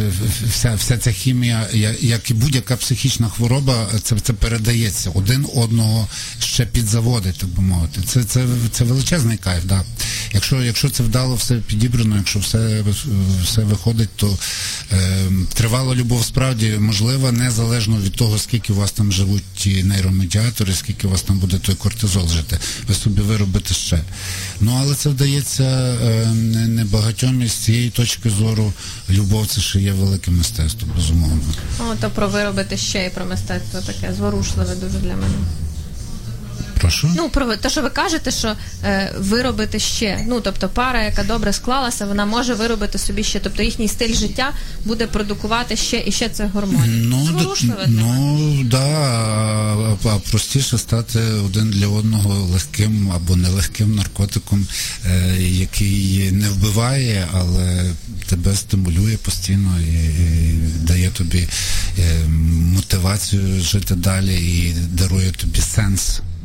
вся, 0.50 0.74
вся 0.74 0.98
ця 0.98 1.12
хімія, 1.12 1.66
як 2.00 2.30
і 2.30 2.34
будь-яка 2.34 2.76
психічна 2.76 3.28
хвороба, 3.28 3.88
це, 4.02 4.16
це 4.20 4.32
передається 4.32 5.10
один 5.14 5.46
одного 5.54 6.08
ще 6.38 6.66
підзаводить, 6.66 7.38
так 7.38 7.48
би 7.48 7.62
мовити. 7.62 8.00
Це, 8.06 8.24
це, 8.24 8.46
це 8.72 8.84
величезний 8.84 9.36
кайф. 9.36 9.64
Да. 9.64 9.84
Якщо, 10.32 10.62
якщо 10.62 10.90
це 10.90 11.02
вдало 11.02 11.34
все 11.34 11.54
підібрано, 11.54 12.16
якщо 12.16 12.38
все, 12.38 12.84
все 13.44 13.60
виходить, 13.60 14.08
то 14.16 14.38
е, 14.92 15.26
тривала 15.54 15.94
любов 15.94 16.24
справді 16.24 16.70
можлива, 16.78 17.32
незалежно 17.32 17.96
від 17.96 18.12
того, 18.12 18.38
скільки 18.38 18.72
у 18.72 18.76
вас 18.76 18.92
там 18.92 19.12
живуть 19.12 19.42
ті 19.56 19.84
нейромедіатори, 19.84 20.74
скільки 20.74 21.06
у 21.06 21.10
вас 21.10 21.22
там 21.22 21.38
буде 21.38 21.58
той 21.58 21.74
кортизол 21.74 22.28
жити. 22.28 22.58
Ви 22.88 22.94
собі 22.94 23.20
виробите 23.20 23.74
ще. 23.74 24.00
Ну 24.60 24.78
але 24.80 24.94
це 24.94 25.08
вдається 25.08 25.65
е, 25.66 26.26
не, 26.34 26.66
із 27.42 27.52
цієї 27.52 27.90
точки 27.90 28.30
зору 28.30 28.72
любов 29.10 29.46
це 29.46 29.60
ще 29.60 29.80
є 29.80 29.92
велике 29.92 30.30
мистецтво, 30.30 30.88
безумовно. 30.96 31.42
О, 31.80 31.94
то 32.00 32.10
про 32.10 32.28
виробити 32.28 32.76
ще 32.76 33.06
і 33.06 33.10
про 33.10 33.24
мистецтво 33.24 33.80
таке 33.80 34.14
зворушливе 34.14 34.74
дуже 34.74 34.98
для 34.98 35.14
мене. 35.14 35.34
Прошу. 36.80 37.10
Ну, 37.16 37.28
про 37.28 37.56
те, 37.56 37.70
що 37.70 37.82
ви 37.82 37.90
кажете, 37.90 38.30
що 38.30 38.52
е, 38.84 39.12
виробити 39.18 39.78
ще. 39.78 40.24
Ну, 40.28 40.40
тобто 40.40 40.68
пара, 40.68 41.02
яка 41.02 41.24
добре 41.24 41.52
склалася, 41.52 42.06
вона 42.06 42.26
може 42.26 42.54
виробити 42.54 42.98
собі 42.98 43.24
ще. 43.24 43.40
Тобто 43.40 43.62
їхній 43.62 43.88
стиль 43.88 44.14
життя 44.14 44.52
буде 44.84 45.06
продукувати 45.06 45.76
ще 45.76 46.02
і 46.06 46.12
ще 46.12 46.28
це 46.28 46.46
гормонів. 46.46 47.04
Ну, 47.04 47.28
да, 47.32 47.42
Зворушливе 47.42 47.84
ну 47.88 48.60
да, 48.64 48.78
а, 48.78 49.96
а 50.04 50.18
простіше 50.30 50.78
стати 50.78 51.18
один 51.18 51.70
для 51.70 51.86
одного 51.86 52.34
легким 52.34 53.12
або 53.12 53.36
нелегким 53.36 53.94
наркотиком, 53.94 54.66
е, 55.06 55.36
який 55.40 56.30
не 56.32 56.48
вбиває, 56.48 57.28
але 57.32 57.92
тебе 58.26 58.54
стимулює 58.54 59.16
постійно 59.16 59.80
і, 59.80 59.94
і 59.94 60.58
дає 60.80 61.10
тобі 61.10 61.48
е, 61.98 62.28
мотивацію 62.74 63.60
жити 63.60 63.94
далі 63.94 64.34
і 64.34 64.74
дарує 64.92 65.30
тобі 65.30 65.60
сенс. 65.60 66.20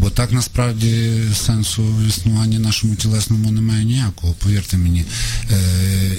Бо 0.00 0.10
так 0.10 0.32
насправді 0.32 1.10
сенсу 1.46 1.82
в 1.82 2.08
існуванні 2.08 2.58
нашому 2.58 2.94
тілесному 2.94 3.50
немає 3.50 3.84
ніякого, 3.84 4.32
повірте 4.32 4.76
мені. 4.76 5.04
Е, 5.50 5.56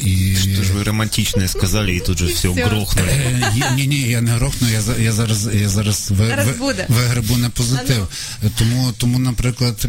і... 0.05 0.35
Что 0.35 0.63
же 0.63 0.73
вы 0.73 0.83
романтичное 0.83 1.47
сказали, 1.47 1.91
и 1.95 1.99
тут 1.99 2.17
же 2.17 2.25
все 2.25 2.49
грохнули. 2.51 3.07
Е, 3.09 3.53
Ні, 3.75 3.87
ні, 3.87 3.99
я 4.01 4.21
не 4.21 4.31
грохну, 4.31 4.67
я, 4.69 4.81
я 5.03 5.11
зараз, 5.11 5.49
я 5.61 5.69
зараз, 5.69 6.11
ви, 6.11 6.27
ви- 6.45 6.53
вигребу 6.89 7.37
на 7.37 7.49
позитив. 7.49 8.07
Тому, 8.57 8.93
тому, 8.97 9.19
наприклад, 9.19 9.87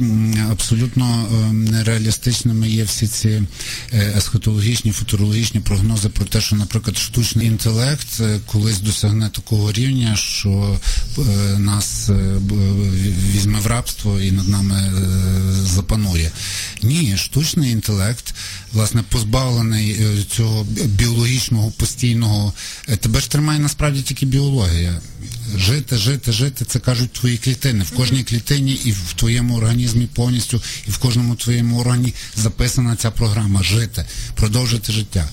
абсолютно 0.51 1.26
е, 1.32 1.53
нереалістичними 1.53 2.68
є 2.70 2.84
всі 2.84 3.07
ці 3.07 3.28
е, 3.93 4.14
есхатологічні, 4.16 4.93
футурологічні 4.93 5.61
прогнози 5.61 6.09
про 6.09 6.24
те, 6.24 6.40
що, 6.40 6.57
наприклад, 6.57 6.99
штучний 6.99 7.47
інтелект 7.47 8.20
е, 8.20 8.38
колись 8.47 8.80
досягне 8.80 9.28
такого 9.28 9.72
рівня, 9.72 10.16
що 10.16 10.78
е, 11.18 11.22
нас 11.59 12.09
е, 12.11 12.14
візьме 13.34 13.61
в 13.61 13.66
рабство 13.83 14.20
і 14.20 14.33
над 14.33 14.49
нами 14.49 14.74
е, 14.74 14.93
запанує. 15.66 16.30
Ні, 16.83 17.16
штучний 17.16 17.70
інтелект, 17.72 18.35
власне, 18.73 19.03
позбавлений 19.09 19.91
е, 19.91 20.25
цього 20.31 20.66
біологічного 20.85 21.70
постійного. 21.70 22.53
е, 22.89 22.97
Тебе 22.97 23.20
ж 23.20 23.31
тримає 23.31 23.59
насправді 23.59 24.03
тільки 24.03 24.27
біологія. 24.27 25.01
Жити, 25.57 25.97
жити, 25.97 26.33
жити, 26.33 26.64
це 26.64 26.79
кажуть 26.79 27.12
твої 27.12 27.37
клітини. 27.39 27.85
В 27.85 27.91
кожній 27.91 28.25
клітині 28.25 28.73
і 28.85 28.93
в 28.93 29.12
твоєму 29.16 29.57
організмі 29.57 30.07
повністю, 30.14 30.62
і 30.89 30.91
в 30.91 30.99
кожному 30.99 31.35
твоєму 31.35 31.81
органі 31.81 32.14
записана 32.37 32.97
ця 32.97 33.11
програма 33.11 33.62
жити, 33.62 34.05
продовжити 34.35 34.93
життя. 34.93 35.29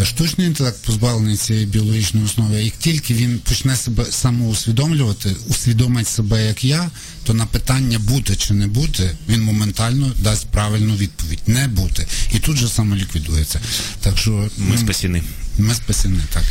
Е, 0.00 0.04
Штучний 0.04 0.46
інтелект 0.46 0.82
позбавлений 0.82 1.36
цієї 1.36 1.66
біологічної 1.66 2.26
основи. 2.26 2.64
Як 2.64 2.74
тільки 2.76 3.14
він 3.14 3.38
почне 3.38 3.76
себе 3.76 4.04
самоусвідомлювати, 4.10 5.36
усвідомить 5.48 6.08
себе 6.08 6.46
як 6.46 6.64
я, 6.64 6.90
то 7.24 7.34
на 7.34 7.46
питання 7.46 7.98
бути 7.98 8.36
чи 8.36 8.54
не 8.54 8.66
бути, 8.66 9.10
він 9.28 9.42
моментально 9.42 10.12
дасть 10.22 10.46
правильну 10.46 10.94
відповідь 10.96 11.33
Не 11.47 11.67
бути. 11.67 12.07
І 12.33 12.39
тут 12.39 12.57
же 12.57 12.67
самоліквідується. 12.67 13.61
Так 14.01 14.17
що 14.17 14.31
Мы 14.31 14.49
ну, 14.57 14.75
спасены. 14.75 15.21
ми 15.57 15.73
спасені, 15.73 16.19
так. 16.33 16.43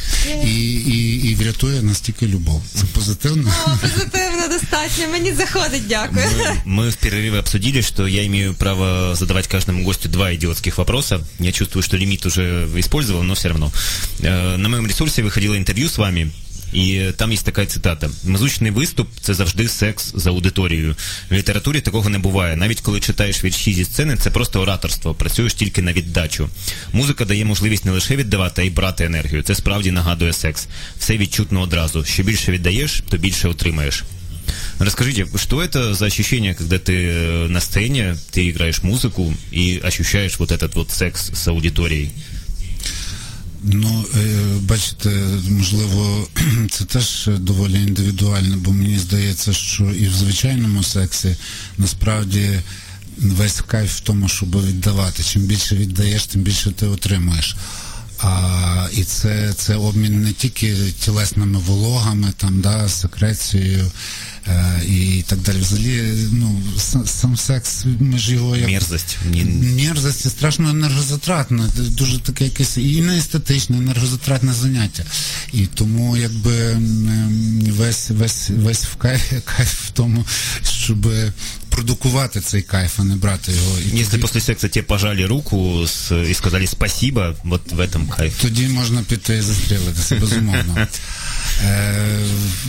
І, 0.44 0.72
і, 0.72 1.30
і 1.30 1.34
врятує 1.34 1.82
нас 1.82 2.00
тільки 2.00 2.26
любов. 2.26 2.62
Це 2.74 2.84
позитивно. 2.94 3.52
О, 3.66 3.70
позитивно 3.80 4.48
достатньо. 4.48 5.08
Мені 5.12 5.32
заходить, 5.32 5.82
дякую. 5.88 6.26
Мы, 6.26 6.64
мы 6.66 6.90
в 6.90 6.96
перерыве 6.96 7.38
обсудили, 7.38 7.82
что 7.82 8.06
я 8.08 8.24
имею 8.26 8.54
право 8.54 9.14
задавать 9.14 9.46
каждому 9.46 9.84
гостю 9.84 10.08
два 10.08 10.32
идиотских 10.34 10.78
вопроса. 10.78 11.20
Я 11.40 11.52
чувствую, 11.52 11.82
что 11.82 11.96
лимит 11.96 12.26
уже 12.26 12.68
использовал, 12.76 13.22
но 13.22 13.34
все 13.34 13.48
равно. 13.48 13.72
Э, 14.20 14.56
На 14.56 14.68
моем 14.68 14.86
ресурсе 14.86 15.22
выходило 15.22 15.56
интервью 15.56 15.88
с 15.88 15.98
вами, 15.98 16.30
і 16.72 17.02
там 17.16 17.32
є 17.32 17.38
така 17.38 17.66
цитата: 17.66 18.10
музичний 18.24 18.70
виступ 18.70 19.08
це 19.20 19.34
завжди 19.34 19.68
секс 19.68 20.12
з 20.14 20.26
аудиторією. 20.26 20.96
В 21.30 21.34
літературі 21.34 21.80
такого 21.80 22.08
не 22.08 22.18
буває. 22.18 22.56
Навіть 22.56 22.80
коли 22.80 23.00
читаєш 23.00 23.44
вірші 23.44 23.74
зі 23.74 23.84
сцени, 23.84 24.16
це 24.16 24.30
просто 24.30 24.60
ораторство. 24.60 25.14
Працюєш 25.14 25.54
тільки 25.54 25.82
на 25.82 25.92
віддачу. 25.92 26.48
Музика 26.92 27.24
дає 27.24 27.44
можливість 27.44 27.84
не 27.84 27.92
лише 27.92 28.16
віддавати, 28.16 28.62
а 28.62 28.64
й 28.64 28.70
брати 28.70 29.04
енергію. 29.04 29.42
Це 29.42 29.54
справді 29.54 29.90
нагадує 29.90 30.32
секс. 30.32 30.68
Все 30.98 31.16
відчутно 31.16 31.60
одразу. 31.60 32.04
Що 32.04 32.22
більше 32.22 32.52
віддаєш, 32.52 33.02
то 33.08 33.16
більше 33.16 33.48
отримаєш. 33.48 34.04
Расскажите, 34.78 35.26
что 35.36 35.62
это 35.62 35.94
за 35.94 36.06
ощущение, 36.06 36.54
когда 36.54 36.78
ты 36.78 36.94
э, 36.94 37.48
на 37.48 37.60
сцене, 37.60 38.16
ты 38.32 38.48
играешь 38.48 38.82
музыку 38.82 39.34
и 39.50 39.80
ощущаешь 39.82 40.38
вот 40.38 40.52
этот 40.52 40.74
вот 40.74 40.90
секс 40.90 41.30
с 41.34 41.48
аудиторией? 41.48 42.10
Ну, 43.63 44.05
е, 44.15 44.19
бачите, 44.61 45.09
можливо, 45.49 46.27
це 46.71 46.85
теж 46.85 47.29
доволі 47.37 47.73
індивідуально, 47.73 48.57
бо 48.57 48.71
мені 48.71 48.99
здається, 48.99 49.53
що 49.53 49.83
і 49.83 50.07
в 50.07 50.13
звичайному 50.13 50.83
сексі 50.83 51.35
насправді 51.77 52.59
весь 53.17 53.61
кайф 53.61 53.97
в 53.97 53.99
тому, 53.99 54.27
щоб 54.27 54.65
віддавати. 54.65 55.23
Чим 55.23 55.41
більше 55.41 55.75
віддаєш, 55.75 56.25
тим 56.25 56.41
більше 56.41 56.71
ти 56.71 56.87
отримуєш. 56.87 57.55
А, 58.19 58.87
і 58.93 59.03
це, 59.03 59.53
це 59.53 59.75
обмін 59.75 60.23
не 60.23 60.31
тільки 60.31 60.75
тілесними 60.99 61.59
вологами, 61.59 62.33
там, 62.37 62.61
да, 62.61 62.89
секрецією 62.89 63.91
і 64.87 65.23
так 65.27 65.39
далі. 65.39 65.57
Взагалі, 65.57 66.13
ну, 66.31 66.61
сам, 67.05 67.37
секс, 67.37 67.85
ми 67.99 68.17
ж 68.17 68.33
його 68.33 68.55
як 68.55 68.69
Мерзость. 68.69 69.17
Мерзость 69.77 70.25
і 70.25 70.29
страшно 70.29 70.69
енергозатратне, 70.69 71.63
дуже 71.77 72.19
таке 72.19 72.43
якесь 72.43 72.77
і 72.77 73.01
не 73.01 73.17
естетичне, 73.17 73.77
енергозатратне 73.77 74.53
заняття. 74.53 75.03
І 75.53 75.65
тому 75.65 76.17
якби 76.17 76.71
ем, 76.71 77.59
весь 77.69 78.09
весь 78.09 78.49
весь 78.49 78.83
в 78.83 78.95
кайф, 78.95 79.33
кайф 79.45 79.87
в 79.87 79.89
тому, 79.91 80.25
щоб 80.63 81.07
продукувати 81.75 82.41
цей 82.41 82.61
кайф, 82.61 82.99
а 82.99 83.03
не 83.03 83.15
брати 83.15 83.51
його. 83.51 83.79
І 83.79 83.83
Если 83.99 84.05
тоді, 84.11 84.21
после 84.21 84.41
секса 84.41 84.67
тебе 84.67 84.83
пожали 84.85 85.25
руку 85.25 85.83
с- 85.83 86.11
и 86.29 86.33
сказали 86.33 86.67
спасибо, 86.67 87.35
вот 87.43 87.71
в 87.71 87.79
этом 87.79 88.07
кайф. 88.17 88.33
тоді 88.41 88.67
можна 88.67 89.01
піти 89.01 89.35
і 89.37 89.41
застрілитися, 89.41 90.15
безумовно. 90.15 90.87
Е, 91.65 92.19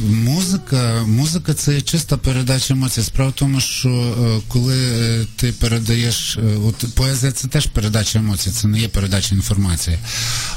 музика, 0.09 1.03
музика 1.07 1.55
це 1.55 1.81
чиста 1.81 2.17
передача 2.17 2.75
емоцій. 2.75 3.03
Справа 3.03 3.31
в 3.31 3.35
тому, 3.35 3.61
що 3.61 3.89
е, 3.89 4.41
коли 4.49 4.77
е, 4.79 5.27
ти 5.37 5.53
передаєш, 5.53 6.37
е, 6.37 6.41
от 6.67 6.95
поезія 6.95 7.33
це 7.33 7.49
теж 7.49 7.67
передача 7.67 8.19
емоцій, 8.19 8.51
це 8.51 8.69
не 8.69 8.79
є 8.81 8.89
передача 8.89 9.35
інформації. 9.35 9.99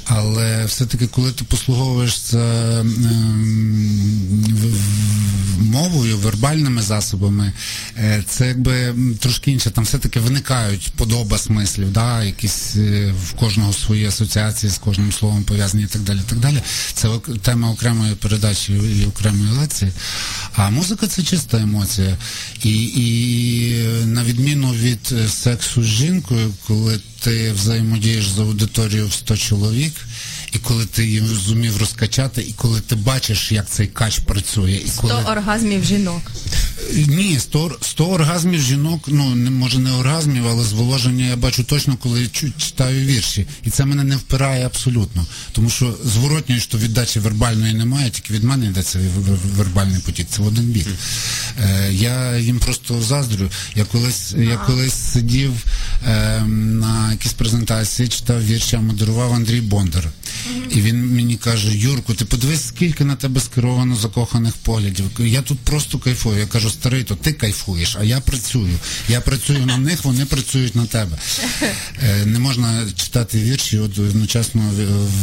Але 0.06 0.66
все-таки, 0.66 1.08
коли 1.08 1.32
ти 1.32 1.44
послуговуєшся 1.44 2.38
ем, 2.80 2.90
в- 4.50 4.66
в- 4.68 5.64
мовою, 5.64 6.18
вербальними 6.18 6.82
засобами, 6.82 7.54
е, 7.98 8.24
це 8.30 8.37
якби 8.46 8.96
трошки 9.20 9.52
інше. 9.52 9.72
Там 9.72 9.84
все-таки 9.84 10.20
виникають 10.20 10.92
подоба 10.96 11.38
смислів, 11.38 11.92
да, 11.92 12.24
якісь 12.24 12.76
е, 12.76 13.14
в 13.24 13.34
кожного 13.34 13.74
свої 13.74 14.06
асоціації 14.06 14.72
з 14.72 14.78
кожним 14.78 15.12
словом 15.12 15.44
пов'язані 15.44 15.84
і 15.84 15.88
так 15.88 16.02
далі. 16.02 16.20
так 16.30 16.40
далі. 16.40 16.62
Це 16.94 17.10
тема 17.42 17.72
окремої 17.72 18.16
передачі 18.16 18.74
і 18.74 19.06
окремої 19.06 19.52
лекції. 19.52 19.92
А 20.56 20.70
музика 20.70 21.08
це 21.08 21.24
чиста 21.24 21.58
емоція. 21.58 22.18
І, 22.64 22.84
і 22.84 23.74
на 24.06 24.24
відміну 24.24 24.72
від 24.74 25.10
е, 25.12 25.28
сексу 25.28 25.84
з 25.84 25.86
жінкою, 25.86 26.54
коли 26.68 27.00
ти 27.20 27.52
взаємодієш 27.52 28.28
з 28.28 28.40
аудиторією 28.40 29.08
в 29.08 29.14
100 29.14 29.38
чоловік, 29.38 29.94
і 30.54 30.60
коли 30.60 30.86
ти 30.86 31.06
її 31.06 31.20
зумів 31.20 31.78
розкачати, 31.78 32.42
і 32.42 32.54
коли 32.54 32.82
ти 32.82 32.96
бачиш, 32.96 33.52
як 33.52 33.70
цей 33.70 33.88
кач 33.88 34.20
працює, 34.20 34.72
і 34.86 34.92
коли 34.96 35.14
То 35.14 35.32
оргазмів 35.32 35.84
жінок. 35.84 36.22
Ні, 37.08 37.40
100, 37.40 37.78
100 37.82 38.06
оргазмів 38.06 38.62
жінок, 38.62 39.04
ну 39.08 39.36
не 39.36 39.50
може 39.50 39.80
не 39.80 39.92
оргазмів, 39.92 40.48
але 40.48 40.64
зволоження 40.64 41.26
я 41.26 41.36
бачу 41.36 41.64
точно, 41.64 41.98
коли 41.98 42.28
читаю 42.58 43.06
вірші. 43.08 43.48
І 43.64 43.70
це 43.70 43.86
мене 43.86 44.04
не 44.04 44.16
впирає 44.16 44.66
абсолютно. 44.66 45.26
Тому 45.52 45.70
що 45.70 45.96
зворотньої 46.06 46.62
що 46.62 46.78
віддачі 46.78 47.20
вербальної 47.20 47.74
немає, 47.74 48.10
тільки 48.10 48.34
від 48.34 48.44
мене 48.44 48.66
йде 48.66 48.84
цей 48.84 49.02
вер- 49.02 49.30
вер- 49.30 49.56
вербальний 49.56 50.02
потік. 50.02 50.28
Це 50.30 50.42
в 50.42 50.48
один 50.48 50.66
бік. 50.66 50.88
Е, 51.62 51.94
я 51.94 52.38
їм 52.38 52.60
просто 52.60 53.02
заздрю. 53.02 53.50
Я 53.76 53.86
колись, 53.86 54.34
я 54.38 54.58
колись 54.58 54.94
сидів 54.94 55.52
е, 56.08 56.42
на 56.46 57.12
якійсь 57.12 57.34
презентації, 57.34 58.10
читав 58.10 58.46
вірші, 58.46 58.76
а 58.76 58.80
модерував 58.82 59.34
Андрій 59.34 59.62
Бондар. 59.62 60.10
І 60.72 60.82
він 60.82 61.16
мені 61.16 61.36
каже: 61.36 61.78
Юрку, 61.78 62.14
ти 62.14 62.26
подивись, 62.26 62.68
скільки 62.68 63.06
на 63.06 63.16
тебе 63.16 63.42
скеровано 63.42 63.96
закоханих 63.96 64.54
поглядів. 64.54 65.06
Я 65.20 65.42
тут 65.42 65.60
просто 65.60 66.00
кайфую. 66.00 66.40
Я 66.40 66.46
кажу, 66.46 66.70
старий, 66.80 67.04
то 67.04 67.16
ти 67.16 67.34
кайфуєш, 67.34 67.98
а 68.00 68.04
я 68.04 68.20
працюю. 68.20 68.80
Я 69.10 69.22
працюю 69.22 69.66
на 69.66 69.78
них, 69.78 70.06
вони 70.06 70.26
працюють 70.26 70.76
на 70.76 70.86
тебе. 70.86 71.18
Е, 72.04 72.26
не 72.26 72.40
можна 72.40 72.84
читати 72.96 73.40
вірші, 73.40 73.80
одночасно 73.80 74.62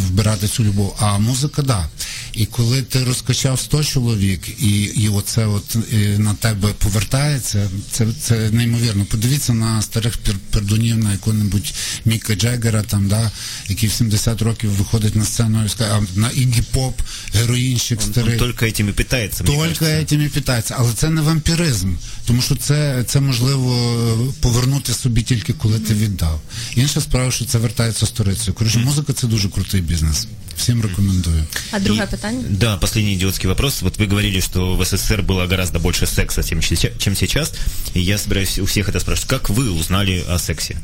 вбирати 0.08 0.48
цю 0.48 0.64
любов. 0.64 0.96
А 1.00 1.18
музика, 1.18 1.62
да. 1.62 1.88
І 2.32 2.46
коли 2.46 2.82
ти 2.82 3.04
розкачав 3.04 3.60
100 3.60 3.84
чоловік, 3.84 4.48
і, 4.62 4.82
і 4.82 5.08
оце 5.08 5.46
от 5.46 5.76
е, 5.92 5.96
на 6.18 6.34
тебе 6.34 6.68
повертається, 6.78 7.70
це, 7.90 8.06
це 8.22 8.50
неймовірно. 8.50 9.04
Подивіться 9.04 9.52
на 9.52 9.82
старих 9.82 10.18
пердунів, 10.50 10.98
на 10.98 11.12
якого-небудь 11.12 11.74
Міка 12.04 12.34
Джегера, 12.34 12.82
там, 12.82 13.08
да, 13.08 13.30
який 13.68 13.88
в 13.88 13.92
70 13.92 14.42
років 14.42 14.70
виходить 14.70 15.16
на 15.16 15.24
сцену 15.24 15.64
і 15.64 15.68
скаже, 15.68 15.90
а 15.92 16.20
на 16.20 16.30
Ігі 16.30 16.62
Поп, 16.72 17.00
героїнщик 17.34 18.02
старий. 18.02 18.32
он 18.32 18.38
только 18.38 18.66
этим 18.66 18.88
и 18.88 18.92
питается, 18.92 19.44
мне 19.44 19.68
Тільки 19.68 19.84
этим 19.84 20.26
і 20.26 20.28
питається, 20.28 20.74
але 20.78 20.92
це 20.92 21.10
не 21.10 21.20
вампіризм, 21.43 21.93
тому 22.27 22.41
що 22.41 22.55
це, 22.55 23.03
це 23.07 23.19
можливо 23.19 24.33
повернути 24.41 24.93
собі 24.93 25.21
тільки 25.21 25.53
коли 25.53 25.79
ти 25.79 25.93
віддав. 25.93 26.41
Інша 26.75 27.01
справа, 27.01 27.31
що 27.31 27.45
це 27.45 27.57
вертається 27.57 28.05
сторицею. 28.05 28.53
Коротше, 28.53 28.79
музика 28.79 29.13
це 29.13 29.27
дуже 29.27 29.49
крутий 29.49 29.81
бізнес. 29.81 30.27
Всім 30.57 30.81
рекомендую. 30.81 31.43
А 31.71 31.79
друге 31.79 32.03
И- 32.03 32.07
питання? 32.07 32.43
Да, 32.49 32.77
последний 32.77 33.15
идиотский 33.15 33.47
вопрос. 33.47 33.81
Вот 33.81 33.99
вы 33.99 34.09
говорили, 34.09 34.41
что 34.41 34.75
в 34.75 34.85
СССР 34.85 35.21
было 35.21 35.47
гораздо 35.49 35.79
больше 35.79 36.07
секса, 36.07 36.43
чем, 36.43 36.61
щи- 36.61 36.91
чем 36.97 37.15
сейчас. 37.15 37.53
И 37.95 37.99
я 38.01 38.17
собираюсь 38.17 38.59
у 38.59 38.63
всех 38.63 38.89
это 38.89 38.99
спрашивать. 38.99 39.29
Как 39.29 39.49
вы 39.49 39.79
узнали 39.79 40.23
о 40.29 40.39
сексе? 40.39 40.75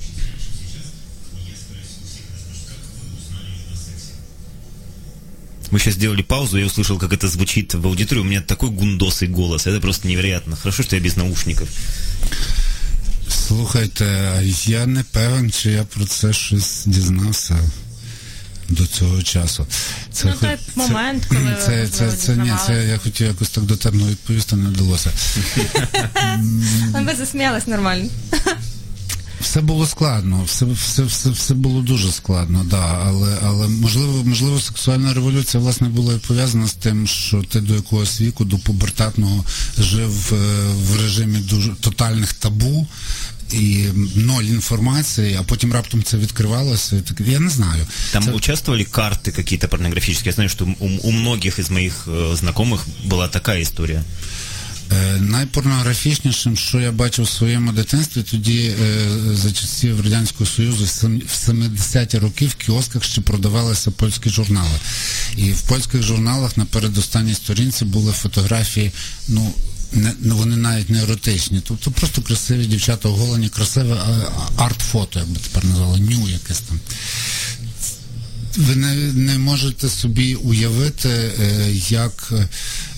Мы 5.71 5.79
сейчас 5.79 5.95
сделали 5.95 6.21
паузу, 6.21 6.57
я 6.57 6.65
услышал, 6.65 6.99
как 6.99 7.11
это 7.13 7.27
звучит 7.27 7.73
в 7.73 7.85
аудитории. 7.87 8.21
У 8.21 8.23
меня 8.23 8.41
такой 8.41 8.69
гундосый 8.69 9.27
голос. 9.27 9.67
Это 9.67 9.79
просто 9.81 10.07
невероятно. 10.07 10.55
Хорошо, 10.55 10.83
что 10.83 10.95
я 10.95 11.01
без 11.01 11.17
наушников. 11.17 11.67
Слухайте, 13.27 14.41
я 14.65 14.85
не 14.85 15.03
певен, 15.03 15.51
чи 15.51 15.71
я 15.71 15.83
про 15.83 16.05
це 16.05 16.33
щось 16.33 16.83
дізнався 16.85 17.57
до 18.69 18.85
цього 18.87 19.21
часу. 19.23 19.67
Це 20.11 20.25
Ну, 20.27 20.33
хо- 20.39 20.45
той 20.45 20.57
момент, 20.75 21.25
коли 21.29 21.41
ви, 21.41 21.55
це, 21.65 21.65
це, 21.65 21.71
можливо, 21.71 21.87
це, 21.97 22.07
ні, 22.07 22.17
це 22.17 22.35
дізнавалися. 22.35 22.73
я 22.73 22.97
хотів 22.97 23.27
якось 23.27 23.49
так 23.49 23.63
дотепно 23.63 24.07
відповісти, 24.07 24.55
не 24.55 24.69
вдалося. 24.69 25.11
А 26.93 27.01
Ви 27.01 27.15
засміялись 27.15 27.67
нормально. 27.67 28.09
Все 29.41 29.61
було 29.61 29.87
складно, 29.87 30.43
все, 30.47 30.65
все, 30.65 31.03
все, 31.03 31.29
все 31.29 31.53
було 31.53 31.81
дуже 31.81 32.11
складно, 32.11 32.65
да. 32.69 33.01
Але, 33.05 33.37
але 33.43 33.67
можливо, 33.67 34.23
можливо, 34.23 34.59
сексуальна 34.59 35.13
революція 35.13 35.63
власне 35.63 35.89
була 35.89 36.13
і 36.13 36.17
пов'язана 36.17 36.67
з 36.67 36.73
тим, 36.73 37.07
що 37.07 37.43
ти 37.43 37.61
до 37.61 37.73
якогось 37.75 38.21
віку, 38.21 38.45
до 38.45 38.57
пубертатного 38.57 39.45
жив 39.77 40.33
е, 40.33 40.35
в 40.73 41.01
режимі 41.01 41.37
дуже 41.39 41.69
тотальних 41.81 42.33
табу. 42.33 42.87
І 43.53 43.85
ноль 44.15 44.43
інформації, 44.43 45.37
а 45.39 45.43
потім 45.43 45.73
раптом 45.73 46.03
це 46.03 46.17
відкривалося. 46.17 46.95
і 46.95 47.01
таке, 47.01 47.23
Я 47.31 47.39
не 47.39 47.49
знаю. 47.49 47.87
Там 48.11 48.23
Це- 48.23 48.31
участвовали 48.31 48.83
карты 48.83 49.31
какие-то 49.31 49.67
порнографические? 49.67 50.29
Я 50.29 50.33
знаю, 50.33 50.49
что 50.49 50.65
у, 50.79 50.87
у 51.03 51.11
многих 51.11 51.59
из 51.59 51.69
моих 51.69 52.07
э, 52.07 52.35
знакомых 52.35 52.79
была 53.09 53.27
такая 53.27 53.61
история. 53.61 54.03
Е, 54.92 55.20
Найпорнографічнішим, 55.20 56.56
що 56.56 56.80
я 56.80 56.92
бачив 56.92 57.24
в 57.24 57.28
своєму 57.28 57.72
дитинстві, 57.72 58.22
тоді 58.22 58.74
е, 58.82 59.08
за 59.34 59.52
часів 59.52 60.00
Радянського 60.00 60.46
Союзу 60.46 60.84
в 60.84 61.50
70-ті 61.50 62.18
роки 62.18 62.46
в 62.46 62.54
кіосках 62.54 63.04
ще 63.04 63.20
продавалися 63.20 63.90
польські 63.90 64.30
журнали. 64.30 64.78
І 65.36 65.52
в 65.52 65.62
польських 65.62 66.02
журналах 66.02 66.56
на 66.56 66.64
передостанній 66.64 67.34
сторінці 67.34 67.84
були 67.84 68.12
фотографії, 68.12 68.92
ну. 69.28 69.52
Не, 69.92 70.14
вони 70.22 70.56
навіть 70.56 70.90
не 70.90 71.02
еротичні, 71.02 71.62
тобто 71.68 71.90
просто 71.90 72.22
красиві 72.22 72.66
дівчата 72.66 73.08
оголені, 73.08 73.48
красиве 73.48 73.94
а, 73.94 74.64
арт-фото, 74.64 75.18
як 75.18 75.28
би 75.28 75.36
тепер 75.40 75.64
назвали, 75.64 76.00
ню 76.00 76.28
якесь 76.28 76.60
там. 76.60 76.80
Ви 78.56 78.76
не, 78.76 78.94
не 79.12 79.38
можете 79.38 79.88
собі 79.88 80.34
уявити, 80.34 81.08
е, 81.08 81.72
як 81.88 82.32
е, 82.32 82.48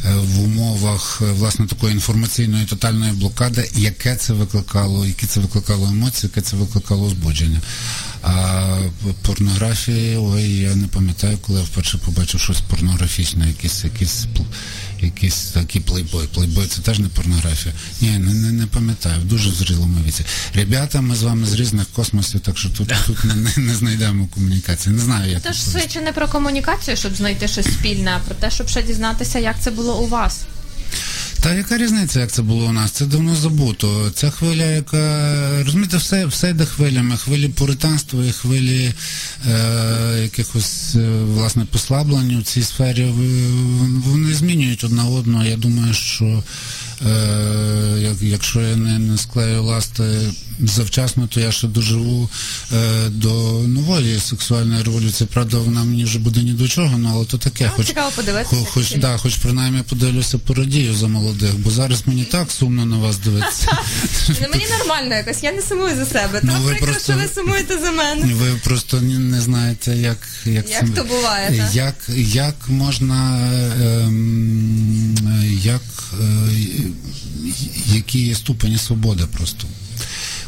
в 0.05 0.40
умовах 0.40 1.22
е, 1.22 1.32
власне 1.32 1.66
такої 1.66 1.92
інформаційної 1.92 2.66
тотальної 2.66 3.12
блокади, 3.12 3.70
яке 3.76 4.16
це 4.16 4.32
викликало, 4.32 5.07
які 5.07 5.26
це 5.26 5.40
викликало 5.40 5.86
емоції, 5.86 6.30
яке 6.34 6.48
це 6.48 6.57
викликало 6.57 7.11
збудження. 7.11 7.61
А 8.22 8.78
порнографії, 9.22 10.16
ой, 10.16 10.50
я 10.50 10.74
не 10.74 10.86
пам'ятаю, 10.86 11.38
коли 11.38 11.59
я 11.59 11.64
вперше 11.64 11.98
побачив 11.98 12.40
щось 12.40 12.61
порнографічне, 12.61 13.48
якийсь, 13.48 13.84
пл- 13.84 14.44
якийсь 15.00 15.42
такий 15.42 15.80
плейбой. 15.80 16.26
Плейбой 16.26 16.66
це 16.66 16.80
теж 16.82 16.98
не 16.98 17.09
порнографія. 17.09 17.74
Ні, 18.00 18.11
не, 18.11 18.34
не, 18.34 18.53
не 18.53 18.66
пам'ятаю, 18.66 19.20
в 19.20 19.24
дуже 19.24 19.50
зрілому 19.50 19.98
віці. 20.07 20.24
Ребята, 20.55 21.00
ми 21.00 21.16
з 21.16 21.22
вами 21.22 21.46
з 21.46 21.55
різних 21.55 21.86
космосів, 21.86 22.40
так 22.40 22.59
що 22.59 22.68
тут, 22.68 22.94
тут 23.07 23.24
не, 23.24 23.34
не, 23.34 23.53
не 23.57 23.74
знайдемо 23.74 24.28
комунікації. 24.34 24.94
Не 24.94 25.03
знаю, 25.03 25.32
як 25.32 25.42
Тож 25.42 25.62
свідчить 25.62 26.05
не 26.05 26.12
про 26.12 26.28
комунікацію, 26.28 26.96
щоб 26.96 27.14
знайти 27.14 27.48
щось 27.48 27.66
спільне, 27.66 28.12
а 28.16 28.18
про 28.18 28.34
те, 28.34 28.50
щоб 28.50 28.68
ще 28.68 28.82
дізнатися, 28.82 29.38
як 29.38 29.57
це 29.61 29.70
було 29.70 29.91
у 29.99 30.07
вас. 30.07 30.40
Та 31.40 31.55
яка 31.55 31.78
різниця, 31.78 32.20
як 32.20 32.32
це 32.32 32.43
було 32.43 32.66
у 32.66 32.72
нас? 32.72 32.90
Це 32.90 33.07
давно 33.07 33.36
забуто. 33.36 34.11
Ця 34.14 34.30
хвиля, 34.30 34.64
яка 34.64 35.38
розумієте, 35.64 35.97
все, 35.97 36.26
все 36.26 36.51
йде 36.51 36.64
хвилями. 36.64 37.16
Хвилі 37.16 37.49
пуританства 37.49 38.24
і 38.24 38.32
хвилі 38.32 38.95
е, 39.51 40.18
якихось 40.22 40.95
е, 40.95 41.09
власне 41.24 41.64
послаблень 41.64 42.34
у 42.36 42.43
цій 42.43 42.62
сфері. 42.62 43.07
Вони 44.07 44.34
змінюють 44.34 44.84
одна 44.84 45.05
одну. 45.05 45.45
Я 45.45 45.57
думаю, 45.57 45.95
що 45.95 46.43
Е, 47.07 47.99
як- 48.01 48.22
якщо 48.22 48.61
я 48.61 48.76
не, 48.76 48.99
не 48.99 49.18
склею 49.18 49.62
ласти 49.62 50.03
завчасно, 50.68 51.26
то 51.28 51.40
я 51.40 51.52
ще 51.52 51.66
доживу 51.66 52.30
е, 52.72 53.08
до 53.08 53.32
нової 53.66 54.20
сексуальної 54.20 54.82
революції. 54.82 55.28
Правда, 55.32 55.58
вона 55.58 55.84
мені 55.84 56.04
вже 56.04 56.18
буде 56.18 56.42
ні 56.42 56.52
до 56.52 56.68
чого, 56.68 56.98
ну 56.98 57.10
але 57.14 57.24
то 57.24 57.38
таке. 57.38 57.70
Ну, 57.78 57.84
цікаво 57.84 58.12
подивитися, 58.16 58.56
Хо- 58.56 58.64
Хоч, 58.64 58.94
да, 58.94 59.16
хоч 59.16 59.36
принаймні 59.36 59.82
подивлюся 59.82 60.38
порадію 60.38 60.94
за 60.94 61.08
молодих, 61.08 61.58
бо 61.58 61.70
зараз 61.70 62.02
мені 62.06 62.24
так 62.24 62.50
сумно 62.50 62.86
на 62.86 62.96
вас 62.96 63.18
дивитися. 63.18 63.78
Ну, 64.28 64.46
мені 64.52 64.64
нормально 64.78 65.14
якось, 65.14 65.42
я 65.42 65.52
не 65.52 65.62
сумую 65.62 65.96
за 65.96 66.06
себе. 66.06 66.40
Ну, 66.42 66.52
ви 66.62 66.70
прикро, 66.70 66.86
просто- 66.86 67.12
що 67.12 67.22
ви 67.22 67.28
сумуєте 67.34 67.78
за 67.78 67.90
мене. 67.90 68.34
Ви 68.34 68.52
просто 68.64 69.00
ні- 69.00 69.18
не 69.18 69.40
знаєте, 69.40 69.96
як, 69.96 70.18
як, 70.46 70.70
Як 70.70 70.94
то 70.94 71.04
буває, 71.04 71.58
так? 71.58 71.74
як, 71.74 71.94
як 72.18 72.54
можна, 72.68 73.48
ем, 73.82 75.16
як, 75.62 75.82
е, 76.20 76.50
які 77.94 78.18
є 78.26 78.34
ступені 78.34 78.78
свободи 78.78 79.24
просто. 79.36 79.66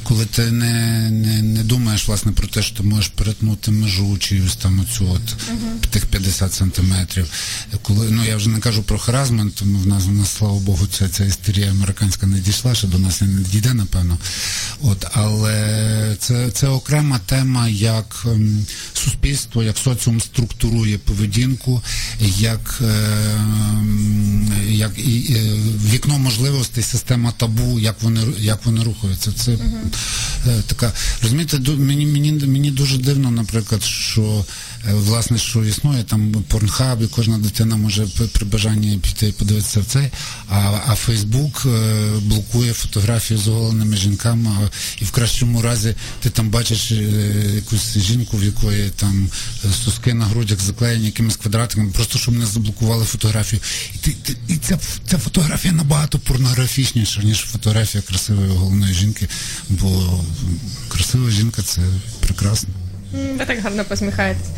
Коли 0.04 0.26
ти 0.26 0.50
не, 0.50 1.10
не, 1.10 1.42
не 1.42 1.62
думаєш 1.62 2.08
власне 2.08 2.32
про 2.32 2.48
те, 2.48 2.62
що 2.62 2.76
ти 2.76 2.82
можеш 2.82 3.08
перетнути 3.08 3.70
межу 3.70 4.18
чиюсь 4.18 4.56
там 4.56 4.80
оцю 4.80 5.10
от 5.10 5.36
тих 5.90 6.06
50 6.06 6.52
сантиметрів. 6.52 7.30
Коли, 7.82 8.10
ну 8.10 8.24
я 8.24 8.36
вже 8.36 8.48
не 8.48 8.60
кажу 8.60 8.82
про 8.82 8.98
харазмент, 8.98 9.54
тому 9.54 9.78
в 9.78 9.86
нас, 9.86 10.04
в 10.04 10.12
нас 10.12 10.36
слава 10.36 10.58
Богу, 10.58 10.86
ця, 10.86 11.08
ця 11.08 11.24
істерія 11.24 11.70
американська 11.70 12.26
не 12.26 12.38
дійшла, 12.38 12.74
ще 12.74 12.86
до 12.86 12.98
нас 12.98 13.20
не 13.20 13.42
дійде, 13.42 13.74
напевно. 13.74 14.18
От, 14.82 15.06
але 15.12 16.16
це, 16.18 16.50
це 16.50 16.68
окрема 16.68 17.20
тема, 17.26 17.68
як 17.68 18.26
ем, 18.26 18.66
суспільство, 19.04 19.62
як 19.62 19.78
соціум 19.78 20.20
структурує 20.20 20.98
поведінку, 20.98 21.82
як, 22.38 22.80
ем, 22.80 24.52
як 24.68 24.98
і, 24.98 25.34
е, 25.36 25.54
вікно 25.90 26.18
можливостей, 26.18 26.84
система 26.84 27.32
табу, 27.32 27.80
як 27.80 28.02
вони, 28.02 28.20
як 28.38 28.66
вони 28.66 28.84
рухаються. 28.84 29.32
Це 29.32 29.52
е, 29.52 30.62
така. 30.66 30.92
Розумієте, 31.22 31.58
мені, 31.58 32.06
мені, 32.06 32.32
мені 32.32 32.70
дуже 32.70 32.98
дивно, 32.98 33.30
наприклад, 33.30 33.82
що 33.82 34.44
е, 34.88 34.94
власне, 34.94 35.38
що 35.38 35.64
існує 35.64 36.02
там 36.02 36.44
порнхаб, 36.48 37.02
і 37.02 37.06
кожна 37.06 37.38
дитина 37.38 37.76
може 37.76 38.06
при 38.32 38.46
бажанні 38.46 38.98
піти 38.98 39.28
і 39.28 39.32
подивитися 39.32 39.80
в 39.80 39.84
цей, 39.84 40.10
а, 40.48 40.80
а 40.86 40.94
Фейсбук 40.94 41.62
е, 41.66 42.04
блокує 42.22 42.72
фотографії 42.72 43.40
з 43.40 43.48
оголеними 43.48 43.96
жінками, 43.96 44.50
і 45.00 45.04
в 45.04 45.10
кращому 45.10 45.62
разі 45.62 45.94
ти 46.20 46.30
там 46.30 46.50
бачиш 46.50 46.92
е, 46.92 46.94
якусь 47.54 47.98
жінку, 47.98 48.36
в 48.36 48.44
якої 48.44 48.90
там 48.96 49.28
суски 49.84 50.14
на 50.14 50.24
грудях 50.24 50.60
заклеєні 50.60 51.06
якимись 51.06 51.36
квадратиками, 51.36 51.90
просто 51.90 52.18
щоб 52.18 52.34
не 52.34 52.46
заблокували 52.46 53.04
фотографію. 53.04 53.60
І, 53.94 53.98
ти, 53.98 54.10
ти, 54.22 54.36
і 54.48 54.56
ця, 54.56 54.78
ця 55.06 55.18
фотографія 55.18 55.74
набагато 55.74 56.18
порнографічніша, 56.18 57.22
ніж 57.22 57.38
фотографія 57.38 58.02
красивої 58.02 58.48
головної 58.48 58.94
жінки, 58.94 59.28
бо 59.68 60.20
красива 60.88 61.30
жінка 61.30 61.62
це 61.62 61.80
прекрасно. 62.20 62.68
Ви 63.14 63.44
так 63.46 63.60
гарно 63.60 63.84
посміхаєтесь. 63.84 64.48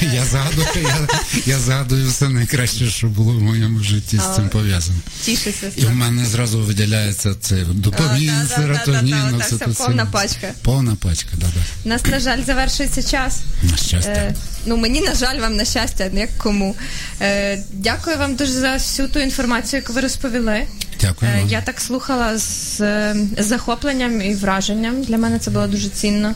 Я 0.14 0.24
згадую, 0.24 0.66
я, 0.82 1.08
я 1.46 1.58
згадую 1.58 2.08
все 2.08 2.28
найкраще, 2.28 2.90
що 2.90 3.06
було 3.06 3.32
в 3.32 3.42
моєму 3.42 3.80
житті 3.80 4.18
з 4.18 4.36
цим 4.36 4.48
пов'язано. 4.48 4.98
Тішуся. 5.24 5.70
І 5.76 5.84
в 5.84 5.90
мене 5.90 6.24
зразу 6.24 6.58
виділяється 6.60 7.34
це 7.40 7.54
О, 7.54 8.48
серотонін, 8.56 9.40
все 9.40 9.58
це. 9.58 9.66
повна 9.66 10.06
пачка. 10.06 10.52
Повна 10.62 10.94
пачка, 10.94 11.30
да, 11.34 11.46
да. 11.46 11.60
У 11.84 11.88
нас, 11.88 12.04
на 12.06 12.20
жаль, 12.20 12.42
завершується 12.46 13.02
час. 13.02 13.40
На 13.62 13.76
щастя. 13.76 14.10
Е, 14.10 14.34
ну, 14.66 14.76
мені, 14.76 15.00
на 15.00 15.14
жаль, 15.14 15.40
вам 15.40 15.56
на 15.56 15.64
щастя, 15.64 16.10
як 16.14 16.38
кому. 16.38 16.76
Е, 17.20 17.62
дякую 17.72 18.16
вам 18.16 18.34
дуже 18.34 18.52
за 18.52 18.72
всю 18.74 19.08
ту 19.08 19.20
інформацію, 19.20 19.80
яку 19.80 19.92
ви 19.92 20.00
розповіли. 20.00 20.66
Дякую. 21.00 21.30
Е, 21.30 21.40
вам. 21.40 21.48
я 21.48 21.60
так 21.60 21.80
слухала 21.80 22.32
е, 22.32 22.38
з 22.38 23.16
захопленням 23.38 24.22
і 24.22 24.34
враженням. 24.34 25.02
Для 25.02 25.18
мене 25.18 25.38
це 25.38 25.50
було 25.50 25.66
дуже 25.66 25.88
цінно. 25.88 26.34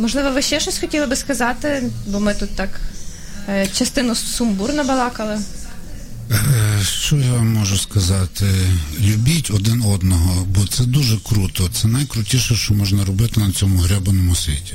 Е, 0.00 0.02
можливо, 0.02 0.30
ви 0.30 0.42
ще 0.42 0.60
щось 0.60 0.78
хотіли 0.78 1.06
би 1.06 1.16
сказати, 1.16 1.82
бо 2.06 2.20
ми 2.20 2.34
тут 2.34 2.56
так 2.56 2.80
е, 3.48 3.66
частину 3.78 4.14
сумбурно 4.14 4.84
балакали. 4.84 5.38
Е, 6.30 6.84
Що 6.84 7.16
я 7.16 7.32
вам 7.32 7.52
можу 7.52 7.78
сказати? 7.78 8.44
Любіть 9.00 9.50
один 9.50 9.82
одного, 9.82 10.44
бо 10.44 10.66
це 10.66 10.84
дуже 10.84 11.18
круто. 11.28 11.68
Це 11.72 11.88
найкрутіше, 11.88 12.54
що 12.54 12.74
можна 12.74 13.04
робити 13.04 13.40
на 13.40 13.52
цьому 13.52 13.78
гребаному 13.78 14.34
світі. 14.34 14.74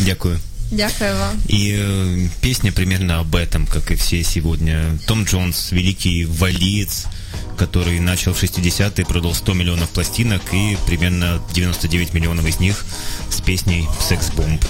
Дякую. 0.00 0.38
Дякую 0.70 1.14
вам. 1.14 1.36
И 1.50 1.76
э, 1.78 2.28
песня 2.40 2.72
примерно 2.72 3.20
об 3.20 3.34
этом, 3.36 3.66
как 3.66 3.90
и 3.90 3.94
все 3.94 4.24
сегодня. 4.24 4.98
Том 5.06 5.24
Джонс, 5.24 5.72
великий 5.72 6.24
валиец, 6.24 7.06
который 7.54 8.00
начал 8.00 8.32
в 8.32 8.42
60-е, 8.42 9.04
продал 9.06 9.34
100 9.34 9.54
миллионов 9.54 9.90
пластинок 9.90 10.42
и 10.52 10.76
примерно 10.86 11.40
99 11.52 12.14
миллионов 12.14 12.46
из 12.46 12.60
них 12.60 12.84
с 13.30 13.40
песней 13.40 13.86
«Секс-бомб». 14.00 14.64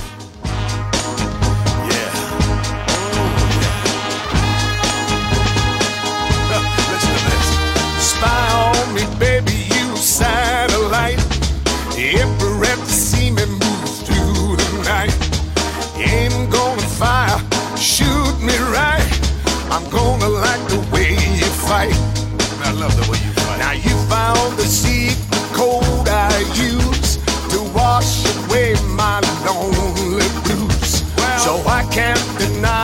Shoot 17.77 18.41
me 18.41 18.57
right. 18.73 19.05
I'm 19.71 19.89
gonna 19.91 20.29
like 20.29 20.69
the 20.69 20.81
way 20.91 21.13
you 21.13 21.45
fight. 21.69 22.04
Love 22.85 22.97
the 23.03 23.11
way 23.11 23.19
you 23.25 23.33
fight. 23.33 23.59
Now 23.61 23.73
you 23.73 23.97
found 24.13 24.59
the 24.59 24.67
secret 24.67 25.17
code 25.57 26.07
I 26.07 26.41
use 26.53 27.17
to 27.49 27.63
wash 27.73 28.27
away 28.45 28.75
my 28.91 29.21
lonely 29.47 30.29
blues. 30.45 31.01
so 31.43 31.63
I 31.67 31.89
can't 31.91 32.21
deny 32.39 32.84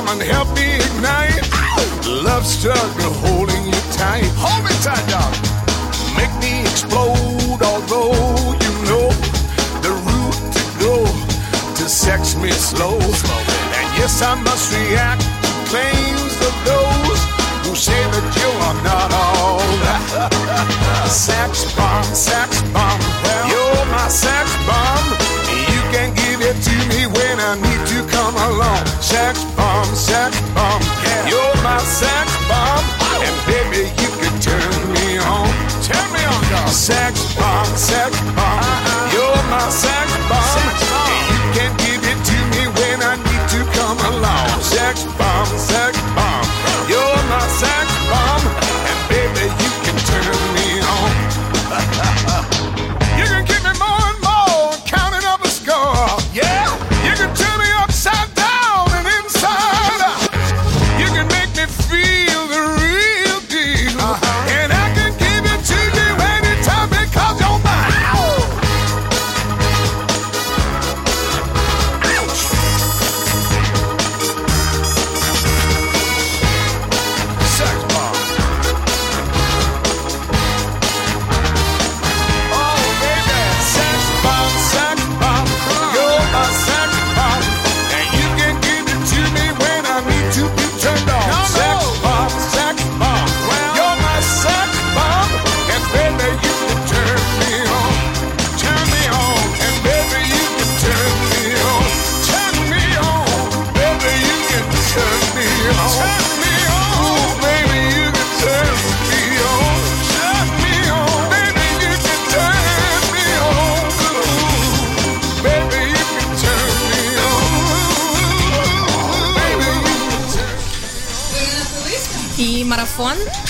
come 0.00 0.20
and 0.20 0.22
help 0.22 0.48
me 0.56 0.76
ignite. 0.76 1.44
Love 2.06 2.46
struggle 2.46 3.12
holding 3.24 3.64
you 3.66 3.80
tight. 3.92 4.24
Hold 4.42 4.64
me 4.64 4.72
tight, 4.80 5.04
dog. 5.12 5.32
Make 6.16 6.32
me 6.40 6.62
explode, 6.62 7.60
although 7.60 8.16
you 8.64 8.72
know 8.88 9.08
the 9.84 9.92
route 10.06 10.40
to 10.56 10.62
go 10.84 10.94
to 11.76 11.84
sex 11.88 12.34
me 12.36 12.50
slow. 12.50 12.98
And 13.76 13.86
yes, 13.98 14.22
I 14.22 14.34
must 14.40 14.72
react 14.72 15.20
to 15.20 15.52
claims 15.70 16.34
of 16.48 16.54
those 16.70 17.20
who 17.64 17.72
say 17.76 18.00
that 18.14 18.26
you 18.40 18.50
are 18.68 18.78
not 18.90 19.10
all 19.12 19.60
sex 21.08 21.52
bomb, 21.76 22.04
sex 22.14 22.62
bomb, 22.72 23.00
Well, 23.22 23.44
you're 23.52 23.86
my 23.92 24.08
sex 24.08 24.46
bomb. 24.68 25.06
You 25.74 25.82
can 25.92 26.14
give 26.14 26.40
it 26.40 26.56
to 26.68 26.76
me 26.88 27.06
when 27.06 27.36
I 27.40 27.52
need 27.66 27.82
to 27.92 27.98
come 28.08 28.36
along. 28.48 28.86
Sex 29.00 29.44
bomb, 29.56 29.59
sex 29.94 30.40
bomb, 30.54 30.82
you're 31.26 31.56
my 31.62 31.78
sex 31.78 32.26
bomb. 32.48 32.84
And 33.22 33.36
baby, 33.46 33.88
you 34.02 34.10
can 34.18 34.34
turn 34.40 34.92
me 34.92 35.18
on. 35.18 35.48
Turn 35.86 36.06
me 36.12 36.22
on, 36.24 36.42
dog. 36.50 36.68
Sex 36.68 37.34
bomb, 37.36 37.66
sex 37.76 38.10
bomb, 38.34 38.49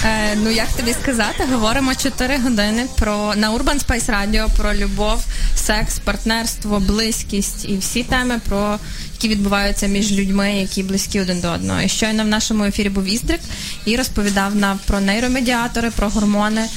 Е, 0.04 0.36
ну 0.36 0.50
як 0.50 0.68
тобі 0.68 0.92
сказати, 0.92 1.44
говоримо 1.52 1.94
4 1.94 2.38
години 2.38 2.86
про 2.98 3.34
на 3.36 3.52
Urban 3.52 3.86
Space 3.86 4.06
Radio 4.06 4.56
про 4.56 4.74
любов, 4.74 5.24
секс, 5.56 5.98
партнерство, 5.98 6.80
близькість 6.80 7.68
і 7.68 7.76
всі 7.76 8.02
теми, 8.02 8.40
про 8.48 8.78
які 9.12 9.28
відбуваються 9.28 9.86
між 9.86 10.12
людьми, 10.12 10.52
які 10.52 10.82
близькі 10.82 11.20
один 11.20 11.40
до 11.40 11.50
одного. 11.50 11.80
І 11.80 11.88
щойно 11.88 12.24
в 12.24 12.26
нашому 12.26 12.64
ефірі 12.64 12.88
був 12.88 13.04
Іздрик 13.04 13.40
і 13.84 13.96
розповідав 13.96 14.56
нам 14.56 14.78
про 14.86 15.00
нейромедіатори, 15.00 15.90
про 15.90 16.08
гормони 16.08 16.68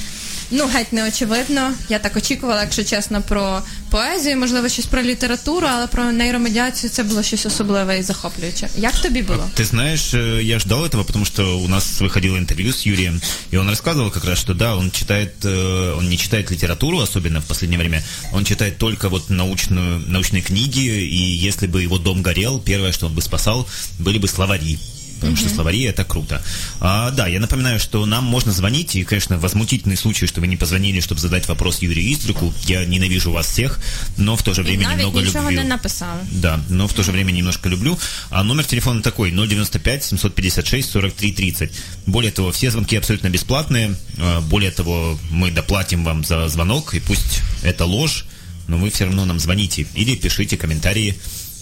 Ну, 0.51 0.67
геть 0.67 0.93
не 0.93 1.07
очевидно. 1.07 1.73
Я 1.89 1.99
так 1.99 2.17
очікувала, 2.17 2.61
якщо 2.61 2.83
чесно, 2.83 3.21
про 3.21 3.61
поезію, 3.89 4.37
можливо, 4.37 4.69
щось 4.69 4.85
про 4.85 5.01
літературу, 5.01 5.67
але 5.71 5.87
про 5.87 6.03
нейромедіацію 6.03 6.89
це 6.89 7.03
було 7.03 7.23
щось 7.23 7.45
особливе 7.45 7.99
і 7.99 8.03
захоплююче. 8.03 8.69
Як 8.77 8.99
тобі 8.99 9.21
було? 9.21 9.49
Ты 9.57 9.65
знаешь, 9.65 10.13
э, 10.13 10.41
я 10.41 10.59
ждал 10.59 10.85
этого, 10.85 11.03
потому 11.03 11.25
что 11.25 11.59
у 11.59 11.67
нас 11.67 12.01
выходило 12.01 12.37
интервью 12.37 12.73
с 12.73 12.87
Юрием, 12.87 13.21
и 13.53 13.57
он 13.57 13.69
рассказывал 13.69 14.11
как 14.11 14.25
раз, 14.25 14.39
что 14.39 14.53
да, 14.53 14.75
он 14.75 14.91
читает, 14.91 15.45
э, 15.45 15.97
он 15.97 16.09
не 16.09 16.17
читает 16.17 16.51
литературу, 16.51 16.99
особенно 16.99 17.39
в 17.39 17.45
последнее 17.45 17.79
время, 17.79 18.03
он 18.33 18.45
читает 18.45 18.77
только 18.77 19.09
вот 19.09 19.29
научную, 19.29 19.99
научные 20.07 20.41
книги, 20.41 20.79
и 20.79 21.47
если 21.47 21.67
бы 21.67 21.83
его 21.83 21.97
дом 21.97 22.23
горел, 22.23 22.59
первое, 22.59 22.91
что 22.91 23.07
он 23.07 23.13
бы 23.13 23.21
спасал, 23.21 23.67
были 23.99 24.17
бы 24.17 24.27
словари. 24.27 24.79
Потому 25.19 25.35
что 25.37 25.49
словари 25.49 25.81
это 25.83 26.05
круто. 26.05 26.41
А, 26.79 27.11
да, 27.11 27.27
я 27.27 27.39
напоминаю, 27.39 27.77
что 27.79 28.05
нам 28.05 28.23
можно 28.23 28.53
звонить, 28.53 28.95
и, 28.95 29.03
конечно, 29.03 29.37
возмутительный 29.37 29.97
случай, 29.97 30.27
что 30.27 30.39
вы 30.41 30.47
не 30.47 30.55
позвонили, 30.55 31.01
чтобы 31.01 31.19
задать 31.19 31.47
вопрос 31.49 31.81
Юрию 31.81 32.13
Истрику. 32.13 32.53
Я 32.67 32.85
ненавижу 32.85 33.31
вас 33.31 33.47
всех, 33.47 33.79
но 34.17 34.35
в 34.35 34.41
то 34.41 34.53
же 34.53 34.61
І 34.61 34.63
время 34.63 34.83
навіть 34.83 34.97
немного 34.97 35.21
нічого 35.21 35.51
люблю. 35.51 35.63
не 35.63 35.69
написали. 35.69 36.19
Да, 36.31 36.59
но 36.69 36.85
в 36.87 36.93
то 36.93 37.03
же 37.03 37.11
время 37.11 37.31
немножко 37.31 37.69
люблю. 37.69 37.97
А 38.29 38.43
номер 38.43 38.65
телефона 38.65 39.01
такой 39.01 39.31
095 39.31 40.03
756 40.03 40.89
43 40.91 41.31
30. 41.31 41.69
Более 42.05 42.31
того, 42.31 42.49
все 42.51 42.71
звонки 42.71 42.95
абсолютно 42.97 43.29
бесплатные. 43.29 43.95
А, 44.21 44.39
Более 44.41 44.71
того, 44.71 45.19
мы 45.31 45.51
доплатим 45.51 46.05
вам 46.05 46.23
за 46.23 46.47
звонок, 46.47 46.93
и 46.93 46.99
пусть 47.01 47.41
это 47.63 47.83
ложь, 47.85 48.25
но 48.67 48.77
вы 48.77 48.89
все 48.89 49.05
равно 49.05 49.25
нам 49.25 49.39
звоните 49.39 49.85
или 49.97 50.15
пишите 50.15 50.55
комментарии 50.57 51.13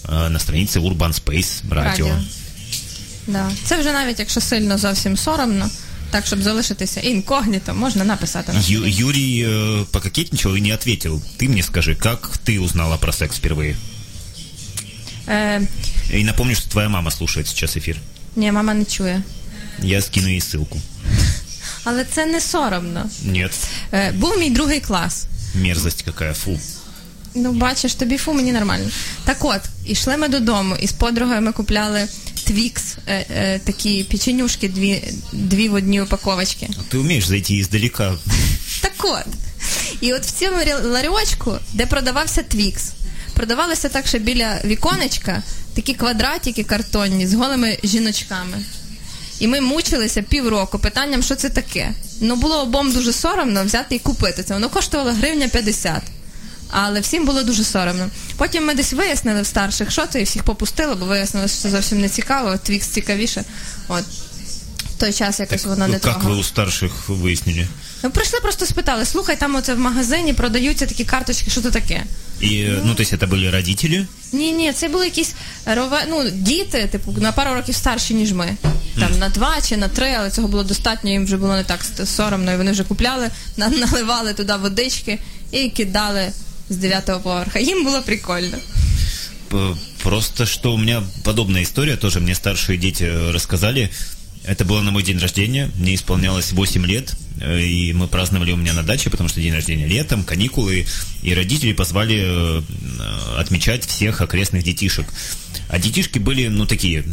а, 0.04 0.28
на 0.28 0.38
странице 0.38 0.78
Urban 0.80 1.12
Space 1.24 1.62
Radio. 1.68 1.74
Радіо. 1.74 2.18
Да. 3.26 3.50
Це 3.64 3.76
вже 3.80 3.92
навіть 3.92 4.18
якщо 4.18 4.40
сильно 4.40 4.78
зовсім 4.78 5.16
соромно, 5.16 5.70
так 6.10 6.26
щоб 6.26 6.42
залишитися 6.42 7.00
інкогніто, 7.00 7.74
можна 7.74 8.04
написати. 8.04 8.52
на 8.52 8.60
Ю- 8.60 8.86
Юрий 8.86 9.46
э, 9.46 9.84
пококетничал 9.84 10.56
и 10.56 10.60
не 10.60 10.74
ответил. 10.74 11.22
Ты 11.40 11.48
мне 11.48 11.62
скажи, 11.62 11.94
как 11.94 12.38
ты 12.46 12.60
узнала 12.60 12.96
про 12.96 13.12
секс 13.12 13.40
впервые? 13.40 13.76
Е, 15.28 15.60
И 16.14 16.24
напомню, 16.24 16.54
что 16.56 16.70
твоя 16.70 16.88
мама 16.88 17.10
слушает 17.10 17.46
сейчас 17.48 17.76
эфир. 17.76 17.96
ні, 18.36 18.52
мама 18.52 18.74
не 18.74 18.84
чує. 18.84 19.22
Я 19.82 20.02
скину 20.02 20.28
ей 20.28 20.40
ссылку. 20.40 20.76
Але 21.84 22.04
це 22.04 22.26
не 22.26 22.40
соромно. 22.40 23.10
Нет, 23.24 23.52
Е, 23.92 24.12
був 24.12 24.38
мій 24.38 24.50
другий 24.50 24.80
клас. 24.80 25.26
мерзость 25.54 26.02
какая, 26.02 26.34
фу. 26.34 26.60
Ну, 27.34 27.52
бачиш, 27.52 27.94
тобі 27.94 28.18
фу, 28.18 28.32
мені 28.32 28.52
нормально. 28.52 28.90
Так 29.24 29.36
от, 29.44 29.60
ішли 29.86 30.16
ми 30.16 30.28
додому, 30.28 30.76
і 30.80 30.86
з 30.86 30.92
подругою 30.92 31.40
ми 31.42 31.52
купляли 31.52 32.08
твікс, 32.43 32.83
е, 33.07 33.25
е, 33.29 33.59
такі 33.59 34.03
печенюшки, 34.03 34.69
дві, 34.69 35.03
дві 35.33 35.69
в 35.69 35.73
одній 35.73 36.01
упаковочці. 36.01 36.69
Ты 36.91 36.97
умеешь 36.97 37.25
зайти 37.27 37.53
издалека. 37.57 38.15
Так 38.81 38.93
от. 39.03 39.25
І 40.01 40.13
от 40.13 40.25
в 40.25 40.31
цьому 40.31 40.57
рі- 40.57 40.87
ларьочку, 40.87 41.57
де 41.73 41.85
продавався 41.85 42.43
твікс, 42.43 42.91
продавалося 43.33 43.89
так, 43.89 44.07
що 44.07 44.19
біля 44.19 44.59
віконечка 44.65 45.43
такі 45.75 45.93
квадратики 45.93 46.63
картонні 46.63 47.27
з 47.27 47.33
голими 47.33 47.77
жіночками. 47.83 48.57
І 49.39 49.47
ми 49.47 49.61
мучилися 49.61 50.21
півроку 50.21 50.79
питанням, 50.79 51.23
що 51.23 51.35
це 51.35 51.49
таке. 51.49 51.91
Ну 52.21 52.35
було 52.35 52.61
обом 52.61 52.91
дуже 52.91 53.13
соромно 53.13 53.65
взяти 53.65 53.95
і 53.95 53.99
купити 53.99 54.43
це. 54.43 54.53
Воно 54.53 54.69
коштувало 54.69 55.11
гривня 55.11 55.47
50 55.47 56.01
Але 56.72 57.00
всім 57.00 57.26
було 57.26 57.42
дуже 57.42 57.64
соромно. 57.64 58.08
Потім 58.36 58.66
ми 58.66 58.74
десь 58.74 58.92
вияснили 58.92 59.42
в 59.42 59.46
старших, 59.46 59.90
що 59.90 60.06
це, 60.06 60.20
і 60.20 60.24
всіх 60.24 60.42
попустили, 60.42 60.94
бо 60.94 61.06
вияснили, 61.06 61.48
що 61.48 61.56
це 61.58 61.70
зовсім 61.70 62.00
не 62.00 62.08
цікаво, 62.08 62.56
твікс 62.62 62.86
цікавіше. 62.86 63.44
От. 63.88 64.04
В 64.96 65.00
той 65.00 65.12
час 65.12 65.40
якось 65.40 65.64
воно 65.64 65.86
не 65.88 65.94
Ну, 65.94 66.00
как 66.00 66.12
трогало. 66.14 66.34
вы 66.34 66.40
у 66.40 66.42
старших 66.44 67.08
выяснили? 67.08 67.66
Ну, 68.02 68.10
прийшли, 68.10 68.40
просто 68.40 68.66
спитали, 68.66 69.04
слухай, 69.04 69.36
там 69.36 69.54
оце 69.56 69.74
в 69.74 69.78
магазині 69.78 70.32
продаються 70.32 70.86
такі 70.86 71.04
карточки, 71.04 71.50
що 71.50 71.60
це 71.60 71.70
таке? 71.70 72.04
И, 72.42 72.78
ну, 72.84 72.94
то 72.94 73.02
есть 73.02 73.12
это 73.12 73.28
были 73.28 73.50
родители? 73.50 74.06
Ні, 74.32 74.52
ні, 74.52 74.72
це 74.72 74.88
були 74.88 75.04
якісь 75.04 75.34
рове, 75.66 76.04
ну, 76.08 76.30
діти, 76.30 76.88
типу, 76.92 77.12
на 77.20 77.32
пару 77.32 77.54
років 77.54 77.74
старші, 77.74 78.14
ніж 78.14 78.32
ми. 78.32 78.56
Там 79.00 79.18
на 79.18 79.28
два 79.28 79.56
чи 79.68 79.76
на 79.76 79.88
три, 79.88 80.14
але 80.18 80.30
цього 80.30 80.48
було 80.48 80.62
достатньо, 80.64 81.10
їм 81.10 81.24
вже 81.24 81.36
було 81.36 81.54
не 81.54 81.64
так 81.64 81.80
ст- 81.84 82.06
соромно, 82.06 82.52
і 82.52 82.56
вони 82.56 82.72
вже 82.72 82.84
купляли, 82.84 83.30
на- 83.56 83.68
наливали 83.68 84.34
туди 84.34 84.54
водички 84.62 85.18
і 85.52 85.68
кидали 85.70 86.32
з 86.69 86.75
дев'ятого 86.75 87.19
поверха. 87.19 87.59
Їм 87.59 87.83
було 87.83 88.01
прикольно. 88.01 88.57
Просто 90.03 90.45
что 90.45 90.73
у 90.73 90.77
меня 90.77 91.03
подобная 91.23 91.63
история, 91.63 91.95
тоже 91.95 92.19
мне 92.19 92.35
старшие 92.35 92.77
дети 92.77 93.03
э, 93.03 93.31
рассказали. 93.31 93.89
Это 94.45 94.65
было 94.65 94.81
на 94.81 94.91
мой 94.91 95.03
день 95.03 95.19
рождения, 95.19 95.69
мне 95.75 95.95
исполнялось 95.95 96.51
8 96.51 96.85
лет, 96.85 97.13
э, 97.39 97.61
и 97.61 97.93
мы 97.93 98.07
праздновали 98.07 98.51
у 98.51 98.57
меня 98.57 98.73
на 98.73 98.83
даче, 98.83 99.09
потому 99.09 99.29
что 99.29 99.39
день 99.39 99.53
рождения 99.53 99.87
летом, 99.87 100.23
каникулы, 100.23 100.85
и 101.21 101.33
родители 101.33 101.71
позвали 101.71 102.19
э, 102.19 102.61
отмечать 103.37 103.85
всех 103.85 104.19
окрестных 104.21 104.63
детишек. 104.63 105.05
А 105.69 105.79
детишки 105.79 106.19
были, 106.19 106.47
ну, 106.47 106.65
такие 106.65 107.05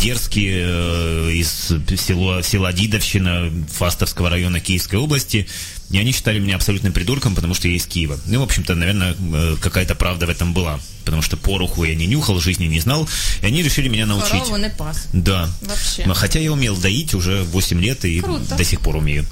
дерзкие, 0.00 1.38
из 1.38 1.72
села, 2.00 2.42
села 2.42 2.72
Дидовщина, 2.72 3.52
Фастовского 3.72 4.30
района 4.30 4.58
Киевской 4.58 4.96
области, 4.96 5.46
и 5.90 5.98
они 5.98 6.12
считали 6.12 6.38
меня 6.38 6.56
абсолютным 6.56 6.92
придурком, 6.92 7.34
потому 7.34 7.54
что 7.54 7.68
я 7.68 7.76
из 7.76 7.86
Киева. 7.86 8.18
Ну, 8.26 8.40
в 8.40 8.42
общем-то, 8.42 8.74
наверное, 8.74 9.14
э, 9.34 9.56
какая-то 9.60 9.94
правда 9.94 10.26
в 10.26 10.30
этом 10.30 10.52
была, 10.52 10.80
потому 11.04 11.22
что 11.22 11.36
пороху 11.36 11.84
я 11.84 11.94
не 11.94 12.06
нюхал, 12.06 12.40
жизни 12.40 12.64
не 12.66 12.80
знал, 12.80 13.08
и 13.40 13.46
они 13.46 13.62
решили 13.62 13.88
меня 13.88 14.04
научить. 14.06 14.30
Корову 14.32 14.56
не 14.56 14.68
пас. 14.70 15.06
Да. 15.12 15.48
Вообще. 15.62 16.04
Хотя 16.14 16.40
я 16.40 16.52
умел 16.52 16.76
доить 16.76 17.14
уже 17.14 17.42
8 17.44 17.80
лет 17.80 18.04
и 18.04 18.20
Круто. 18.20 18.56
до 18.56 18.64
сих 18.64 18.80
пор 18.80 18.96
умею. 18.96 19.24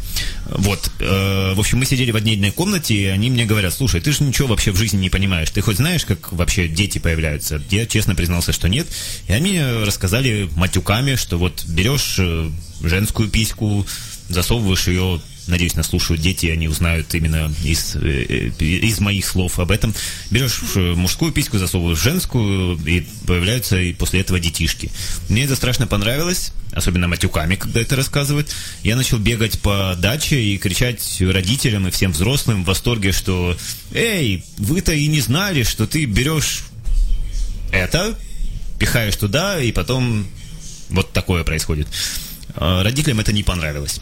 Вот. 0.49 0.91
Э, 1.01 1.55
В 1.55 1.61
общем, 1.61 1.79
мы 1.79 1.87
сидели 1.87 2.13
в 2.13 2.17
отдельной 2.17 2.53
комнате, 2.53 2.95
и 2.95 3.05
они 3.07 3.31
мне 3.31 3.47
говорят, 3.47 3.75
слушай, 3.75 4.01
ты 4.01 4.13
же 4.13 4.23
ничего 4.23 4.49
вообще 4.49 4.71
в 4.71 4.77
жизни 4.77 4.99
не 4.99 5.11
понимаешь. 5.11 5.51
Ты 5.51 5.61
хоть 5.61 5.77
знаешь, 5.79 6.05
как 6.05 6.33
вообще 6.33 6.69
дети 6.69 6.99
появляются? 6.99 7.61
Я 7.71 7.87
честно 7.87 8.15
признался, 8.15 8.53
что 8.53 8.69
нет. 8.69 8.87
И 9.27 9.33
они 9.33 9.61
рассказали 9.85 10.49
матюками, 10.55 11.17
что 11.17 11.37
вот 11.37 11.65
берешь 11.67 12.15
э, 12.19 12.51
женскую 12.83 13.29
письку, 13.29 13.85
засовываешь 14.29 14.87
ее 14.87 15.21
Надеюсь, 15.47 15.75
нас 15.75 15.89
слушают 15.89 16.23
дети, 16.23 16.47
они 16.47 16.69
узнают 16.69 17.15
именно 17.15 17.53
из, 17.63 17.97
э, 17.97 18.51
э, 18.59 18.65
из 18.65 18.99
моих 19.01 19.27
слов 19.27 19.59
об 19.59 19.71
этом. 19.71 19.95
Берешь 20.31 20.61
э, 20.75 20.95
мужскую 20.95 21.33
письку, 21.33 21.59
засовываешь 21.59 21.99
женскую, 21.99 22.79
и 22.87 23.07
появляются 23.27 23.79
и 23.79 23.93
после 23.93 24.21
этого 24.21 24.41
детишки. 24.41 24.91
Мне 25.29 25.45
это 25.45 25.55
страшно 25.55 25.87
понравилось, 25.87 26.53
особенно 26.73 27.09
матюками, 27.09 27.57
когда 27.57 27.81
это 27.81 27.95
рассказывают. 27.95 28.55
Я 28.83 28.97
начал 28.97 29.19
бегать 29.19 29.61
по 29.61 29.95
даче 29.99 30.41
и 30.41 30.57
кричать 30.57 31.21
родителям 31.21 31.89
и 31.89 31.91
всем 31.91 32.13
взрослым 32.13 32.65
в 32.65 32.67
восторге, 32.67 33.13
что 33.13 33.57
«Эй, 33.93 34.45
вы-то 34.57 34.93
и 34.93 35.07
не 35.09 35.21
знали, 35.21 35.63
что 35.63 35.87
ты 35.87 36.07
берешь 36.07 36.65
это, 37.71 38.19
пихаешь 38.79 39.17
туда, 39.17 39.61
и 39.61 39.73
потом 39.73 40.27
вот 40.89 41.13
такое 41.13 41.45
происходит». 41.45 41.87
А 42.57 42.83
Родителям 42.83 43.21
это 43.21 43.33
не 43.33 43.43
понравилось. 43.43 44.01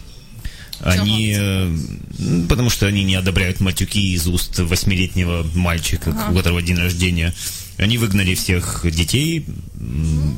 Они, 0.83 1.35
э, 1.37 1.77
м, 2.19 2.47
потому 2.49 2.71
что 2.71 2.87
они 2.87 3.05
не 3.05 3.15
одобряют 3.15 3.61
матюки 3.61 4.13
из 4.15 4.27
уст 4.27 4.59
восьмилетнего 4.59 5.47
мальчика, 5.55 6.11
у 6.31 6.35
которого 6.37 6.63
день 6.63 6.77
рождения. 6.79 7.35
Они 7.79 7.99
выгнали 7.99 8.35
всех 8.35 8.85
детей, 8.91 9.45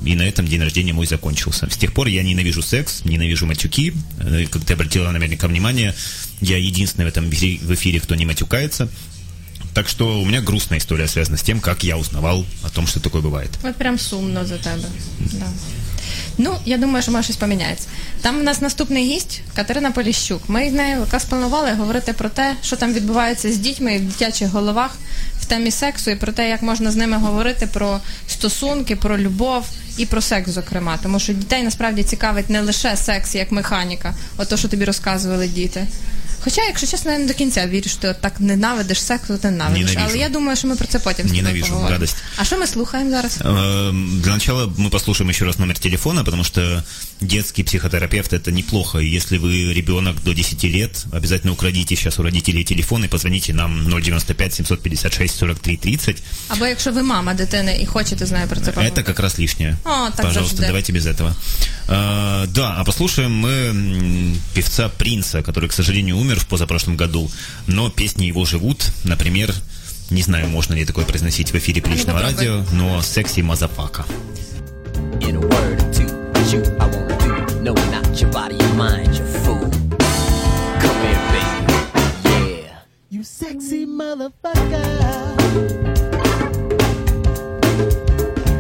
и 0.05 0.15
на 0.15 0.23
этом 0.23 0.47
день 0.47 0.61
рождения 0.63 0.93
мой 0.93 1.07
закончился. 1.07 1.69
С 1.71 1.77
тех 1.77 1.93
пор 1.93 2.07
я 2.07 2.23
ненавижу 2.23 2.63
секс, 2.63 3.03
ненавижу 3.05 3.47
матюки. 3.47 3.93
Э, 4.21 4.47
Как 4.51 4.65
ты 4.65 4.73
обратила 4.75 5.11
наверняка 5.11 5.49
внимание, 5.49 5.95
я 6.41 6.57
единственный 6.59 7.05
в 7.05 7.09
этом 7.09 7.29
эфире- 7.31 7.59
в 7.59 7.73
эфире, 7.75 8.01
кто 8.01 8.15
не 8.15 8.25
матюкается. 8.27 8.89
Так 9.75 9.89
что 9.89 10.21
у 10.21 10.25
меня 10.25 10.41
грустная 10.41 10.79
история 10.79 11.09
связана 11.09 11.37
с 11.37 11.43
тем, 11.43 11.61
как 11.61 11.83
я 11.83 11.99
узнавал 11.99 12.47
о 12.63 12.71
том, 12.71 12.87
что 12.87 13.01
такое 13.01 13.21
бывает. 13.23 13.51
От 13.65 13.77
прям 13.77 13.99
сумно 13.99 14.45
за 14.47 14.59
тебе. 14.59 14.87
Да. 15.33 15.49
Ну, 16.39 16.55
я 16.65 16.79
думаю, 16.79 17.03
що 17.03 17.13
може 17.13 17.25
щось 17.25 17.37
поміняється. 17.37 17.89
Там 18.23 18.41
в 18.41 18.43
нас 18.43 18.61
наступний 18.61 19.05
гість 19.05 19.41
Катерина 19.57 19.91
Поліщук. 19.91 20.43
Ми 20.49 20.71
з 20.71 20.73
нею 20.73 21.01
якраз 21.01 21.25
планували 21.25 21.73
говорити 21.73 22.13
про 22.13 22.29
те, 22.29 22.55
що 22.63 22.77
там 22.77 22.93
відбувається 22.93 23.53
з 23.53 23.57
дітьми 23.57 23.99
в 23.99 24.05
дитячих 24.05 24.49
головах 24.49 24.97
в 25.41 25.45
темі 25.45 25.71
сексу 25.71 26.11
і 26.11 26.17
про 26.17 26.33
те, 26.33 26.49
як 26.49 26.63
можна 26.63 26.91
з 26.91 26.97
ними 26.97 27.17
говорити 27.17 27.67
про 27.67 28.01
стосунки, 28.29 28.97
про 28.97 29.19
любов 29.19 29.67
і 29.99 30.07
про 30.07 30.21
секс, 30.21 30.51
зокрема. 30.51 30.99
Тому 31.03 31.19
що 31.21 31.33
дітей 31.33 31.63
насправді 31.63 32.03
цікавить 32.03 32.51
не 32.51 32.61
лише 32.61 32.97
секс 32.97 33.35
як 33.35 33.53
механіка, 33.53 34.15
от 34.37 34.49
то, 34.49 34.57
що 34.57 34.69
тобі 34.69 34.85
розказували 34.85 35.49
діти. 35.49 35.87
Хоча, 36.44 36.62
якщо 36.64 36.88
чесно, 36.88 37.12
я 37.12 37.20
не 37.20 37.26
до 37.26 37.34
кінця 37.34 37.68
вірю, 37.68 37.90
що 37.90 38.00
ти 38.00 38.08
от 38.08 38.22
так 38.22 38.40
ненавидиш 38.40 39.02
секс, 39.02 39.28
то 39.28 39.38
ти 39.38 39.52
ненавидиш. 39.52 39.88
Ненавижу. 39.90 40.06
Але 40.10 40.18
я 40.20 40.30
думаю, 40.30 40.58
що 40.58 40.68
ми 40.68 40.76
про 40.76 40.88
це 40.88 41.00
потім 41.00 41.26
з 41.26 41.30
тобою 41.30 41.44
Ненавижу, 41.44 41.66
поговоримо. 41.68 41.94
гадость. 41.94 42.16
А 42.38 42.44
що 42.46 42.58
ми 42.58 42.68
слухаємо 42.68 43.10
зараз? 43.12 43.38
Эм, 43.42 44.22
Для 44.22 44.32
начала 44.32 44.66
мы 44.66 44.90
послушаем 44.90 45.30
еще 45.30 45.46
раз 45.46 45.60
номер 45.60 45.78
телефона, 45.80 46.24
потому 46.24 46.44
что 46.44 46.84
детский 47.22 47.64
психотерапевт 47.64 48.34
это 48.34 48.52
неплохо. 48.52 49.00
И 49.00 49.16
Если 49.16 49.38
вы 49.40 49.74
ребенок 49.74 50.16
до 50.26 50.34
10 50.34 50.64
лет, 50.64 51.06
обязательно 51.12 51.54
украдите 51.54 51.96
сейчас 51.96 52.20
у 52.20 52.24
родителей 52.24 52.64
телефон 52.64 53.04
и 53.04 53.08
позвоните 53.08 53.54
нам 53.54 53.90
095 54.02 54.54
756 54.54 55.38
43 55.38 55.78
30. 55.78 56.24
Або 56.48 56.66
якщо 56.68 56.92
ви 56.92 57.04
мама 57.04 57.34
дитини 57.34 57.80
і 57.82 57.86
хочете 57.86 58.26
з 58.26 58.32
нею 58.32 58.48
про 58.48 58.56
це 58.60 58.72
поговорити. 58.72 59.02
Это 59.02 59.04
как 59.06 59.20
раз 59.20 59.40
лишнее. 59.40 59.78
О, 59.86 59.90
так 59.90 60.16
Пожалуйста, 60.16 60.42
завжди. 60.56 60.66
давайте 60.68 60.94
без 60.94 61.06
этого. 61.06 61.34
А, 61.88 62.46
да, 62.48 62.76
а 62.78 62.84
послушаем 62.84 63.46
мы 63.46 63.70
м, 63.70 64.36
певца 64.54 64.90
Принца, 64.98 65.42
который, 65.42 65.68
к 65.68 65.74
сожалению, 65.74 66.18
умер 66.18 66.33
в 66.39 66.47
позапрошлом 66.47 66.97
году, 66.97 67.31
но 67.67 67.91
песни 67.91 68.25
его 68.25 68.45
живут. 68.45 68.91
Например, 69.05 69.55
не 70.11 70.23
знаю, 70.23 70.49
можно 70.49 70.75
ли 70.75 70.85
такое 70.85 71.05
произносить 71.05 71.53
в 71.53 71.55
эфире 71.57 71.81
приличного 71.81 72.21
радио, 72.21 72.63
но 72.73 73.01
«Секси 73.03 73.41
Мазафака». 73.41 74.05
In 75.21 75.37
a 75.37 75.41
word 75.41 75.81
or 75.81 75.93
two, 75.93 76.09
shoot, 76.51 76.67
I 76.79 76.87
wanna 76.87 77.17
do. 77.19 77.61
No, 77.63 77.73
not 77.91 78.21
your 78.21 78.31
body, 78.31 78.57
your 78.57 78.75
mind, 78.75 79.15
you 79.15 79.25
fool. 79.25 79.71
Come 80.81 80.99
here, 81.03 81.23
baby. 81.33 81.75
Yeah. 82.25 82.79
You 83.11 83.23
sexy 83.25 83.87
motherfucker. 83.87 84.85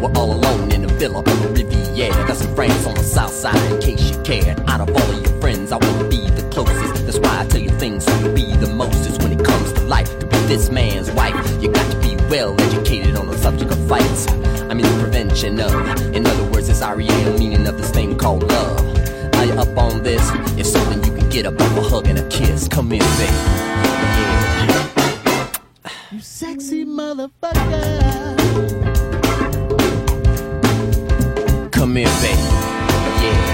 We're 0.01 0.13
all 0.17 0.33
alone 0.33 0.73
in 0.73 0.85
a 0.85 0.89
villa 0.89 1.19
on 1.19 1.25
the 1.25 1.49
Riviera. 1.55 2.27
Got 2.27 2.37
some 2.37 2.55
friends 2.55 2.87
on 2.87 2.95
the 2.95 3.03
south 3.03 3.33
side 3.33 3.61
in 3.71 3.81
case 3.81 4.11
you 4.11 4.23
cared. 4.23 4.59
Out 4.69 4.81
of 4.81 4.89
all 4.91 5.11
of 5.11 5.23
your 5.23 5.41
friends, 5.41 5.71
I 5.71 5.77
wanna 5.77 6.09
be 6.09 6.31
the 6.31 6.49
closest. 6.51 7.05
That's 7.05 7.19
why 7.19 7.41
I 7.41 7.47
tell 7.47 7.61
you 7.61 7.64
things 7.85 8.07
you'll 8.23 8.35
be 8.35 8.47
the 8.65 8.73
mostest 8.75 9.23
when 9.23 9.31
it 9.31 9.45
comes 9.45 9.71
to 9.75 9.83
life. 9.83 10.19
To 10.19 10.27
be 10.27 10.39
this 10.53 10.71
man's 10.71 11.11
wife, 11.11 11.37
you 11.63 11.71
got 11.71 11.87
to 11.93 11.99
be 12.01 12.17
well 12.33 12.59
educated 12.59 13.15
on 13.15 13.27
the 13.27 13.37
subject 13.37 13.71
of 13.73 13.81
fights. 13.87 14.27
I 14.71 14.73
mean 14.73 14.87
the 14.93 14.99
prevention 15.03 15.61
of. 15.61 15.71
In 16.17 16.27
other 16.27 16.45
words, 16.51 16.71
it's 16.71 16.81
REM 16.81 17.39
meaning 17.39 17.67
of 17.67 17.77
this 17.77 17.91
thing 17.91 18.17
called 18.17 18.45
love. 18.45 18.81
Are 19.35 19.45
you 19.45 19.53
up 19.65 19.77
on 19.77 20.03
this? 20.03 20.25
If 20.59 20.67
so, 20.67 20.79
then 20.89 21.05
you 21.05 21.13
can 21.19 21.29
get 21.29 21.45
up 21.45 21.61
off 21.61 21.77
a 21.77 21.83
hug 21.83 22.07
and 22.07 22.19
a 22.19 22.27
kiss. 22.29 22.69
Come 22.69 22.91
in, 22.91 23.01
baby. 23.21 23.33
You 26.11 26.21
sexy 26.21 26.87
motherfucker. 26.87 27.71
Come 31.71 31.97
here, 31.97 32.15
baby. 32.23 32.41
Yeah. 33.25 33.54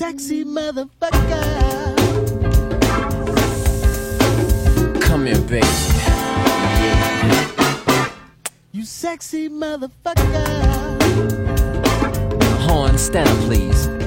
Sexy 0.00 0.46
motherfucker. 0.46 1.44
Come 5.02 5.26
here, 5.26 5.38
baby. 5.42 5.66
Yeah. 5.66 7.20
You 8.72 8.86
sexy 8.86 9.50
motherfucker. 9.50 11.02
Horn, 12.62 12.96
stand 12.96 13.28
up, 13.28 13.36
please. 13.40 13.99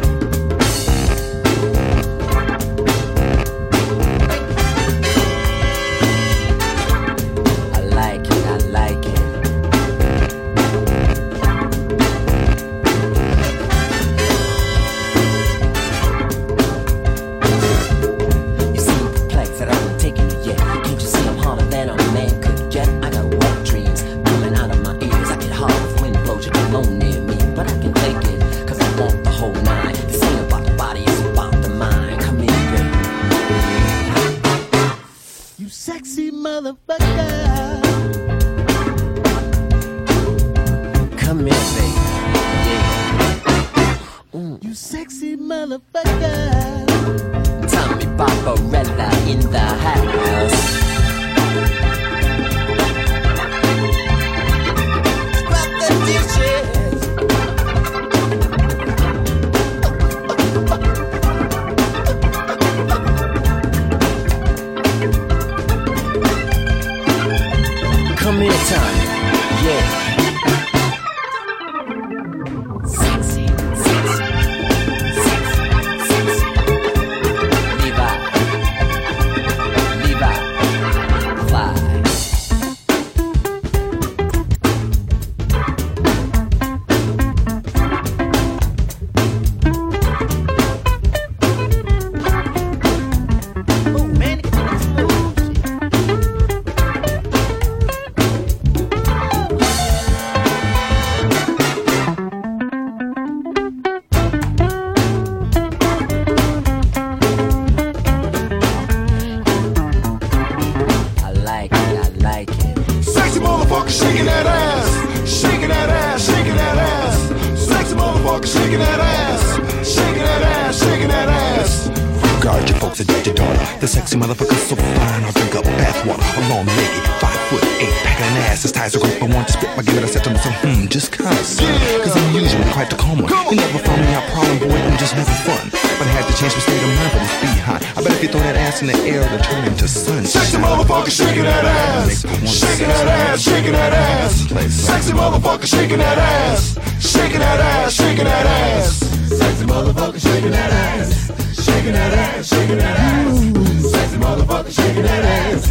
Shaking 141.14 141.44
that 141.44 141.64
ass, 141.64 142.22
shaking 142.50 142.88
that 142.88 143.08
ass, 143.08 143.42
shaking 143.42 143.72
that 143.74 143.94
ass. 143.94 144.48
Sexy 144.74 145.14
motherfucker 145.14 145.68
shaking 145.68 146.00
that 146.00 146.18
ass, 146.18 146.76
shaking 147.00 147.40
that 147.40 147.60
ass, 147.60 147.94
shaking 147.94 148.26
that 148.26 148.46
ass. 148.48 148.98
Sexy 149.30 149.66
motherfucker 149.66 150.20
shaking 150.20 150.50
that 150.52 150.72
ass, 150.72 151.64
shaking 151.64 151.94
that 151.94 152.14
ass, 152.14 152.48
shaking 152.48 152.78
that 152.78 152.98
ass. 152.98 153.92
Sexy 153.92 154.18
motherfucker 154.18 154.72
shaking 154.72 155.04
that 155.04 155.24
ass, 155.24 155.68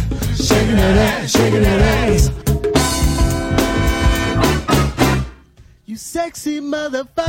shaking 0.47 0.77
that 0.77 0.97
ass, 0.97 1.31
shaking 1.31 1.61
that 1.61 1.81
ass. 1.81 2.31
You 5.85 5.97
sexy 5.97 6.61
motherfucker. 6.61 7.22